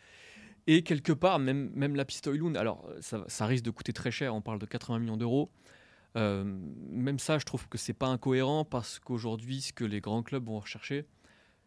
Et 0.67 0.83
quelque 0.83 1.11
part, 1.13 1.37
même, 1.39 1.69
même 1.75 1.95
la 1.95 2.05
piste 2.05 2.27
Højlund, 2.27 2.55
alors 2.57 2.87
ça, 3.01 3.23
ça 3.27 3.45
risque 3.45 3.63
de 3.65 3.71
coûter 3.71 3.93
très 3.93 4.09
cher, 4.11 4.33
on 4.35 4.41
parle 4.41 4.59
de 4.59 4.65
80 4.65 4.99
millions 4.99 5.17
d'euros. 5.17 5.49
Euh, 6.17 6.43
même 6.89 7.19
ça, 7.19 7.37
je 7.39 7.45
trouve 7.45 7.67
que 7.69 7.77
c'est 7.77 7.93
pas 7.93 8.07
incohérent 8.07 8.65
parce 8.65 8.99
qu'aujourd'hui, 8.99 9.61
ce 9.61 9.73
que 9.73 9.85
les 9.85 10.01
grands 10.01 10.23
clubs 10.23 10.45
vont 10.45 10.59
rechercher, 10.59 11.05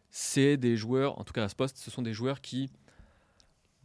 c'est 0.09 0.57
des 0.57 0.77
joueurs, 0.77 1.19
en 1.19 1.23
tout 1.23 1.33
cas 1.33 1.43
à 1.45 1.49
ce 1.49 1.55
poste, 1.55 1.77
ce 1.77 1.89
sont 1.91 2.01
des 2.01 2.13
joueurs 2.13 2.41
qui 2.41 2.69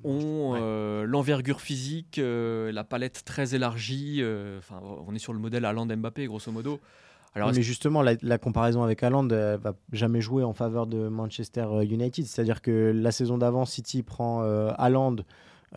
ont 0.04 0.52
Ouais. 0.52 0.58
euh, 0.62 1.04
l'envergure 1.04 1.60
physique, 1.60 2.18
euh, 2.18 2.72
la 2.72 2.84
palette 2.84 3.22
très 3.24 3.54
élargie. 3.54 4.22
Enfin, 4.58 4.80
on 5.06 5.14
est 5.14 5.18
sur 5.18 5.32
le 5.32 5.38
modèle 5.38 5.64
Haaland 5.64 5.86
Mbappé, 5.86 6.26
grosso 6.26 6.50
modo. 6.52 6.80
Alors, 7.34 7.52
mais 7.52 7.62
justement, 7.62 8.02
la, 8.02 8.14
la 8.22 8.38
comparaison 8.38 8.82
avec 8.82 9.02
Haaland 9.04 9.28
euh, 9.30 9.56
va 9.56 9.74
jamais 9.92 10.20
jouer 10.20 10.42
en 10.42 10.52
faveur 10.52 10.86
de 10.88 11.06
Manchester 11.08 11.64
United. 11.84 12.24
C'est-à-dire 12.26 12.60
que 12.60 12.92
la 12.94 13.12
saison 13.12 13.38
d'avant, 13.38 13.64
City 13.66 14.02
prend 14.02 14.42
euh, 14.42 14.72
Haaland 14.78 15.16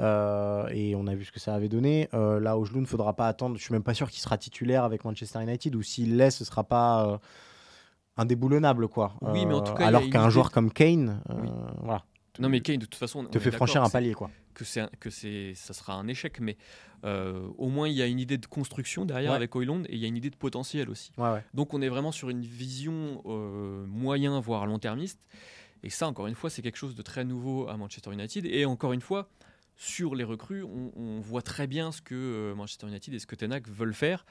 euh, 0.02 0.68
et 0.72 0.96
on 0.96 1.06
a 1.08 1.16
vu 1.16 1.26
ce 1.26 1.32
que 1.32 1.40
ça 1.40 1.54
avait 1.54 1.70
donné. 1.70 2.10
Euh, 2.14 2.40
là, 2.40 2.56
il 2.74 2.80
ne 2.82 2.86
faudra 2.86 3.14
pas 3.16 3.28
attendre. 3.28 3.58
Je 3.58 3.64
suis 3.64 3.74
même 3.74 3.84
pas 3.84 3.94
sûr 3.94 4.10
qu'il 4.10 4.22
sera 4.22 4.38
titulaire 4.38 4.84
avec 4.84 5.06
Manchester 5.06 5.42
United 5.44 5.76
ou 5.76 5.82
s'il 5.84 6.18
l'est, 6.18 6.32
ce 6.32 6.46
sera 6.46 6.64
pas 6.64 7.08
euh, 7.08 7.18
indéboulonnable, 8.18 8.88
quoi. 8.88 9.14
Oui, 9.22 9.46
mais 9.46 9.54
en 9.54 9.62
tout 9.62 9.74
cas, 9.74 9.82
y 9.82 9.86
a 9.86 9.88
alors 9.88 10.10
qu'un 10.10 10.30
joueur 10.30 10.52
comme 10.52 10.72
Kane, 10.72 11.22
euh, 11.30 11.34
Oui. 11.42 11.50
voilà, 11.82 12.04
Non, 12.40 12.50
mais 12.50 12.62
Kane, 12.62 12.78
de 12.78 12.86
toute 12.86 12.96
façon, 12.96 13.20
on 13.20 13.26
te 13.26 13.40
fait 13.40 13.52
franchir 13.52 13.84
un 13.84 13.90
palier, 13.90 14.14
quoi. 14.14 14.30
que 14.54 14.64
c'est 14.66 14.88
que 15.00 15.10
c'est 15.10 15.54
ça 15.56 15.74
sera 15.74 15.94
un 15.96 16.08
échec 16.08 16.40
mais 16.40 16.58
euh, 17.06 17.48
au 17.58 17.70
moins 17.70 17.88
il 17.88 17.96
y 17.96 18.04
a 18.04 18.06
une 18.06 18.20
idée 18.20 18.38
de 18.38 18.46
construction 18.46 19.04
derrière 19.04 19.32
Ouais. 19.32 19.36
avec 19.36 19.56
Hoyland 19.56 19.82
et 19.90 19.94
il 19.96 19.98
y 19.98 20.06
a 20.06 20.08
une 20.08 20.16
idée 20.16 20.30
de 20.30 20.36
potentiel 20.36 20.92
aussi 20.92 21.12
Ouais, 21.18 21.32
ouais. 21.32 21.44
donc 21.56 21.74
on 21.74 21.82
est 21.82 21.90
vraiment 21.90 22.12
sur 22.12 22.30
une 22.30 22.42
vision 22.44 23.24
euh, 23.26 23.84
moyen 23.88 24.40
voire 24.40 24.68
long-termiste 24.68 25.20
et 25.82 25.90
ça 25.90 26.08
encore 26.08 26.28
une 26.28 26.36
fois 26.36 26.52
c'est 26.52 26.62
quelque 26.62 26.78
chose 26.78 26.94
de 26.94 27.02
très 27.02 27.26
nouveau 27.26 27.68
à 27.68 27.78
Manchester 27.78 28.12
United 28.14 28.46
et 28.46 28.66
encore 28.66 28.94
une 28.94 29.02
fois 29.02 29.28
sur 29.76 30.16
les 30.16 30.24
recrues 30.24 30.64
on, 30.64 30.92
on 30.96 31.20
voit 31.20 31.42
très 31.42 31.68
bien 31.68 31.92
ce 31.92 32.02
que 32.02 32.16
euh, 32.16 32.56
Manchester 32.56 32.88
United 32.88 33.14
et 33.14 33.20
ce 33.20 33.28
que 33.28 33.36
Ten 33.36 33.52
Hag 33.52 33.68
veulent 33.68 33.94
faire 33.96 34.26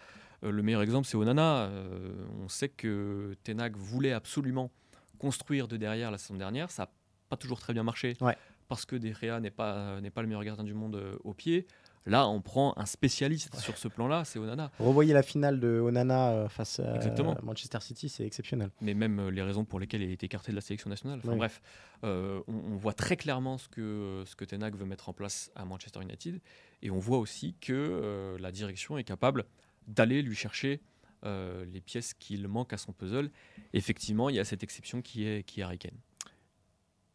Euh, 0.44 0.50
le 0.50 0.62
meilleur 0.62 0.82
exemple 0.82 1.06
c'est 1.06 1.16
Onana 1.16 1.66
Euh, 1.66 2.24
on 2.44 2.48
sait 2.48 2.68
que 2.68 3.34
Ten 3.44 3.60
Hag 3.60 3.76
voulait 3.76 4.12
absolument 4.12 4.70
construire 5.18 5.68
de 5.68 5.76
derrière 5.76 6.10
la 6.10 6.18
saison 6.18 6.36
dernière 6.36 6.70
ça 6.70 6.82
n'a 6.84 6.90
pas 7.28 7.36
toujours 7.36 7.60
très 7.60 7.72
bien 7.72 7.82
marché 7.84 8.16
Ouais. 8.20 8.36
parce 8.68 8.84
que 8.86 8.96
De 8.96 9.12
Gea 9.12 9.40
n'est 9.40 9.50
pas, 9.50 10.00
n'est 10.00 10.10
pas 10.10 10.22
le 10.22 10.28
meilleur 10.28 10.44
gardien 10.44 10.64
du 10.64 10.74
monde 10.74 10.96
au 11.24 11.32
pied. 11.34 11.66
Là, 12.06 12.26
on 12.28 12.40
prend 12.40 12.74
un 12.76 12.86
spécialiste 12.86 13.54
sur 13.56 13.78
ce 13.78 13.86
plan-là, 13.88 14.24
c'est 14.24 14.38
Onana. 14.38 14.70
Revoyez 14.78 15.12
la 15.14 15.22
finale 15.22 15.60
de 15.60 15.78
Onana 15.78 16.30
euh, 16.30 16.48
face 16.48 16.80
à 16.80 16.96
Exactement. 16.96 17.36
Manchester 17.42 17.78
City, 17.80 18.08
c'est 18.08 18.24
exceptionnel. 18.24 18.70
Mais 18.80 18.94
même 18.94 19.18
euh, 19.20 19.30
les 19.30 19.42
raisons 19.42 19.64
pour 19.64 19.78
lesquelles 19.78 20.02
il 20.02 20.10
a 20.10 20.12
été 20.12 20.26
écarté 20.26 20.50
de 20.50 20.56
la 20.56 20.62
sélection 20.62 20.90
nationale. 20.90 21.20
Enfin 21.20 21.30
Oui. 21.32 21.38
bref, 21.38 21.62
euh, 22.04 22.40
on, 22.48 22.54
on 22.54 22.76
voit 22.76 22.92
très 22.94 23.16
clairement 23.16 23.56
ce 23.58 23.68
que, 23.68 24.24
ce 24.26 24.34
que 24.34 24.44
veut 24.76 24.84
mettre 24.84 25.08
en 25.08 25.12
place 25.12 25.50
à 25.54 25.64
Manchester 25.64 26.00
United. 26.02 26.40
Et 26.82 26.90
on 26.90 26.98
voit 26.98 27.18
aussi 27.18 27.54
que 27.60 27.72
euh, 27.72 28.36
la 28.40 28.50
direction 28.50 28.98
est 28.98 29.04
capable 29.04 29.44
d'aller 29.86 30.22
lui 30.22 30.34
chercher 30.34 30.80
euh, 31.24 31.64
les 31.72 31.80
pièces 31.80 32.14
qu'il 32.14 32.46
manque 32.48 32.72
à 32.72 32.76
son 32.78 32.92
puzzle. 32.92 33.30
Effectivement, 33.72 34.28
il 34.28 34.34
y 34.36 34.40
a 34.40 34.44
cette 34.44 34.64
exception 34.64 35.02
qui 35.02 35.24
est, 35.26 35.44
qui 35.44 35.60
est 35.60 35.62
Harry 35.62 35.78
Kane. 35.78 35.96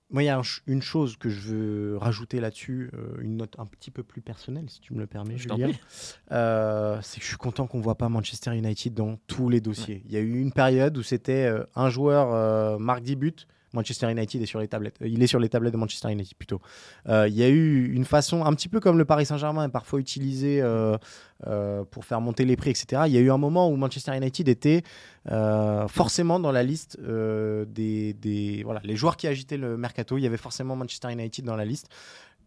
Moi, 0.10 0.24
il 0.24 0.28
y 0.28 0.30
a 0.30 0.38
un 0.38 0.42
une 0.68 0.82
chose 0.82 1.18
que 1.18 1.30
je 1.30 1.54
veux 1.54 1.98
rajouter 1.98 2.40
là-dessus, 2.40 2.92
euh, 2.94 3.22
une 3.22 3.36
note 3.38 3.56
un 3.58 3.66
petit 3.66 3.92
peu 3.92 4.04
plus 4.04 4.22
personnelle, 4.22 4.70
si 4.70 4.80
tu 4.80 4.94
me 4.94 5.00
le 5.00 5.08
permets, 5.08 5.38
Je 5.38 5.50
Julien. 5.50 5.72
Euh, 6.32 6.98
c'est 7.02 7.20
que 7.20 7.24
je 7.24 7.30
suis 7.30 7.38
content 7.38 7.68
qu'on 7.68 7.82
voit 7.82 7.96
pas 7.96 8.08
Manchester 8.08 8.56
United 8.56 8.94
dans 8.94 9.18
tous 9.28 9.50
les 9.50 9.60
dossiers. 9.60 10.04
Il 10.06 10.14
y 10.14 10.18
a 10.18 10.22
eu 10.22 10.40
une 10.40 10.54
période 10.54 10.98
où 10.98 11.04
c'était 11.04 11.46
euh, 11.46 11.66
un 11.76 11.90
joueur 11.90 12.34
euh, 12.34 12.78
marque 12.78 13.04
10 13.04 13.16
buts. 13.18 13.34
Manchester 13.74 14.12
United 14.12 14.42
est 14.42 14.46
sur 14.46 14.60
les 14.60 14.68
tablettes. 14.68 14.98
Euh, 15.02 15.08
il 15.08 15.22
est 15.22 15.28
sur 15.28 15.40
les 15.40 15.50
tablettes 15.50 15.74
de 15.74 15.78
Manchester 15.78 16.12
United 16.12 16.38
plutôt. 16.38 16.62
Euh, 17.08 17.28
il 17.28 17.36
y 17.36 17.44
a 17.44 17.50
eu 17.50 17.92
une 17.94 18.06
façon 18.06 18.46
un 18.46 18.54
petit 18.54 18.70
peu 18.70 18.80
comme 18.80 18.98
le 18.98 19.06
Paris 19.06 19.26
Saint-Germain 19.26 19.66
est 19.66 19.72
parfois 19.72 20.00
utilisé 20.00 20.60
euh, 20.62 20.98
pour 21.92 22.06
faire 22.06 22.22
monter 22.22 22.46
les 22.46 22.56
prix, 22.56 22.72
etc. 22.72 23.04
Il 23.08 23.14
y 23.14 23.18
a 23.18 23.22
eu 23.22 23.32
un 23.32 23.38
moment 23.38 23.70
où 23.70 23.76
Manchester 23.76 24.16
United 24.16 24.48
était 24.48 24.84
forcément 25.90 26.40
dans 26.40 26.52
la 26.52 26.64
liste 26.64 27.00
des, 27.00 28.14
des 28.14 28.64
voilà 28.64 28.82
les 28.84 28.96
joueurs 28.96 29.18
qui 29.18 29.28
agitaient 29.28 29.58
le 29.58 29.78
mercato. 29.78 30.18
Il 30.18 30.22
y 30.22 30.28
avait 30.28 30.38
forcément 30.38 30.76
Manchester 30.76 31.12
United 31.12 31.46
dans 31.46 31.56
la 31.56 31.66
liste. 31.66 31.90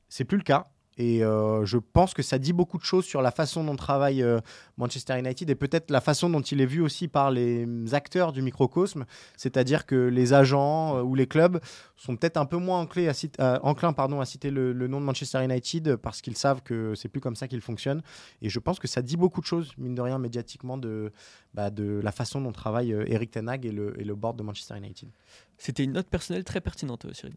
C'est 0.09 0.25
plus 0.25 0.39
le 0.39 0.43
cas. 0.43 0.69
Et 1.01 1.25
euh, 1.25 1.65
je 1.65 1.79
pense 1.79 2.13
que 2.13 2.21
ça 2.21 2.39
dit 2.39 2.53
beaucoup 2.53 2.77
de 2.77 2.85
choses 2.85 3.07
sur 3.07 3.23
la 3.23 3.31
façon 3.31 3.65
dont 3.65 3.75
travaille 3.75 4.23
euh, 4.23 4.39
Manchester 4.77 5.19
United 5.19 5.49
et 5.49 5.55
peut-être 5.55 5.91
la 5.91 6.03
façon 6.03 6.29
dont 6.29 6.43
il 6.43 6.61
est 6.61 6.67
vu 6.67 6.83
aussi 6.83 7.09
par 7.09 7.31
les 7.31 7.67
acteurs 7.95 8.33
du 8.33 8.43
microcosme. 8.43 9.07
C'est-à-dire 9.39 9.87
que 9.87 9.95
les 9.95 10.35
agents 10.35 10.99
euh, 10.99 11.03
ou 11.03 11.15
les 11.15 11.27
clubs 11.27 11.59
sont 11.97 12.17
peut-être 12.17 12.37
un 12.37 12.45
peu 12.45 12.59
moins 12.59 12.81
enclins 12.83 13.09
à, 13.09 13.15
citer 13.15 14.51
le, 14.51 14.89
nom 14.89 15.01
de 15.01 15.07
Manchester 15.07 15.43
United 15.43 15.97
parce 15.97 16.21
qu'ils 16.21 16.37
savent 16.37 16.63
que 16.63 16.95
c'est 16.95 17.09
plus 17.09 17.23
comme 17.23 17.37
ça 17.37 17.49
qu'il 17.49 17.63
fonctionne. 17.63 18.03
Et 18.43 18.51
je 18.51 18.59
pense 18.59 18.79
que 18.79 18.87
ça 18.87 19.01
dit 19.01 19.17
beaucoup 19.17 19.41
de 19.41 19.47
choses, 19.47 19.73
mine 19.79 19.95
de 19.95 20.03
rien, 20.03 20.19
médiatiquement, 20.19 20.77
de, 20.77 21.13
bah, 21.55 21.71
la 21.79 22.13
façon 22.13 22.43
dont 22.43 22.53
travaille 22.53 22.91
Eric 23.07 23.31
Ten 23.31 23.49
Hag 23.49 23.65
et 23.65 23.73
le, 23.73 24.15
board 24.15 24.37
de 24.37 24.43
Manchester 24.43 24.77
United. 24.77 25.09
C'était 25.57 25.83
une 25.83 25.93
note 25.93 26.09
personnelle 26.09 26.45
très 26.45 26.61
pertinente, 26.61 27.07
Cyril. 27.15 27.37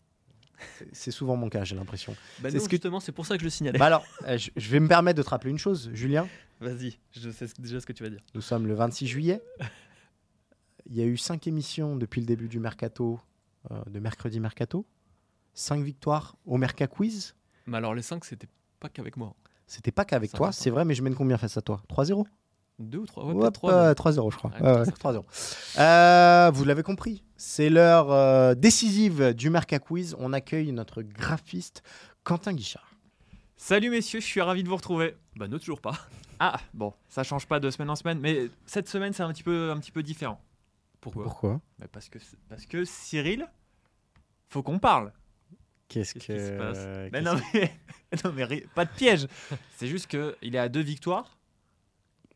C'est- 0.94 1.12
souvent 1.12 1.36
mon 1.36 1.50
cas, 1.50 1.64
j'ai 1.64 1.76
l'impression. 1.76 2.16
Bah 2.40 2.50
C'est 2.50 2.58
non, 2.58 2.64
ce 2.64 2.70
que- 2.70 2.72
justement, 2.76 3.00
c'est 3.00 3.12
pour 3.12 3.26
ça 3.26 3.36
que 3.36 3.40
je 3.42 3.46
le 3.46 3.50
signalais. 3.50 3.78
bah 3.80 3.88
alors, 3.88 4.06
euh, 4.28 4.38
je, 4.38 4.50
je 4.56 4.70
vais 4.70 4.80
me 4.80 4.88
permettre 4.88 5.18
de 5.18 5.24
te 5.24 5.30
rappeler 5.30 5.52
une 5.52 5.58
chose, 5.58 5.90
Julien. 5.94 6.28
Vas-y, 6.62 6.98
je 7.12 7.30
sais 7.32 7.48
déjà 7.60 7.82
ce 7.82 7.86
que 7.86 7.92
tu 7.94 8.04
vas 8.04 8.10
dire. 8.10 8.22
Nous 8.34 8.42
sommes 8.42 8.68
le 8.68 8.74
26 8.74 9.08
juillet. 9.08 9.42
Il 10.86 10.96
y 10.96 11.02
a 11.02 11.06
eu 11.06 11.18
cinq 11.18 11.48
émissions 11.48 11.96
depuis 11.96 12.22
le 12.22 12.28
début 12.28 12.48
du 12.50 12.60
mercato, 12.60 13.20
euh, 13.72 13.82
de 13.90 14.00
mercredi 14.00 14.40
mercato. 14.40 14.86
Cinq 15.54 15.84
victoires 15.84 16.36
au 16.46 16.58
Merca 16.58 16.88
Quiz. 16.88 17.36
Mais 17.68 17.78
alors, 17.78 17.94
les 17.94 18.02
5, 18.02 18.26
c'était 18.26 18.48
pas 18.80 18.90
qu'avec 18.90 19.18
moi. 19.18 19.36
C'était 19.68 19.92
pas 19.92 20.04
qu'avec 20.04 20.32
toi, 20.32 20.52
c'est 20.52 20.70
vrai, 20.70 20.84
mais 20.84 20.94
je 20.96 21.02
mène 21.04 21.16
combien 21.16 21.38
face 21.38 21.58
à 21.58 21.62
toi? 21.62 21.82
3-0 21.90 22.26
Deux 22.80 23.00
ou 23.00 23.06
trois 23.06 23.24
Ouais, 23.26 23.34
Ouais, 23.34 23.40
peut-être 23.42 23.54
trois. 23.54 23.72
pas 23.72 23.84
même. 23.86 23.94
3-0, 23.94 24.32
je 24.32 24.38
crois. 24.38 24.52
Ouais, 24.52 24.62
Ouais, 24.62 24.80
ouais, 24.80 24.84
3-0. 24.86 25.24
Euh, 25.80 26.52
vous 26.54 26.66
l'avez 26.66 26.84
compris, 26.84 27.24
c'est 27.38 27.70
l'heure 27.70 28.12
euh, 28.12 28.56
décisive 28.56 29.34
du 29.34 29.50
Merca 29.50 29.80
Quiz. 29.80 30.16
On 30.20 30.34
accueille 30.34 30.72
notre 30.72 31.02
graphiste 31.04 31.84
Quentin 32.24 32.54
Guichard. 32.54 32.90
Salut 33.58 33.90
messieurs, 33.90 34.20
je 34.20 34.26
suis 34.26 34.42
ravi 34.42 34.64
de 34.64 34.70
vous 34.70 34.76
retrouver. 34.76 35.16
Bah, 35.36 35.48
ne 35.48 35.58
toujours 35.58 35.82
pas. 35.82 35.94
Ah 36.40 36.60
bon, 36.74 36.94
ça 37.08 37.24
change 37.24 37.46
pas 37.48 37.60
de 37.60 37.70
semaine 37.70 37.90
en 37.90 37.96
semaine, 37.96 38.20
mais 38.20 38.50
cette 38.66 38.90
semaine 38.90 39.14
c'est 39.14 39.24
un 39.24 39.32
petit 39.32 39.44
peu, 39.44 39.72
un 39.72 39.78
petit 39.80 39.92
peu 39.92 40.04
différent. 40.04 40.42
Pourquoi? 41.00 41.24
Pourquoi? 41.24 41.62
Bah, 41.80 41.86
parce 41.92 42.10
que 42.10 42.18
parce 42.50 42.66
que 42.66 42.84
Cyril, 42.86 43.48
faut 44.50 44.64
qu'on 44.64 44.80
parle. 44.80 45.14
Qu'est-ce 45.88 46.14
Qu'est-ce 46.16 46.26
qui 46.26 46.40
se 46.40 46.58
passe? 46.58 46.78
que. 46.80 47.10
Mais 47.12 47.22
non 47.22 47.36
mais, 47.54 47.72
non 48.26 48.34
mais 48.34 48.44
ri- 48.46 48.66
pas 48.74 48.84
de 48.86 48.90
piège. 48.92 49.28
C'est 49.78 49.88
juste 49.88 50.08
que 50.08 50.36
il 50.42 50.56
est 50.56 50.60
à 50.60 50.70
deux 50.70 50.82
victoires 50.82 51.38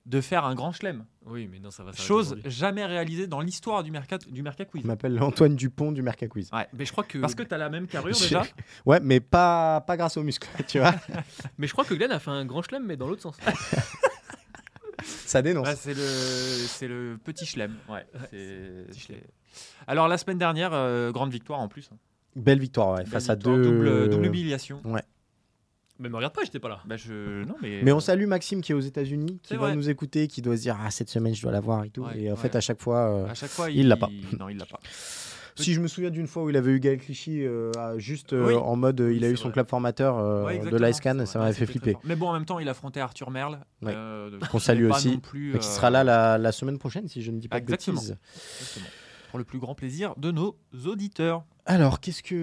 de 0.07 0.21
faire 0.21 0.45
un 0.45 0.55
grand 0.55 0.71
chelem. 0.71 1.05
Oui, 1.25 1.47
mais 1.51 1.59
non, 1.59 1.69
ça 1.69 1.83
va 1.83 1.91
Chose 1.91 2.37
jamais 2.45 2.85
réalisée 2.85 3.27
dans 3.27 3.41
l'histoire 3.41 3.83
du 3.83 3.91
Mercat 3.91 4.17
du 4.29 4.41
Merca 4.41 4.63
Quiz. 4.63 4.81
Je 4.83 4.87
m'appelle 4.87 5.21
Antoine 5.21 5.55
Dupont 5.55 5.91
du 5.91 6.01
Merca 6.01 6.27
Quiz. 6.27 6.49
Ouais. 6.53 6.65
Mais 6.73 6.85
je 6.85 6.91
crois 6.93 7.03
que, 7.03 7.17
Parce 7.17 7.35
que 7.35 7.43
t'as 7.43 7.57
la 7.57 7.69
même 7.69 7.87
carrure 7.87 8.15
déjà. 8.17 8.43
Ouais, 8.85 8.99
mais 9.01 9.19
pas, 9.19 9.81
pas 9.81 9.97
grâce 9.97 10.15
aux 10.17 10.23
muscles, 10.23 10.47
tu 10.67 10.79
vois. 10.79 10.95
mais 11.57 11.67
je 11.67 11.73
crois 11.73 11.83
que 11.83 11.93
Glenn 11.93 12.11
a 12.11 12.19
fait 12.19 12.31
un 12.31 12.45
grand 12.45 12.61
chelem, 12.61 12.85
mais 12.85 12.95
dans 12.95 13.07
l'autre 13.07 13.21
sens. 13.21 13.37
Ça 15.03 15.41
dénonce. 15.41 15.67
Ouais, 15.67 15.75
c'est 15.75 15.93
le, 15.93 15.99
c'est 15.99 16.87
le 16.87 17.19
petit 17.23 17.45
chelem. 17.45 17.75
Ouais. 17.89 18.05
c'est- 18.31 18.85
c'est- 18.93 19.23
Alors 19.87 20.07
la 20.07 20.17
semaine 20.17 20.37
dernière, 20.37 20.71
euh, 20.73 21.11
grande 21.11 21.31
victoire 21.31 21.59
en 21.59 21.67
plus. 21.67 21.89
Belle 22.35 22.59
victoire, 22.59 22.91
ouais, 22.93 23.03
Belle 23.03 23.07
face 23.11 23.29
à 23.29 23.35
deux. 23.35 23.61
double, 23.63 24.09
double 24.09 24.25
humiliation. 24.25 24.81
Mais 25.99 26.09
me 26.09 26.15
regarde 26.15 26.33
pas, 26.33 26.43
j'étais 26.43 26.59
pas 26.59 26.69
là. 26.69 26.79
Bah 26.85 26.95
je 26.97 27.43
non 27.45 27.55
mais. 27.61 27.81
Mais 27.83 27.91
on 27.91 27.99
salue 27.99 28.25
Maxime 28.27 28.61
qui 28.61 28.71
est 28.71 28.75
aux 28.75 28.79
États-Unis, 28.79 29.39
qui 29.43 29.49
C'est 29.49 29.55
va 29.55 29.67
vrai. 29.67 29.75
nous 29.75 29.89
écouter, 29.89 30.27
qui 30.27 30.41
doit 30.41 30.57
se 30.57 30.61
dire 30.63 30.77
Ah, 30.83 30.91
cette 30.91 31.09
semaine, 31.09 31.33
je 31.35 31.41
dois 31.41 31.51
l'avoir 31.51 31.83
et 31.83 31.89
tout. 31.89 32.03
Ouais, 32.03 32.19
et 32.19 32.29
en 32.31 32.35
ouais. 32.35 32.39
fait, 32.39 32.55
à 32.55 32.61
chaque 32.61 32.81
fois. 32.81 33.09
euh, 33.09 33.27
À 33.27 33.33
chaque 33.33 33.49
fois, 33.49 33.69
Il 33.69 33.87
l'a 33.87 33.97
pas. 33.97 34.09
Non, 34.39 34.49
il 34.49 34.57
l'a 34.57 34.65
pas. 34.65 34.79
Si 35.59 35.73
je 35.73 35.79
me 35.81 35.87
souviens 35.87 36.11
d'une 36.11 36.27
fois 36.27 36.43
où 36.43 36.51
il 36.51 36.55
avait 36.55 36.71
eu 36.71 36.79
Gaël 36.79 36.99
Clichy, 36.99 37.41
euh, 37.43 37.71
à- 37.79 37.97
juste 37.97 38.33
euh, 38.33 38.45
Oui. 38.49 38.53
en 38.53 38.75
mode 38.75 39.01
euh, 39.01 39.11
il 39.11 39.25
a 39.25 39.29
eu 39.29 39.35
son 39.35 39.45
vrai. 39.45 39.53
club 39.53 39.67
formateur 39.69 40.15
euh, 40.19 40.45
Ouais, 40.45 40.51
de 40.53 40.57
exactement, 40.57 40.79
l'ASCAN, 40.81 41.15
c'est 41.21 41.25
ça 41.25 41.39
vrai. 41.39 41.47
m'avait 41.47 41.53
fait 41.57 41.65
c'était 41.65 41.71
flipper. 41.79 41.91
fort. 41.93 42.01
Mais 42.03 42.15
bon, 42.15 42.27
en 42.29 42.33
même 42.33 42.45
temps, 42.45 42.59
il 42.59 42.69
affrontait 42.69 42.99
Arthur 42.99 43.31
Merle. 43.31 43.59
Ouais. 43.81 43.91
euh, 43.95 44.37
Qu'on 44.51 44.59
salue 44.59 44.77
qui 44.81 44.83
n'est 44.83 44.89
pas 44.89 44.95
aussi, 44.97 45.11
non 45.13 45.19
plus, 45.19 45.53
Mais 45.53 45.59
qui 45.59 45.65
euh, 45.67 45.71
sera 45.71 45.89
là 45.89 46.03
la, 46.03 46.37
la 46.37 46.51
semaine 46.51 46.77
prochaine, 46.77 47.07
si 47.07 47.23
je 47.23 47.31
ne 47.31 47.39
dis 47.39 47.47
pas 47.47 47.57
Exactement. 47.57 47.99
de 47.99 48.07
bêtises. 48.07 48.17
exactement. 48.59 48.85
Pour 49.31 49.39
le 49.39 49.45
plus 49.45 49.57
grand 49.57 49.73
plaisir 49.73 50.13
de 50.17 50.29
nos 50.29 50.55
auditeurs. 50.85 51.43
Alors, 51.69 51.99
qu'est-ce 51.99 52.23
que. 52.23 52.33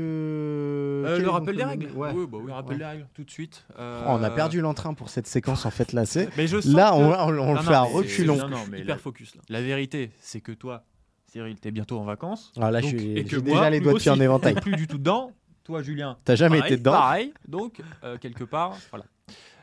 Euh, 1.07 1.19
le 1.19 1.29
rappel 1.31 1.57
des 1.57 1.65
règles. 1.65 1.87
Ouais. 1.97 2.11
Oui, 2.15 2.27
bah 2.31 2.39
oui. 2.41 2.47
Le 2.49 2.53
rappel 2.53 2.73
ouais. 2.73 2.79
des 2.79 2.85
règles, 2.85 3.07
tout 3.15 3.25
de 3.25 3.31
suite. 3.31 3.65
Oh, 3.79 3.83
on 4.07 4.23
a 4.23 4.31
perdu 4.31 4.61
l'entrain 4.61 4.93
pour 4.95 5.09
cette 5.09 5.27
séquence, 5.27 5.65
en 5.65 5.71
fait, 5.71 5.93
là. 5.95 6.05
C'est... 6.05 6.29
Mais 6.37 6.47
je 6.47 6.61
sens 6.61 6.73
Là, 6.73 6.91
que- 6.91 6.97
on, 6.97 7.11
on- 7.39 7.49
on 7.51 7.55
le 7.55 7.61
fait 7.61 7.73
à 7.75 7.81
reculons. 7.83 8.37
Non, 8.37 8.49
non, 8.51 8.59
mais 8.71 8.81
Hyper 8.81 8.97
la, 8.97 8.99
focus 9.01 9.35
là. 9.35 9.43
la 9.49 9.63
vérité, 9.63 10.11
c'est 10.21 10.41
que 10.43 10.53
toi, 10.53 10.85
Cyril, 11.33 11.57
t'es 11.59 11.71
bientôt 11.71 11.99
en 11.99 12.05
vacances. 12.05 12.53
Ah, 12.61 12.71
là, 12.71 12.81
Donc, 12.83 12.91
je 12.91 12.97
suis- 12.99 13.19
et 13.19 13.25
que 13.25 13.31
j'ai 13.31 13.37
moi, 13.39 13.45
déjà 13.57 13.71
les 13.71 13.81
doigts 13.81 13.95
de 13.95 13.99
pied 13.99 14.11
en 14.11 14.21
éventail. 14.21 14.55
plus 14.57 14.77
du 14.77 14.87
tout 14.87 14.99
dedans. 14.99 15.33
Toi, 15.65 15.81
Julien, 15.83 16.19
T'as 16.25 16.35
jamais 16.37 16.59
pareil, 16.59 16.73
été 16.75 16.79
dedans 16.79 16.93
Pareil. 16.93 17.33
Donc, 17.49 17.81
euh, 18.05 18.19
quelque 18.19 18.45
part, 18.45 18.77
voilà. 18.91 19.07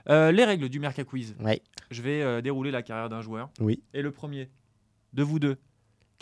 Euh, 0.09 0.31
les 0.31 0.43
règles 0.45 0.67
du 0.69 0.79
Merca 0.79 1.03
Quiz. 1.03 1.35
Ouais. 1.39 1.61
Je 1.91 2.01
vais 2.01 2.23
euh, 2.23 2.41
dérouler 2.41 2.71
la 2.71 2.81
carrière 2.81 3.07
d'un 3.09 3.21
joueur. 3.21 3.49
Oui. 3.59 3.83
Et 3.93 4.01
le 4.01 4.09
premier 4.11 4.49
de 5.13 5.21
vous 5.21 5.37
deux 5.37 5.57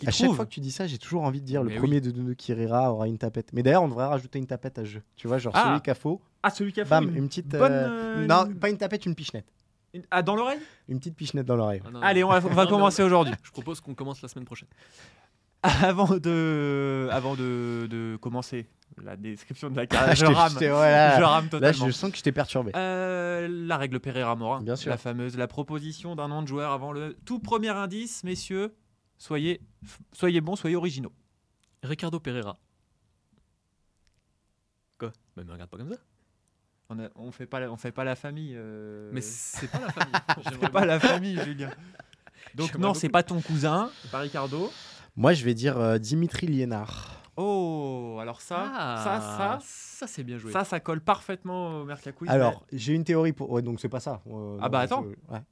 qui 0.00 0.08
À 0.08 0.10
chaque 0.10 0.32
fois 0.32 0.44
que 0.46 0.50
tu 0.50 0.60
dis 0.60 0.70
ça, 0.72 0.86
j'ai 0.86 0.98
toujours 0.98 1.22
envie 1.22 1.40
de 1.40 1.46
dire 1.46 1.62
le 1.62 1.74
premier 1.76 2.00
de 2.00 2.10
nous 2.10 2.34
qui 2.34 2.52
rira 2.52 2.92
aura 2.92 3.06
une 3.06 3.18
tapette. 3.18 3.52
Mais 3.52 3.62
d'ailleurs, 3.62 3.82
on 3.82 3.88
devrait 3.88 4.06
rajouter 4.06 4.38
une 4.38 4.46
tapette 4.46 4.78
à 4.78 4.84
ce 4.84 4.88
jeu. 4.90 5.02
Tu 5.16 5.28
vois, 5.28 5.38
genre 5.38 5.52
Ah. 5.56 5.64
celui 5.68 5.80
qui 5.82 5.90
a 5.90 5.94
faux, 5.94 6.20
ah 6.42 6.50
celui 6.50 6.72
qui 6.72 6.80
a 6.80 6.84
bam, 6.84 7.08
une, 7.10 7.16
une 7.16 7.28
petite. 7.28 7.48
bonne, 7.48 7.72
euh, 7.72 7.88
euh, 8.22 8.26
Non, 8.26 8.46
une- 8.46 8.54
pas 8.58 8.70
une 8.70 8.78
tapette, 8.78 9.06
une 9.06 9.14
pichenette. 9.14 9.46
Une- 9.92 10.02
Ah, 10.10 10.22
dans 10.22 10.36
l'oreille? 10.36 10.60
Une 10.88 10.98
petite 10.98 11.16
pichenette 11.16 11.46
dans 11.46 11.56
l'oreille. 11.56 11.82
Ah, 12.00 12.06
Allez, 12.06 12.22
on 12.24 12.28
va, 12.28 12.36
on 12.44 12.54
va 12.54 12.64
Non, 12.64 12.70
commencer 12.70 13.02
aujourd'hui. 13.02 13.34
Je 13.42 13.50
propose 13.50 13.80
qu'on 13.80 13.94
commence 13.94 14.22
la 14.22 14.28
semaine 14.28 14.44
prochaine. 14.44 14.68
Avant 15.62 16.16
de, 16.16 17.08
avant 17.12 17.34
de, 17.34 17.86
de 17.90 18.16
commencer 18.18 18.66
la 19.04 19.14
description 19.16 19.68
de 19.68 19.76
la 19.76 19.82
Ah, 19.82 19.86
carrière, 19.86 20.14
je 20.16 20.24
je 20.24 20.32
rame. 20.32 20.52
je 20.54 20.58
t'ai- 20.58 20.70
ouais, 20.70 20.90
là, 20.90 21.18
Je 21.18 21.22
rame 21.22 21.44
là, 21.44 21.50
totalement. 21.50 21.86
je 21.86 21.90
sens 21.92 22.10
que 22.10 22.16
je 22.16 22.22
t'ai 22.22 22.32
perturbé. 22.32 22.72
Euh, 22.74 23.46
la 23.50 23.76
règle 23.76 24.00
Pereira-Morin, 24.00 24.62
Bien 24.62 24.74
sûr. 24.76 24.88
la 24.90 24.96
fameuse, 24.96 25.36
la 25.36 25.46
proposition 25.48 26.16
d'un 26.16 26.28
nom 26.28 26.40
de 26.40 26.48
joueur 26.48 26.72
avant 26.72 26.92
le 26.92 27.14
tout 27.26 27.40
premier 27.40 27.68
indice, 27.68 28.24
messieurs, 28.24 28.72
soyez, 29.20 29.60
soyez 30.12 30.40
bons, 30.40 30.56
soyez 30.56 30.74
originaux. 30.74 31.12
Ricardo 31.84 32.18
Pereira. 32.18 32.58
Quoi? 34.98 35.12
Bah, 35.36 35.44
me 35.44 35.52
regarde 35.52 35.70
pas 35.70 35.76
comme 35.78 35.90
ça. 35.92 35.98
On, 36.88 36.98
a- 36.98 37.08
on 37.14 37.30
fait 37.30 37.46
pas, 37.46 37.60
la- 37.60 37.70
on 37.70 37.76
fait 37.76 37.92
pas 37.92 38.02
la 38.04 38.16
famille. 38.16 38.54
euh, 38.56 39.10
Mais 39.12 39.20
c'est 39.20 39.68
pas 39.70 39.78
la 39.78 39.90
famille. 39.92 40.12
on 40.36 40.50
fait 40.50 40.68
pas 40.70 40.84
la 40.84 40.98
famille, 40.98 41.38
Julien. 41.44 41.70
Donc 42.54 42.74
non, 42.76 42.94
c'est 42.94 43.08
pas 43.08 43.22
ton 43.22 43.40
cousin, 43.40 43.90
c'est 44.02 44.10
pas 44.10 44.18
Ricardo. 44.20 44.70
Moi, 45.16 45.32
je 45.34 45.44
vais 45.44 45.54
dire 45.54 45.78
euh, 45.78 45.98
Dimitri 45.98 46.46
Liénard. 46.46 47.22
Oh, 47.36 48.18
alors 48.20 48.40
ça, 48.40 48.70
Ah, 48.74 49.00
ça, 49.04 49.36
ça, 49.36 49.58
ça 49.62 50.06
c'est 50.06 50.24
bien 50.24 50.36
joué. 50.36 50.50
ça, 50.52 50.64
ça 50.64 50.80
colle 50.80 51.00
parfaitement 51.00 51.80
au 51.80 51.84
Merca 51.84 52.12
Quiz. 52.12 52.28
Alors, 52.30 52.64
j'ai 52.72 52.94
une 52.94 53.04
théorie 53.04 53.32
pour. 53.32 53.50
Ouais, 53.50 53.62
donc 53.62 53.80
c'est 53.80 53.88
pas 53.88 54.00
ça. 54.00 54.20
Euh, 54.26 54.58
Ah 54.60 54.64
non, 54.64 54.68
bah 54.70 54.80
je- 54.80 54.84
attends. 54.86 55.04
ouais. 55.04 55.42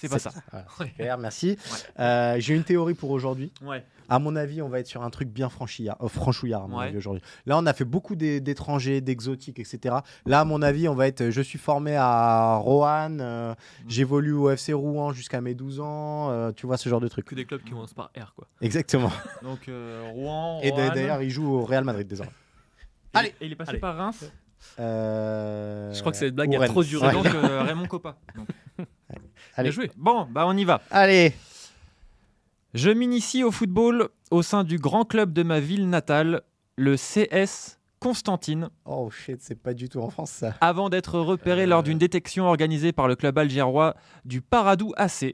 C'est 0.00 0.08
pas 0.08 0.18
ça. 0.18 0.30
Voilà, 0.50 0.66
super, 0.78 1.18
merci. 1.18 1.56
Euh, 1.98 2.36
j'ai 2.38 2.54
une 2.54 2.64
théorie 2.64 2.94
pour 2.94 3.10
aujourd'hui. 3.10 3.52
Ouais. 3.62 3.84
À 4.08 4.18
mon 4.18 4.34
avis, 4.34 4.60
on 4.60 4.68
va 4.68 4.80
être 4.80 4.88
sur 4.88 5.04
un 5.04 5.10
truc 5.10 5.28
bien 5.28 5.48
franchillard, 5.48 5.96
euh, 6.02 6.08
franchouillard 6.08 6.64
à 6.64 6.66
mon 6.66 6.78
Ouais. 6.78 6.86
avis 6.86 6.96
aujourd'hui. 6.96 7.22
Là, 7.46 7.56
on 7.58 7.66
a 7.66 7.72
fait 7.72 7.84
beaucoup 7.84 8.16
d'é- 8.16 8.40
d'étrangers, 8.40 9.00
d'exotiques, 9.00 9.60
etc. 9.60 9.94
Là, 10.26 10.40
à 10.40 10.44
mon 10.44 10.62
avis, 10.62 10.88
on 10.88 10.94
va 10.96 11.06
être. 11.06 11.30
Je 11.30 11.40
suis 11.40 11.58
formé 11.60 11.94
à 11.96 12.56
Roanne, 12.56 13.20
euh, 13.20 13.54
j'évolue 13.86 14.32
au 14.32 14.50
FC 14.50 14.72
Rouen 14.72 15.12
jusqu'à 15.12 15.40
mes 15.40 15.54
12 15.54 15.78
ans. 15.78 16.30
euh, 16.30 16.50
tu 16.50 16.66
vois 16.66 16.76
ce 16.76 16.88
genre 16.88 17.00
de 17.00 17.06
truc. 17.06 17.24
Que 17.26 17.36
des 17.36 17.44
clubs 17.44 17.62
qui 17.62 17.70
commencent 17.70 17.94
par 17.94 18.10
R 18.18 18.34
quoi. 18.34 18.48
Exactement. 18.60 19.12
Donc 19.42 19.68
euh, 19.68 20.02
Rouen. 20.12 20.58
Et 20.62 20.72
d'ailleurs, 20.72 21.22
il 21.22 21.30
joue 21.30 21.46
au 21.48 21.64
Real 21.64 21.84
Madrid 21.84 22.08
désormais. 22.08 22.32
Allez. 23.14 23.32
Et 23.40 23.46
il 23.46 23.52
est 23.52 23.56
passé 23.56 23.70
Allez. 23.70 23.78
par 23.78 23.96
Reims. 23.96 24.24
Euh, 24.78 25.92
Je 25.92 26.00
crois 26.00 26.12
que 26.12 26.18
cette 26.18 26.34
blague 26.34 26.54
a 26.54 26.66
trop 26.66 26.82
duré. 26.82 27.12
Donc 27.12 27.26
euh, 27.26 27.62
Raymond 27.66 27.86
Coppa. 27.86 28.16
Donc. 28.36 28.48
Allez. 29.56 29.70
Bien 29.70 29.74
joué. 29.74 29.90
Bon, 29.96 30.26
bah 30.30 30.44
on 30.46 30.56
y 30.56 30.64
va. 30.64 30.80
Allez. 30.90 31.32
Je 32.74 32.90
m'initie 32.90 33.42
au 33.44 33.50
football 33.50 34.08
au 34.30 34.42
sein 34.42 34.62
du 34.64 34.78
grand 34.78 35.04
club 35.04 35.32
de 35.32 35.42
ma 35.42 35.58
ville 35.60 35.88
natale, 35.88 36.42
le 36.76 36.96
CS 36.96 37.78
Constantine, 37.98 38.70
Oh 38.86 39.10
shit, 39.10 39.42
c'est 39.42 39.60
pas 39.60 39.74
du 39.74 39.88
tout 39.90 39.98
en 40.00 40.08
France 40.08 40.30
ça. 40.30 40.54
avant 40.62 40.88
d'être 40.88 41.18
repéré 41.20 41.64
Euh. 41.64 41.66
lors 41.66 41.82
d'une 41.82 41.98
détection 41.98 42.46
organisée 42.46 42.92
par 42.92 43.08
le 43.08 43.16
club 43.16 43.36
algérois 43.36 43.94
du 44.24 44.40
Paradou 44.40 44.92
AC. 44.96 45.24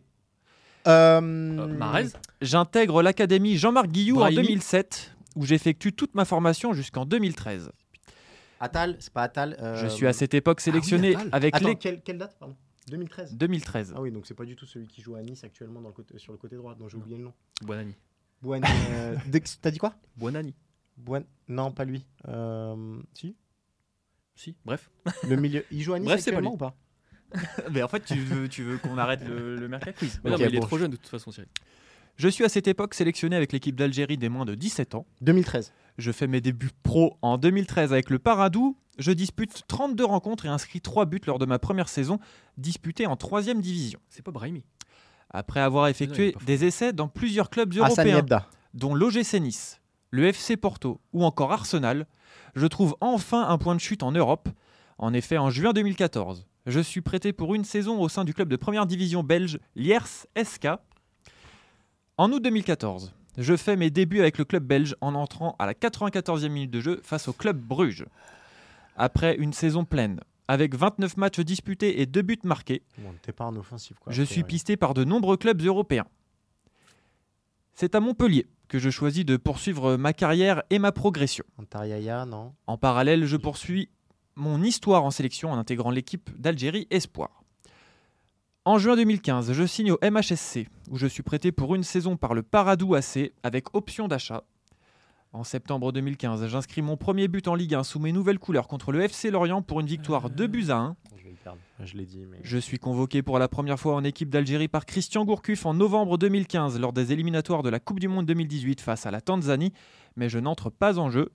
Euh, 0.88 1.20
Euh, 1.20 1.20
Marez 1.20 2.06
J'intègre 2.40 3.02
l'académie 3.02 3.56
Jean-Marc 3.56 3.86
Guillou 3.88 4.16
Brahimi. 4.16 4.40
en 4.40 4.42
2007, 4.42 5.14
où 5.36 5.44
j'effectue 5.44 5.92
toute 5.92 6.14
ma 6.14 6.24
formation 6.24 6.72
jusqu'en 6.72 7.04
2013. 7.04 7.70
Attal, 8.58 8.96
c'est 8.98 9.12
pas 9.12 9.22
Attal. 9.24 9.56
euh, 9.60 9.76
Je 9.76 9.86
suis 9.88 10.06
à 10.06 10.12
cette 10.12 10.32
époque 10.34 10.60
sélectionné 10.60 11.14
Attal. 11.14 11.28
avec 11.32 11.54
Attends, 11.56 11.68
les 11.68 11.76
quelle, 11.76 12.00
quelle 12.02 12.18
date 12.18 12.36
pardon? 12.38 12.56
2013. 12.88 13.34
2013. 13.36 13.92
Ah 13.96 14.00
oui, 14.00 14.12
donc 14.12 14.26
c'est 14.26 14.34
pas 14.34 14.44
du 14.44 14.54
tout 14.56 14.66
celui 14.66 14.86
qui 14.86 15.00
joue 15.02 15.16
à 15.16 15.22
Nice 15.22 15.42
actuellement 15.44 15.80
dans 15.80 15.88
le 15.88 15.94
côté, 15.94 16.18
sur 16.18 16.32
le 16.32 16.38
côté 16.38 16.56
droit, 16.56 16.74
dont 16.74 16.88
j'ai 16.88 16.96
oublié 16.96 17.16
le 17.16 17.24
nom. 17.24 17.32
Buonani. 17.62 17.94
Bouane, 18.42 18.62
euh, 18.90 19.16
T'as 19.62 19.70
dit 19.70 19.78
quoi? 19.78 19.94
Buonani. 20.16 20.54
Bouane, 20.96 21.24
Non, 21.48 21.72
pas 21.72 21.84
lui. 21.84 22.06
Euh, 22.28 23.00
si 23.14 23.34
Si, 24.34 24.56
bref. 24.64 24.90
Le 25.28 25.36
milieu. 25.36 25.64
Il 25.70 25.82
joue 25.82 25.94
à 25.94 25.98
Nice 25.98 26.06
Bref, 26.06 26.20
c'est 26.20 26.30
pas 26.32 26.36
actuellement 26.38 26.50
lui. 26.50 26.54
ou 26.54 26.58
pas? 26.58 26.76
Mais 27.72 27.82
en 27.82 27.88
fait, 27.88 28.04
tu 28.04 28.14
veux, 28.18 28.48
tu 28.48 28.62
veux 28.62 28.78
qu'on 28.78 28.98
arrête 28.98 29.24
le, 29.26 29.56
le 29.56 29.68
Mercat 29.68 29.92
Quiz. 29.94 30.20
Mais 30.22 30.30
Ok, 30.30 30.38
non, 30.38 30.44
mais 30.44 30.50
il 30.52 30.56
est 30.56 30.60
trop 30.60 30.76
je- 30.76 30.82
jeune 30.82 30.90
de 30.92 30.96
toute 30.96 31.08
façon, 31.08 31.32
Cyril. 31.32 31.48
Je 32.16 32.28
suis 32.28 32.44
à 32.44 32.48
cette 32.48 32.66
époque 32.66 32.94
sélectionné 32.94 33.36
avec 33.36 33.52
l'équipe 33.52 33.76
d'Algérie 33.76 34.16
des 34.16 34.30
moins 34.30 34.46
de 34.46 34.54
17 34.54 34.94
ans. 34.94 35.06
2013. 35.20 35.72
Je 35.98 36.12
fais 36.12 36.26
mes 36.26 36.40
débuts 36.40 36.70
pro 36.82 37.18
en 37.20 37.36
2013 37.36 37.92
avec 37.92 38.08
le 38.08 38.18
Paradou. 38.18 38.76
Je 38.98 39.12
dispute 39.12 39.64
32 39.68 40.02
rencontres 40.04 40.46
et 40.46 40.48
inscris 40.48 40.80
3 40.80 41.04
buts 41.04 41.20
lors 41.26 41.38
de 41.38 41.44
ma 41.44 41.58
première 41.58 41.90
saison 41.90 42.18
disputée 42.56 43.06
en 43.06 43.16
3 43.16 43.42
division. 43.54 44.00
C'est 44.08 44.22
pas 44.22 44.30
Brahimi. 44.30 44.64
Après 45.28 45.60
avoir 45.60 45.88
effectué 45.88 46.34
des 46.46 46.64
essais 46.64 46.94
dans 46.94 47.08
plusieurs 47.08 47.50
clubs 47.50 47.74
européens, 47.74 48.24
dont 48.72 48.94
l'OGC 48.94 49.34
Nice, 49.34 49.82
le 50.10 50.24
FC 50.26 50.56
Porto 50.56 51.00
ou 51.12 51.22
encore 51.22 51.52
Arsenal, 51.52 52.06
je 52.54 52.66
trouve 52.66 52.96
enfin 53.02 53.46
un 53.46 53.58
point 53.58 53.74
de 53.74 53.80
chute 53.80 54.02
en 54.02 54.12
Europe. 54.12 54.48
En 54.96 55.12
effet, 55.12 55.36
en 55.36 55.50
juin 55.50 55.74
2014, 55.74 56.46
je 56.64 56.80
suis 56.80 57.02
prêté 57.02 57.34
pour 57.34 57.54
une 57.54 57.64
saison 57.64 58.00
au 58.00 58.08
sein 58.08 58.24
du 58.24 58.32
club 58.32 58.48
de 58.48 58.56
première 58.56 58.86
division 58.86 59.22
belge 59.22 59.58
Liers 59.74 59.98
SK. 60.42 60.68
En 62.18 62.32
août 62.32 62.42
2014, 62.42 63.12
je 63.36 63.56
fais 63.56 63.76
mes 63.76 63.90
débuts 63.90 64.20
avec 64.20 64.38
le 64.38 64.44
club 64.44 64.64
belge 64.64 64.96
en 65.00 65.14
entrant 65.14 65.54
à 65.58 65.66
la 65.66 65.74
94e 65.74 66.48
minute 66.48 66.70
de 66.70 66.80
jeu 66.80 67.00
face 67.02 67.28
au 67.28 67.32
club 67.32 67.58
Bruges. 67.60 68.06
Après 68.96 69.36
une 69.36 69.52
saison 69.52 69.84
pleine, 69.84 70.20
avec 70.48 70.74
29 70.74 71.18
matchs 71.18 71.40
disputés 71.40 72.00
et 72.00 72.06
2 72.06 72.22
buts 72.22 72.38
marqués, 72.44 72.82
Bon, 72.98 73.12
pas 73.36 73.50
quoi. 74.00 74.12
je 74.12 74.22
suis 74.22 74.44
pisté 74.44 74.78
par 74.78 74.94
de 74.94 75.04
nombreux 75.04 75.36
clubs 75.36 75.60
européens. 75.60 76.06
C'est 77.74 77.94
à 77.94 78.00
Montpellier 78.00 78.46
que 78.68 78.78
je 78.78 78.88
choisis 78.88 79.26
de 79.26 79.36
poursuivre 79.36 79.96
ma 79.96 80.14
carrière 80.14 80.62
et 80.70 80.78
ma 80.78 80.92
progression. 80.92 81.44
Antariaya, 81.58 82.24
non? 82.24 82.54
En 82.66 82.78
parallèle, 82.78 83.26
je 83.26 83.36
poursuis 83.36 83.90
mon 84.34 84.62
histoire 84.62 85.04
en 85.04 85.10
sélection 85.10 85.52
en 85.52 85.58
intégrant 85.58 85.90
l'équipe 85.90 86.30
d'Algérie 86.40 86.86
Espoir. 86.90 87.42
En 88.66 88.78
juin 88.78 88.96
2015, 88.96 89.52
je 89.52 89.64
signe 89.64 89.92
au 89.92 89.98
MHSC, 90.02 90.66
où 90.90 90.98
je 90.98 91.06
suis 91.06 91.22
prêté 91.22 91.52
pour 91.52 91.76
une 91.76 91.84
saison 91.84 92.16
par 92.16 92.34
le 92.34 92.42
Paradou 92.42 92.96
AC 92.96 93.32
avec 93.44 93.72
option 93.76 94.08
d'achat. 94.08 94.42
En 95.32 95.44
septembre 95.44 95.92
2015, 95.92 96.48
j'inscris 96.48 96.82
mon 96.82 96.96
premier 96.96 97.28
but 97.28 97.46
en 97.46 97.54
Ligue 97.54 97.76
1 97.76 97.84
sous 97.84 98.00
mes 98.00 98.10
nouvelles 98.10 98.40
couleurs 98.40 98.66
contre 98.66 98.90
le 98.90 99.02
FC 99.02 99.30
Lorient 99.30 99.62
pour 99.62 99.78
une 99.78 99.86
victoire 99.86 100.30
2 100.30 100.48
buts 100.48 100.66
à 100.70 100.78
1. 100.78 100.96
Je 101.16 101.22
vais 101.22 101.30
le 101.30 101.36
perdre. 101.36 101.60
Je 101.84 101.96
l'ai 101.96 102.06
dit, 102.06 102.26
mais. 102.28 102.40
Je 102.42 102.58
suis 102.58 102.80
convoqué 102.80 103.22
pour 103.22 103.38
la 103.38 103.46
première 103.46 103.78
fois 103.78 103.94
en 103.94 104.02
équipe 104.02 104.30
d'Algérie 104.30 104.66
par 104.66 104.84
Christian 104.84 105.24
Gourcuff 105.24 105.64
en 105.64 105.74
novembre 105.74 106.18
2015 106.18 106.80
lors 106.80 106.92
des 106.92 107.12
éliminatoires 107.12 107.62
de 107.62 107.68
la 107.68 107.78
Coupe 107.78 108.00
du 108.00 108.08
Monde 108.08 108.26
2018 108.26 108.80
face 108.80 109.06
à 109.06 109.12
la 109.12 109.20
Tanzanie, 109.20 109.72
mais 110.16 110.28
je 110.28 110.40
n'entre 110.40 110.70
pas 110.70 110.98
en 110.98 111.08
jeu. 111.08 111.30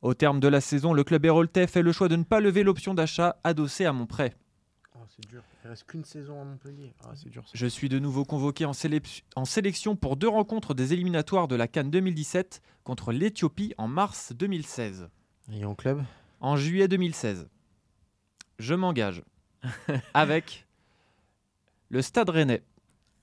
Au 0.00 0.14
terme 0.14 0.38
de 0.38 0.46
la 0.46 0.60
saison, 0.60 0.92
le 0.92 1.02
club 1.02 1.26
héroltais 1.26 1.66
fait 1.66 1.82
le 1.82 1.90
choix 1.90 2.06
de 2.06 2.14
ne 2.14 2.22
pas 2.22 2.38
lever 2.38 2.62
l'option 2.62 2.94
d'achat 2.94 3.34
adossée 3.42 3.84
à 3.84 3.92
mon 3.92 4.06
prêt. 4.06 4.36
Oh, 5.00 5.04
c'est 5.08 5.26
dur. 5.28 5.42
Il 5.64 5.68
reste 5.68 5.84
qu'une 5.84 6.04
saison 6.04 6.40
à 6.40 6.44
Montpellier. 6.44 6.92
Ah, 7.04 7.12
c'est 7.14 7.30
dur. 7.30 7.42
ça. 7.46 7.52
Je 7.54 7.66
suis 7.66 7.88
de 7.88 7.98
nouveau 7.98 8.24
convoqué 8.24 8.64
en, 8.66 8.72
sélec- 8.72 9.24
en 9.34 9.44
sélection 9.46 9.96
pour 9.96 10.16
deux 10.16 10.28
rencontres 10.28 10.74
des 10.74 10.92
éliminatoires 10.92 11.48
de 11.48 11.56
la 11.56 11.68
Cannes 11.68 11.90
2017 11.90 12.60
contre 12.84 13.12
l'Éthiopie 13.12 13.72
en 13.78 13.88
mars 13.88 14.32
2016. 14.34 15.08
Et 15.52 15.64
en 15.64 15.74
club? 15.74 16.02
En 16.40 16.56
juillet 16.56 16.86
2016, 16.88 17.48
je 18.58 18.74
m'engage 18.74 19.22
avec 20.14 20.66
le 21.88 22.02
Stade 22.02 22.30
Rennais. 22.30 22.62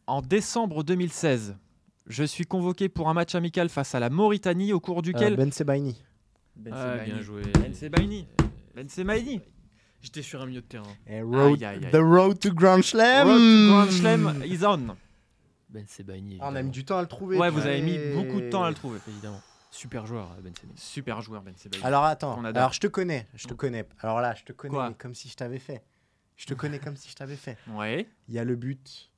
En 0.07 0.21
décembre 0.21 0.83
2016, 0.83 1.57
je 2.07 2.23
suis 2.23 2.45
convoqué 2.45 2.89
pour 2.89 3.09
un 3.09 3.13
match 3.13 3.35
amical 3.35 3.69
face 3.69 3.93
à 3.95 3.99
la 3.99 4.09
Mauritanie 4.09 4.71
au 4.73 4.79
cours 4.79 5.01
duquel... 5.01 5.33
Euh, 5.33 5.37
Ben 5.37 5.51
Sebaini. 5.51 6.01
Ben 6.55 6.73
Ah, 6.73 6.93
Sebaini. 6.93 7.11
bien 7.13 7.21
joué. 7.21 7.41
Ben 7.59 7.73
Sebaini. 7.73 8.27
Ben 8.75 8.87
Sebaini. 8.89 9.41
J'étais 10.01 10.21
sur 10.21 10.41
un 10.41 10.45
milieu 10.45 10.61
de 10.61 10.65
terrain. 10.65 10.93
Et 11.07 11.21
road, 11.21 11.61
Aïe, 11.61 11.65
aïe, 11.65 11.85
aïe. 11.85 11.91
The 11.91 11.97
Road 11.97 12.39
to 12.39 12.53
Grand 12.53 12.81
Slam. 12.81 13.27
Road 13.27 13.37
to 13.39 13.73
Grand 13.73 13.91
Slam 13.91 14.43
is 14.45 14.63
on. 14.65 14.95
Ben 15.69 15.85
Sebaini. 15.87 16.37
Ah, 16.39 16.49
on 16.49 16.55
a 16.55 16.61
mis 16.61 16.71
du 16.71 16.85
temps 16.85 16.97
à 16.97 17.01
le 17.01 17.07
trouver. 17.07 17.37
Ouais, 17.37 17.49
vous 17.49 17.65
avez 17.65 17.81
mis 17.81 17.97
beaucoup 18.15 18.39
de 18.39 18.49
temps 18.49 18.63
à 18.63 18.69
le 18.69 18.75
trouver. 18.75 18.99
Évidemment. 19.07 19.41
Super 19.69 20.05
joueur, 20.05 20.29
Ben 20.41 20.53
Sebaini. 20.55 20.77
Super 20.77 21.21
joueur, 21.21 21.41
Ben 21.41 21.53
Sebaini. 21.57 21.83
Alors 21.83 22.05
attends, 22.05 22.43
alors 22.43 22.73
je 22.73 22.79
te 22.79 22.87
connais, 22.87 23.27
je 23.35 23.47
te 23.47 23.53
connais. 23.53 23.85
Alors 23.99 24.21
là, 24.21 24.33
je 24.33 24.43
te 24.43 24.53
connais 24.53 24.73
Quoi 24.73 24.89
mais 24.89 24.95
comme 24.95 25.13
si 25.13 25.29
je 25.29 25.35
t'avais 25.35 25.59
fait. 25.59 25.83
Je 26.37 26.45
te 26.45 26.53
connais 26.53 26.79
comme 26.79 26.95
si 26.95 27.09
je 27.09 27.15
t'avais 27.15 27.35
fait. 27.35 27.57
Ouais. 27.69 28.07
Il 28.27 28.35
y 28.35 28.39
a 28.39 28.43
le 28.43 28.55
but 28.55 29.11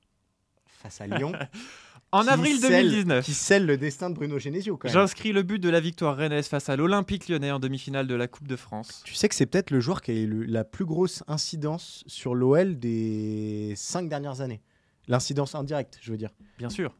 face 0.65 1.01
à 1.01 1.07
Lyon. 1.07 1.33
En 2.11 2.27
avril 2.27 2.57
scelle- 2.57 2.83
2019. 2.89 3.25
Qui 3.25 3.33
scelle 3.33 3.65
le 3.65 3.77
destin 3.77 4.09
de 4.09 4.15
Bruno 4.15 4.39
Genesio 4.39 4.77
quand 4.77 4.87
même. 4.87 4.93
J'inscris 4.93 5.31
le 5.31 5.43
but 5.43 5.59
de 5.59 5.69
la 5.69 5.79
victoire 5.79 6.17
rennaise 6.17 6.47
face 6.47 6.67
à 6.69 6.75
l'Olympique 6.75 7.27
lyonnais 7.29 7.51
en 7.51 7.59
demi-finale 7.59 8.07
de 8.07 8.15
la 8.15 8.27
Coupe 8.27 8.47
de 8.47 8.55
France. 8.55 9.01
Tu 9.05 9.13
sais 9.13 9.29
que 9.29 9.35
c'est 9.35 9.45
peut-être 9.45 9.69
le 9.71 9.79
joueur 9.79 10.01
qui 10.01 10.11
a 10.11 10.13
eu 10.15 10.45
la 10.45 10.63
plus 10.63 10.85
grosse 10.85 11.23
incidence 11.27 12.03
sur 12.07 12.33
l'OL 12.33 12.79
des 12.79 13.73
cinq 13.75 14.09
dernières 14.09 14.41
années. 14.41 14.61
L'incidence 15.07 15.53
indirecte, 15.55 15.99
je 16.01 16.11
veux 16.11 16.17
dire. 16.17 16.31
Bien 16.57 16.69
sûr. 16.69 16.95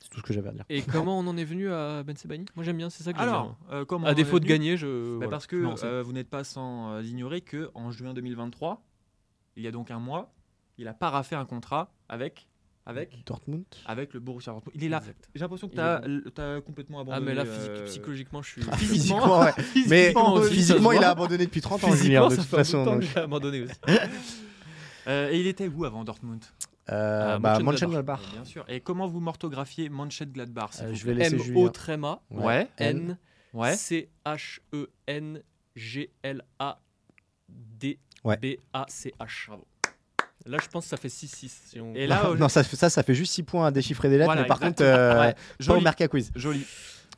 C'est 0.00 0.10
tout 0.10 0.18
ce 0.18 0.22
que 0.24 0.34
j'avais 0.34 0.50
à 0.50 0.52
dire. 0.52 0.64
Et 0.68 0.82
comment 0.82 1.18
on 1.18 1.26
en 1.26 1.36
est 1.36 1.44
venu 1.44 1.70
à 1.72 2.02
Ben 2.02 2.14
Sebaini? 2.16 2.44
Moi 2.56 2.64
j'aime 2.64 2.76
bien, 2.76 2.90
c'est 2.90 3.02
ça 3.04 3.12
que 3.12 3.18
Alors, 3.18 3.56
euh, 3.72 3.84
comment 3.86 4.06
À 4.06 4.10
on 4.10 4.14
défaut 4.14 4.34
en 4.34 4.36
est 4.38 4.40
de 4.40 4.46
gagner, 4.46 4.76
je. 4.76 4.86
Bah, 4.86 5.14
voilà, 5.16 5.30
Parce 5.30 5.46
que 5.46 5.56
euh, 5.84 6.02
vous 6.02 6.12
n'êtes 6.12 6.28
pas 6.28 6.44
sans 6.44 6.92
euh, 6.92 7.02
ignorer 7.02 7.40
que 7.40 7.70
en 7.74 7.90
juin 7.90 8.12
2023, 8.12 8.84
il 9.56 9.62
y 9.62 9.66
a 9.66 9.70
donc 9.70 9.90
un 9.90 9.98
mois, 10.00 10.34
il 10.76 10.88
a 10.88 10.92
paraffé 10.94 11.36
un 11.36 11.46
contrat 11.46 11.94
avec 12.08 12.48
avec 12.86 13.24
Dortmund 13.26 13.64
avec 13.86 14.12
le 14.12 14.20
Borussia 14.20 14.52
Dortmund. 14.52 14.74
Il 14.76 14.84
est 14.84 14.88
là. 14.88 15.02
J'ai 15.34 15.40
l'impression 15.40 15.68
que 15.68 15.72
Il 15.72 16.22
tu 16.34 16.40
est 16.40 16.44
as, 16.44 16.60
complètement 16.60 16.98
Ah, 16.98 17.02
abandonné. 17.02 17.26
mais 17.26 17.34
là, 17.34 17.42
euh, 17.44 17.54
physique- 17.56 17.84
psychologiquement, 17.86 18.42
je 18.42 18.50
suis. 18.50 18.62
Physiquement, 18.78 19.40
ouais. 19.40 19.52
Mais 19.88 20.02
Physiquement 20.02 20.32
aussi, 20.34 20.48
ça 20.48 20.54
physiquement, 20.54 20.92
il 20.92 21.02
a 21.04 21.10
abandonné 21.10 21.46
depuis 21.46 21.60
30 21.60 21.84
ans, 21.84 21.92
Julien, 21.94 22.28
de 22.28 22.36
toute 22.36 22.44
façon. 22.44 22.84
donc. 22.84 23.00
que 23.00 23.06
j'ai 23.06 23.18
abandonné 23.20 23.62
aussi. 23.62 23.74
Euh, 25.06 25.28
et 25.30 25.38
il 25.38 25.46
était 25.46 25.68
où 25.68 25.84
avant 25.84 26.02
Dortmund? 26.02 26.42
Euh, 26.90 27.34
Ah, 27.34 27.38
bah, 27.38 27.58
Mönchengladbach. 27.60 28.20
Mönchengladbach. 28.20 28.32
Bien 28.32 28.44
sûr. 28.46 28.64
Et 28.68 28.80
comment 28.80 29.06
vous 29.06 29.20
m'orthographiez 29.20 29.90
Mönchengladbach 29.90 30.70
Euh, 30.80 30.94
je 30.94 31.04
vais 31.04 31.12
laisser 31.12 31.34
M 31.34 31.42
Julien. 31.42 31.60
O 31.60 31.68
tréma 31.68 32.22
Ouais. 32.30 32.68
N 32.78 33.18
Ouais. 33.52 33.76
C 33.76 34.08
H 34.24 34.60
E 34.72 34.86
N 35.06 35.42
G 35.76 36.10
L 36.22 36.42
A 36.58 36.80
D 37.48 37.98
Ouais. 38.24 38.38
B 38.38 38.56
A 38.72 38.86
C 38.88 39.12
H. 39.20 39.46
Bravo. 39.48 39.66
Là, 40.46 40.58
je 40.62 40.68
pense 40.68 40.84
que 40.84 40.90
ça 40.90 40.96
fait 40.96 41.08
6-6. 41.08 41.50
si 41.70 41.80
on- 41.80 41.94
Et 41.94 42.06
là, 42.06 42.22
non, 42.24 42.34
non, 42.40 42.48
ça, 42.48 42.62
fait- 42.62 42.76
ça, 42.76 42.90
ça 42.90 43.02
fait 43.02 43.14
juste 43.14 43.32
6 43.32 43.42
points 43.44 43.66
à 43.66 43.70
déchiffrer 43.70 44.08
des 44.10 44.16
lettres, 44.18 44.26
Voilà, 44.26 44.42
mais 44.42 44.46
par 44.48 44.58
exactement. 44.58 44.90
contre, 44.90 44.98
euh, 45.00 45.20
Ouais, 45.20 45.32
pas 45.32 45.38
au 45.58 45.62
joli. 45.62 45.84
Merca 45.84 46.08
Quiz. 46.08 46.30
Joli. 46.34 46.64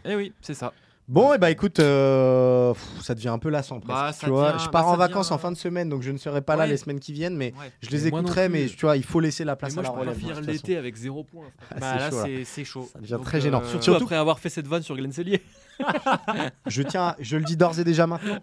Eh 0.05 0.15
oui, 0.15 0.33
c'est 0.41 0.55
ça. 0.55 0.73
Bon, 1.09 1.33
et 1.35 1.39
bah 1.39 1.53
écoute, 1.53 1.79
euh, 1.79 2.73
pff, 2.73 3.03
ça 3.05 3.15
devient 3.15 3.29
un 3.29 3.39
peu 3.39 3.49
lassant 3.49 3.79
presque. 3.79 3.89
Bah, 3.89 4.11
tu 4.19 4.29
vois, 4.29 4.59
je 4.59 4.69
pars 4.71 4.83
bah, 4.87 4.89
en 4.91 4.97
vacances 4.97 5.31
en 5.31 5.39
fin 5.39 5.53
de 5.53 5.57
semaine, 5.57 5.89
donc 5.89 6.03
je 6.03 6.11
ne 6.11 6.19
serai 6.19 6.41
pas 6.43 6.57
là 6.57 6.67
les 6.67 6.77
semaines 6.77 6.99
qui 6.99 7.13
viennent, 7.13 7.37
mais 7.37 7.53
Ouais. 7.61 7.71
je 7.81 7.91
les 7.91 8.01
Mais 8.03 8.09
écouterai, 8.09 8.49
mais 8.49 8.67
tu 8.67 8.87
vois, 8.87 8.97
il 8.97 9.05
faut 9.05 9.21
laisser 9.21 9.45
la 9.45 9.53
Mais 9.53 9.57
place 9.57 9.75
moi, 9.77 9.83
à 9.85 9.87
la 10.05 10.13
relève. 10.13 10.41
l'été 10.49 10.77
avec 10.77 10.97
0 10.97 11.23
points. 11.23 11.45
façon. 11.69 11.81
Bah, 11.81 11.93
Ah, 11.95 11.99
là, 12.11 12.11
c'est 12.45 12.65
chaud, 12.65 12.85
c'est. 12.89 12.93
Ça 12.95 12.99
devient 12.99 13.13
Donc, 13.13 13.25
très 13.25 13.41
gênant. 13.41 13.61
euh, 13.63 13.69
Surtout, 13.69 13.85
Surtout- 13.85 14.03
après 14.05 14.17
avoir 14.17 14.41
fait 14.41 14.49
cette 14.49 14.67
vanne 14.67 14.83
sur 14.83 14.97
Glenn 14.97 15.13
Cellier. 15.13 15.43
Je 16.67 16.83
tiens, 16.83 17.15
je 17.21 17.37
le 17.37 17.45
dis 17.45 17.57
d'ores 17.57 17.79
et 17.79 17.85
déjà 17.85 18.07
maintenant. 18.09 18.39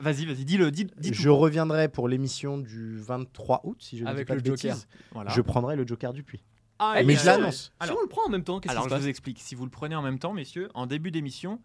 Vas-y, 0.00 0.24
vas-y, 0.26 0.44
dis-le, 0.44 0.70
dis, 0.70 0.86
dis 0.96 1.12
je 1.14 1.28
reviendrai 1.28 1.88
pour 1.88 2.08
l'émission 2.08 2.58
du 2.58 2.98
23 2.98 3.60
août, 3.64 3.76
si 3.80 3.98
je 3.98 4.04
ne 4.04 4.14
dis 4.14 4.24
pas 4.24 4.34
le 4.34 4.40
de 4.42 4.46
Joker. 4.46 4.74
bêtises. 4.74 4.88
Voilà. 5.12 5.30
Je 5.30 5.40
prendrai 5.40 5.76
le 5.76 5.86
Joker 5.86 6.12
du 6.12 6.22
puits. 6.22 6.42
Ah, 6.78 7.02
mais 7.04 7.14
je 7.14 7.26
l'annonce. 7.26 7.72
on- 7.80 7.84
Si 7.86 7.92
on 7.92 8.00
le 8.00 8.08
prend 8.08 8.22
en 8.26 8.30
même 8.30 8.42
temps, 8.44 8.58
qu'est-ce 8.60 8.72
qui 8.72 8.78
Alors, 8.78 8.88
je 8.88 8.94
vous 9.02 9.08
explique. 9.08 9.38
Si 9.40 9.54
vous 9.54 9.64
le 9.64 9.70
prenez 9.70 9.94
en 9.94 10.02
même 10.02 10.18
temps, 10.18 10.32
messieurs, 10.32 10.70
en 10.74 10.86
début 10.86 11.10
d'émission, 11.10 11.60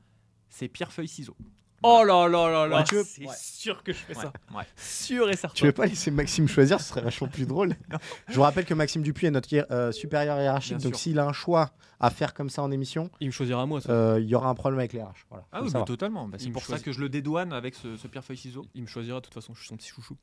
c'est 0.50 0.68
pierre 0.68 0.92
feuille 0.92 1.08
ciseaux. 1.08 1.38
Oh 1.84 2.04
là 2.04 2.28
là 2.28 2.50
là 2.50 2.68
là, 2.68 2.78
Ouais, 2.78 2.84
tu 2.84 2.96
veux- 2.96 3.04
c'est 3.04 3.26
ouais. 3.28 3.34
sûr 3.38 3.84
que 3.84 3.94
je 3.94 3.98
fais 4.00 4.14
ça. 4.16 4.32
Ouais. 4.56 4.64
Sûr 4.76 5.30
et 5.30 5.36
certain. 5.36 5.54
Tu 5.56 5.66
veux 5.66 5.72
pas 5.72 5.86
laisser 5.86 6.10
Maxime 6.10 6.48
choisir, 6.48 6.80
ce 6.80 6.90
serait 6.90 7.02
vachement 7.02 7.28
plus 7.28 7.46
drôle. 7.46 7.76
Je 8.30 8.36
vous 8.36 8.42
rappelle 8.42 8.66
que 8.66 8.74
Maxime 8.74 9.02
Dupuis 9.04 9.28
est 9.28 9.32
notre 9.32 9.50
euh, 9.72 9.92
supérieur 9.92 10.40
hiérarchique, 10.42 10.78
Bien 10.78 10.90
donc 10.90 10.96
s'il 11.00 11.20
a 11.20 11.26
un 11.26 11.34
choix 11.34 11.72
à 12.00 12.10
faire 12.10 12.34
comme 12.34 12.50
ça 12.50 12.62
en 12.64 12.72
émission, 12.72 13.10
Il 13.20 13.28
me 13.28 13.32
choisira 13.32 13.66
moi. 13.66 13.80
Euh, 13.90 14.20
il 14.22 14.28
y 14.28 14.36
aura 14.36 14.50
un 14.50 14.56
problème 14.56 14.80
avec 14.80 14.94
les 14.94 15.02
RH. 15.04 15.26
Voilà, 15.30 15.46
Ah 15.52 15.62
oui, 15.64 15.70
bah, 15.72 15.84
totalement. 15.86 16.28
Bah, 16.28 16.38
c'est 16.40 16.50
pour 16.50 16.64
ça 16.66 16.80
que 16.80 16.92
je 16.92 17.00
le 17.00 17.10
dédouane 17.10 17.54
avec 17.54 17.76
ce, 17.76 17.98
ce 17.98 18.08
pierre 18.08 18.24
feuille 18.24 18.38
ciseaux. 18.38 18.66
Il 18.74 18.82
me 18.82 18.88
choisira 18.88 19.20
de 19.20 19.26
toute 19.26 19.34
façon. 19.34 19.54
Je 19.54 19.60
suis 19.60 19.68
son 19.70 19.78
petit 19.78 19.90
chouchou. 19.90 20.18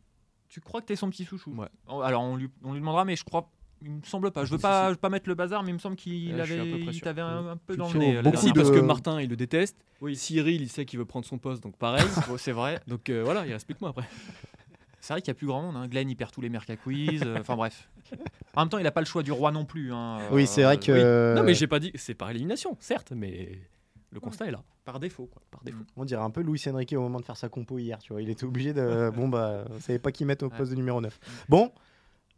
Tu 0.49 0.61
crois 0.61 0.81
que 0.81 0.87
t'es 0.87 0.97
son 0.97 1.09
petit 1.11 1.25
chouchou? 1.25 1.55
Ouais. 1.57 1.69
Oh, 1.89 2.01
Alors 2.03 2.23
on 2.23 2.37
lui, 2.37 2.51
on 2.65 2.73
lui 2.73 2.81
demandera, 2.81 3.05
mais 3.05 3.17
je 3.17 3.25
crois. 3.25 3.49
Il 3.85 3.91
me 3.91 4.03
semble 4.05 4.31
pas. 4.31 4.45
Je 4.45 4.51
veux 4.53 4.59
pas, 4.59 4.87
je 4.89 4.91
veux 4.91 4.97
pas 4.97 5.09
mettre 5.09 5.29
le 5.29 5.35
bazar, 5.35 5.63
mais 5.63 5.71
il 5.71 5.75
me 5.75 5.79
semble 5.79 5.97
qu'il 5.97 6.35
Ouais, 6.35 6.41
je 6.41 6.45
suis 6.53 6.59
à 6.59 6.63
avait, 6.63 6.71
peu 6.71 6.79
près 6.79 6.87
il 6.87 6.95
sûr. 6.95 7.05
t'avait 7.05 7.21
un, 7.23 7.47
un 7.49 7.57
peu 7.57 7.75
Tu 7.75 7.79
dans 7.79 7.93
le 7.93 7.99
nez. 7.99 8.17
euh, 8.17 8.23
beaucoup 8.23 8.37
Si, 8.37 8.47
là-dessus. 8.47 8.53
de- 8.53 8.69
parce 8.71 8.81
que 8.81 8.85
Martin, 8.87 9.21
il 9.21 9.29
le 9.29 9.37
déteste. 9.37 9.77
Oui. 10.01 10.15
Cyril, 10.17 10.63
il 10.63 10.69
sait 10.69 10.85
qu'il 10.85 10.99
veut 10.99 11.05
prendre 11.05 11.25
son 11.27 11.39
poste, 11.39 11.63
donc 11.63 11.77
pareil. 11.77 12.05
Bon, 12.29 12.37
c'est 12.39 12.53
vrai. 12.53 12.81
donc 12.87 13.09
euh, 13.11 13.23
voilà, 13.25 13.47
il 13.47 13.53
respecte 13.53 13.81
moi 13.81 13.91
après. 13.91 14.05
C'est 15.01 15.15
vrai 15.15 15.21
qu'il 15.21 15.29
y 15.29 15.33
a 15.33 15.35
plus 15.35 15.47
grand 15.49 15.63
monde. 15.63 15.77
Hein. 15.77 15.89
Glenn, 15.89 16.09
il 16.09 16.15
perd 16.17 16.31
tous 16.31 16.41
les 16.41 16.49
Merca 16.49 16.77
Quiz. 16.77 17.23
euh, 17.25 17.39
Enfin 17.41 17.57
bref. 17.57 17.89
En 18.55 18.61
même 18.63 18.69
temps, 18.69 18.79
il 18.79 18.87
a 18.87 18.93
pas 18.93 19.01
le 19.01 19.07
choix 19.07 19.23
du 19.25 19.33
roi 19.33 19.51
non 19.51 19.65
plus. 19.65 19.93
hein. 19.93 20.19
Oui, 20.31 20.47
c'est 20.47 20.63
vrai 20.63 20.77
Euh, 20.77 20.81
que. 20.81 20.93
oui. 20.93 20.99
euh, 21.03 21.35
Non, 21.35 21.43
mais 21.43 21.55
j'ai 21.55 21.67
pas 21.67 21.81
dit. 21.81 21.91
C'est 21.97 22.15
par 22.15 22.31
élimination, 22.31 22.77
certes, 22.79 23.13
mais 23.17 23.59
le 24.13 24.21
constat 24.21 24.47
est 24.47 24.51
là. 24.53 24.63
Par 24.85 25.01
défaut, 25.01 25.27
quoi. 25.27 25.43
Par 25.51 25.63
défaut. 25.65 25.83
On 25.97 26.05
dirait 26.05 26.23
un 26.23 26.31
peu 26.31 26.41
Luis 26.43 26.63
Enrique 26.69 26.93
au 26.97 27.01
moment 27.01 27.19
de 27.19 27.25
faire 27.25 27.37
sa 27.37 27.49
compo 27.49 27.79
hier, 27.79 27.99
tu 27.99 28.13
vois. 28.13 28.23
Il 28.23 28.31
était 28.31 28.45
obligé 28.45 28.73
de. 28.75 29.11
bon, 29.17 29.29
bah, 29.29 29.65
on 29.71 29.81
savait 29.81 29.99
pas 29.99 30.13
qui 30.13 30.25
mettre 30.25 30.45
au 30.45 30.51
Ouais. 30.51 30.57
poste 30.57 30.71
de 30.71 30.77
numéro 30.77 31.01
9. 31.01 31.19
Bon, 31.49 31.73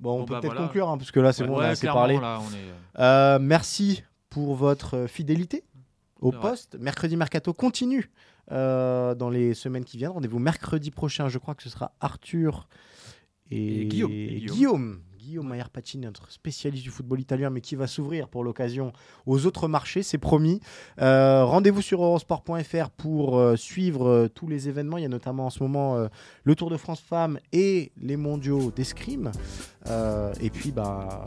bon, 0.05 0.15
on 0.15 0.19
Bon, 0.21 0.25
peut 0.27 0.35
bah, 0.35 0.41
peut-être 0.41 0.53
voilà. 0.53 0.67
conclure, 0.69 0.89
hein, 0.89 0.99
parce 0.99 1.11
que 1.11 1.19
là, 1.21 1.33
c'est 1.33 1.45
bon, 1.45 1.57
on 1.57 1.59
a 1.59 1.69
assez 1.69 1.87
parlé. 1.89 2.19
là, 2.21 2.41
on 2.41 2.51
est. 2.55 3.01
Euh, 3.03 3.39
merci 3.41 4.05
pour 4.31 4.55
votre 4.55 5.07
fidélité 5.09 5.65
au 6.21 6.31
poste. 6.31 6.77
Mercredi 6.79 7.17
Mercato 7.17 7.53
continue 7.53 8.11
euh, 8.53 9.15
dans 9.15 9.31
les 9.31 9.55
semaines 9.55 9.85
qui 9.85 9.97
viennent. 9.97 10.11
Rendez-vous 10.13 10.39
mercredi 10.39 10.91
prochain. 10.91 11.29
Je 11.29 11.39
crois 11.39 11.55
que 11.55 11.63
ce 11.63 11.69
sera 11.71 11.93
Arthur 12.01 12.69
et, 13.51 13.83
Et 13.83 13.85
Guillaume. 13.87 14.13
Et 14.13 14.41
Guillaume. 14.41 15.01
Guillaume. 15.25 15.49
Mayer 15.49 15.65
Pacini, 15.73 16.05
notre 16.05 16.31
spécialiste 16.31 16.85
du 16.85 16.91
football 16.91 17.21
italien, 17.21 17.51
mais 17.51 17.61
qui 17.61 17.77
va 17.77 17.87
s'ouvrir 17.87 18.29
pour 18.29 18.45
l'occasion 18.45 18.93
aux 19.27 19.47
autres 19.47 19.69
marchés, 19.69 20.03
c'est 20.03 20.19
promis. 20.19 20.61
Euh, 21.01 21.45
Rendez-vous 21.45 21.83
sur 21.83 22.03
eurosport.fr 22.03 22.91
pour 22.91 23.39
euh, 23.39 23.57
suivre 23.57 24.07
euh, 24.09 24.29
tous 24.29 24.47
les 24.47 24.69
événements. 24.69 24.99
Il 24.99 25.03
y 25.03 25.07
a 25.07 25.09
notamment 25.09 25.47
en 25.47 25.51
ce 25.51 25.63
moment 25.63 25.97
euh, 25.97 26.09
le 26.45 26.55
Tour 26.55 26.71
de 26.71 26.77
France 26.77 27.01
Femmes 27.01 27.39
et 27.53 27.93
les 28.01 28.17
mondiaux 28.17 28.71
d'escrime. 28.75 29.33
Euh, 29.89 30.33
et 30.41 30.51
puis, 30.51 30.73
bah, 30.73 31.25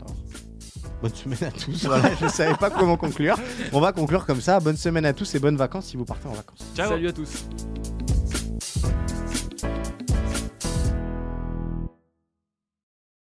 bonne 1.02 1.14
semaine 1.14 1.44
à 1.44 1.50
tous. 1.50 1.84
Voilà, 1.86 2.14
je 2.14 2.24
ne 2.24 2.30
savais 2.30 2.54
pas 2.56 2.70
comment 2.70 2.96
conclure. 2.96 3.36
On 3.72 3.80
va 3.80 3.92
conclure 3.92 4.26
comme 4.26 4.40
ça. 4.40 4.60
Bonne 4.60 4.76
semaine 4.76 5.04
à 5.06 5.12
tous 5.12 5.34
et 5.34 5.38
bonnes 5.38 5.56
vacances 5.56 5.86
si 5.86 5.96
vous 5.96 6.04
partez 6.04 6.28
en 6.28 6.32
vacances. 6.32 6.64
Ciao. 6.74 6.88
Salut 6.88 7.08
à 7.08 7.12
tous. 7.12 7.48